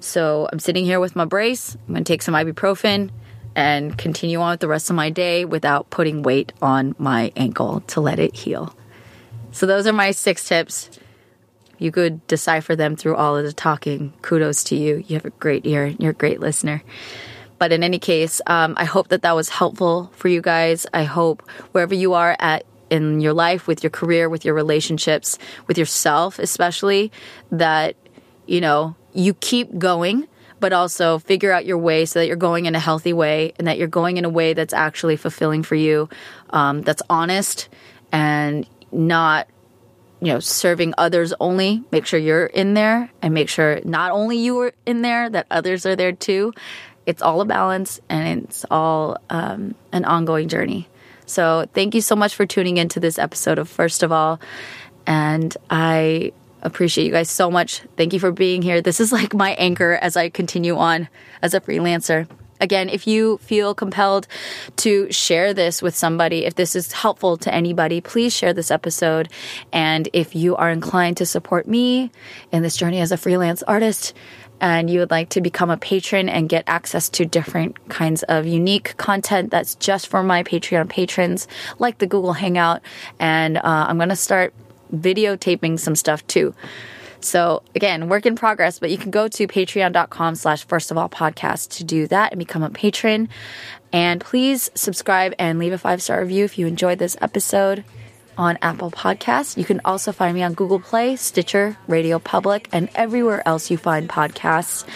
So 0.00 0.48
I'm 0.52 0.58
sitting 0.58 0.84
here 0.84 1.00
with 1.00 1.16
my 1.16 1.24
brace. 1.24 1.74
I'm 1.74 1.94
going 1.94 2.04
to 2.04 2.12
take 2.12 2.22
some 2.22 2.34
ibuprofen 2.34 3.10
and 3.54 3.96
continue 3.96 4.40
on 4.40 4.52
with 4.52 4.60
the 4.60 4.68
rest 4.68 4.90
of 4.90 4.96
my 4.96 5.10
day 5.10 5.44
without 5.44 5.88
putting 5.90 6.22
weight 6.22 6.52
on 6.60 6.94
my 6.98 7.32
ankle 7.36 7.80
to 7.88 8.00
let 8.00 8.18
it 8.18 8.36
heal. 8.36 8.76
So, 9.50 9.64
those 9.64 9.86
are 9.86 9.92
my 9.92 10.10
six 10.10 10.46
tips. 10.46 10.90
You 11.78 11.90
could 11.90 12.26
decipher 12.26 12.76
them 12.76 12.96
through 12.96 13.16
all 13.16 13.36
of 13.36 13.44
the 13.44 13.52
talking. 13.52 14.12
Kudos 14.22 14.64
to 14.64 14.76
you. 14.76 15.02
You 15.06 15.16
have 15.16 15.24
a 15.24 15.30
great 15.30 15.66
ear. 15.66 15.86
You're 15.98 16.10
a 16.10 16.14
great 16.14 16.40
listener. 16.40 16.82
But 17.58 17.72
in 17.72 17.82
any 17.82 17.98
case, 17.98 18.40
um, 18.46 18.74
I 18.76 18.84
hope 18.84 19.08
that 19.08 19.22
that 19.22 19.34
was 19.34 19.48
helpful 19.48 20.10
for 20.14 20.28
you 20.28 20.42
guys. 20.42 20.86
I 20.92 21.04
hope 21.04 21.48
wherever 21.72 21.94
you 21.94 22.12
are 22.12 22.36
at 22.38 22.64
in 22.90 23.20
your 23.20 23.32
life, 23.32 23.66
with 23.66 23.82
your 23.82 23.90
career, 23.90 24.28
with 24.28 24.44
your 24.44 24.54
relationships, 24.54 25.38
with 25.66 25.78
yourself, 25.78 26.38
especially, 26.38 27.10
that, 27.50 27.96
you 28.46 28.60
know, 28.60 28.96
you 29.12 29.34
keep 29.34 29.78
going 29.78 30.26
but 30.60 30.72
also 30.72 31.18
figure 31.18 31.52
out 31.52 31.66
your 31.66 31.78
way 31.78 32.04
so 32.04 32.18
that 32.18 32.26
you're 32.26 32.36
going 32.36 32.66
in 32.66 32.74
a 32.74 32.80
healthy 32.80 33.12
way 33.12 33.52
and 33.58 33.68
that 33.68 33.78
you're 33.78 33.88
going 33.88 34.16
in 34.16 34.24
a 34.24 34.28
way 34.28 34.54
that's 34.54 34.72
actually 34.72 35.16
fulfilling 35.16 35.62
for 35.62 35.74
you, 35.74 36.08
um, 36.50 36.82
that's 36.82 37.02
honest 37.10 37.68
and 38.12 38.66
not 38.90 39.48
you 40.20 40.32
know 40.32 40.40
serving 40.40 40.94
others 40.96 41.34
only. 41.40 41.84
Make 41.92 42.06
sure 42.06 42.18
you're 42.18 42.46
in 42.46 42.74
there 42.74 43.10
and 43.20 43.34
make 43.34 43.48
sure 43.48 43.80
not 43.84 44.12
only 44.12 44.38
you 44.38 44.58
are 44.60 44.72
in 44.86 45.02
there 45.02 45.28
that 45.28 45.46
others 45.50 45.84
are 45.84 45.96
there 45.96 46.12
too. 46.12 46.54
It's 47.04 47.22
all 47.22 47.40
a 47.40 47.44
balance 47.44 48.00
and 48.08 48.44
it's 48.44 48.64
all 48.70 49.18
um, 49.30 49.74
an 49.92 50.04
ongoing 50.04 50.48
journey. 50.48 50.88
So 51.26 51.66
thank 51.74 51.94
you 51.94 52.00
so 52.00 52.16
much 52.16 52.34
for 52.34 52.46
tuning 52.46 52.78
into 52.78 52.98
this 52.98 53.18
episode 53.18 53.58
of 53.58 53.68
first 53.68 54.02
of 54.02 54.10
all. 54.10 54.40
And 55.06 55.56
i 55.70 56.32
appreciate 56.62 57.04
you 57.04 57.12
guys 57.12 57.30
so 57.30 57.50
much. 57.50 57.82
Thank 57.96 58.12
you 58.12 58.20
for 58.20 58.32
being 58.32 58.62
here. 58.62 58.80
This 58.80 59.00
is 59.00 59.12
like 59.12 59.34
my 59.34 59.52
anchor 59.52 59.94
as 59.94 60.16
I 60.16 60.28
continue 60.28 60.76
on 60.76 61.08
as 61.42 61.54
a 61.54 61.60
freelancer. 61.60 62.28
Again, 62.60 62.88
if 62.88 63.06
you 63.06 63.38
feel 63.38 63.74
compelled 63.74 64.26
to 64.76 65.12
share 65.12 65.52
this 65.52 65.82
with 65.82 65.94
somebody, 65.94 66.46
if 66.46 66.54
this 66.54 66.74
is 66.74 66.92
helpful 66.92 67.36
to 67.38 67.54
anybody, 67.54 68.00
please 68.00 68.34
share 68.34 68.54
this 68.54 68.70
episode. 68.70 69.28
And 69.72 70.08
if 70.12 70.34
you 70.34 70.56
are 70.56 70.70
inclined 70.70 71.18
to 71.18 71.26
support 71.26 71.68
me 71.68 72.10
in 72.52 72.62
this 72.62 72.76
journey 72.76 73.00
as 73.00 73.12
a 73.12 73.18
freelance 73.18 73.62
artist, 73.64 74.14
and 74.58 74.88
you 74.88 75.00
would 75.00 75.10
like 75.10 75.28
to 75.30 75.42
become 75.42 75.68
a 75.68 75.76
patron 75.76 76.30
and 76.30 76.48
get 76.48 76.64
access 76.66 77.10
to 77.10 77.26
different 77.26 77.90
kinds 77.90 78.22
of 78.22 78.46
unique 78.46 78.96
content 78.96 79.50
that's 79.50 79.74
just 79.74 80.06
for 80.06 80.22
my 80.22 80.42
Patreon 80.42 80.88
patrons, 80.88 81.46
like 81.78 81.98
the 81.98 82.06
Google 82.06 82.32
Hangout. 82.32 82.80
And 83.18 83.58
uh, 83.58 83.60
I'm 83.64 83.98
going 83.98 84.08
to 84.08 84.16
start 84.16 84.54
videotaping 84.94 85.78
some 85.78 85.96
stuff 85.96 86.26
too. 86.26 86.54
So 87.20 87.62
again, 87.74 88.08
work 88.08 88.26
in 88.26 88.36
progress, 88.36 88.78
but 88.78 88.90
you 88.90 88.98
can 88.98 89.10
go 89.10 89.26
to 89.28 89.46
patreon.com 89.46 90.34
slash 90.36 90.64
first 90.64 90.90
of 90.90 90.98
all 90.98 91.08
podcast 91.08 91.76
to 91.78 91.84
do 91.84 92.06
that 92.08 92.32
and 92.32 92.38
become 92.38 92.62
a 92.62 92.70
patron. 92.70 93.28
And 93.92 94.20
please 94.20 94.70
subscribe 94.74 95.34
and 95.38 95.58
leave 95.58 95.72
a 95.72 95.78
five 95.78 96.02
star 96.02 96.20
review 96.20 96.44
if 96.44 96.58
you 96.58 96.66
enjoyed 96.66 96.98
this 96.98 97.16
episode 97.20 97.84
on 98.38 98.58
Apple 98.62 98.90
Podcasts. 98.90 99.56
You 99.56 99.64
can 99.64 99.80
also 99.84 100.12
find 100.12 100.34
me 100.34 100.42
on 100.42 100.54
Google 100.54 100.80
Play, 100.80 101.16
Stitcher, 101.16 101.76
Radio 101.88 102.18
Public, 102.18 102.68
and 102.72 102.88
everywhere 102.94 103.46
else 103.46 103.70
you 103.70 103.78
find 103.78 104.08
podcasts. 104.08 104.86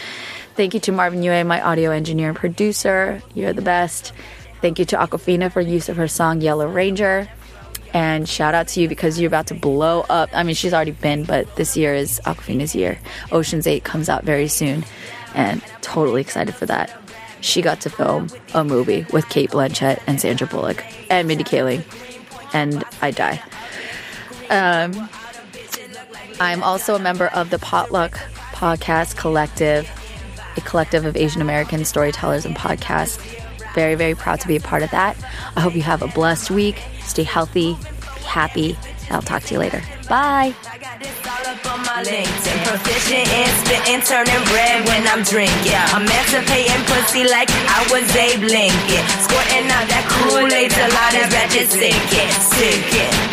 Thank 0.56 0.74
you 0.74 0.80
to 0.80 0.92
Marvin 0.92 1.22
Yue, 1.22 1.44
my 1.44 1.60
audio 1.62 1.90
engineer 1.90 2.28
and 2.28 2.36
producer. 2.36 3.22
You're 3.34 3.54
the 3.54 3.62
best. 3.62 4.12
Thank 4.60 4.78
you 4.78 4.84
to 4.86 4.96
Awkwafina 4.96 5.50
for 5.50 5.62
use 5.62 5.88
of 5.88 5.96
her 5.96 6.08
song 6.08 6.42
Yellow 6.42 6.68
Ranger. 6.68 7.28
And 7.92 8.28
shout 8.28 8.54
out 8.54 8.68
to 8.68 8.80
you 8.80 8.88
because 8.88 9.18
you're 9.18 9.28
about 9.28 9.48
to 9.48 9.54
blow 9.54 10.02
up. 10.08 10.30
I 10.32 10.42
mean, 10.44 10.54
she's 10.54 10.72
already 10.72 10.92
been, 10.92 11.24
but 11.24 11.56
this 11.56 11.76
year 11.76 11.94
is 11.94 12.20
Awkwafina's 12.24 12.74
year. 12.74 12.98
Ocean's 13.32 13.66
8 13.66 13.82
comes 13.82 14.08
out 14.08 14.24
very 14.24 14.46
soon, 14.48 14.84
and 15.34 15.60
totally 15.80 16.20
excited 16.20 16.54
for 16.54 16.66
that. 16.66 16.96
She 17.40 17.62
got 17.62 17.80
to 17.82 17.90
film 17.90 18.28
a 18.54 18.62
movie 18.62 19.06
with 19.12 19.28
Cate 19.28 19.50
Blanchett 19.50 20.00
and 20.06 20.20
Sandra 20.20 20.46
Bullock 20.46 20.84
and 21.08 21.26
Mindy 21.26 21.44
Kaling, 21.44 21.82
and 22.52 22.84
I 23.02 23.10
die. 23.10 23.42
Um, 24.50 25.08
I'm 26.38 26.62
also 26.62 26.94
a 26.94 26.98
member 26.98 27.26
of 27.28 27.50
the 27.50 27.58
Potluck 27.58 28.12
Podcast 28.52 29.16
Collective, 29.16 29.88
a 30.56 30.60
collective 30.60 31.04
of 31.06 31.16
Asian 31.16 31.42
American 31.42 31.84
storytellers 31.84 32.44
and 32.44 32.54
podcasts. 32.54 33.18
Very, 33.74 33.94
very 33.94 34.14
proud 34.14 34.40
to 34.40 34.48
be 34.48 34.56
a 34.56 34.60
part 34.60 34.82
of 34.82 34.90
that. 34.90 35.16
I 35.56 35.60
hope 35.60 35.74
you 35.74 35.82
have 35.82 36.02
a 36.02 36.08
blessed 36.08 36.50
week. 36.50 36.82
Stay 37.02 37.22
healthy, 37.22 37.74
be 37.74 38.22
happy. 38.24 38.76
I'll 39.10 39.22
talk 39.22 39.42
to 39.44 39.54
you 39.54 39.60
later. 39.60 39.82
Bye. 40.08 40.54
Proficient 42.64 43.28
in 43.28 43.48
spitting, 43.64 44.00
turning 44.02 44.42
red 44.54 44.86
when 44.86 45.06
I'm 45.06 45.22
drinking. 45.22 45.72
Emancipating 45.94 46.84
pussy 46.86 47.24
like 47.28 47.50
I 47.50 47.86
was 47.90 48.14
Abe 48.14 48.42
Lincoln. 48.42 49.04
Squirting 49.22 49.70
out 49.70 49.86
that 49.90 50.06
Kool-Aid 50.08 50.70
till 50.70 50.84
all 50.84 51.10
that 51.12 51.30
ratchet 51.32 51.68
sinking, 51.68 52.30
sinking. 52.30 53.29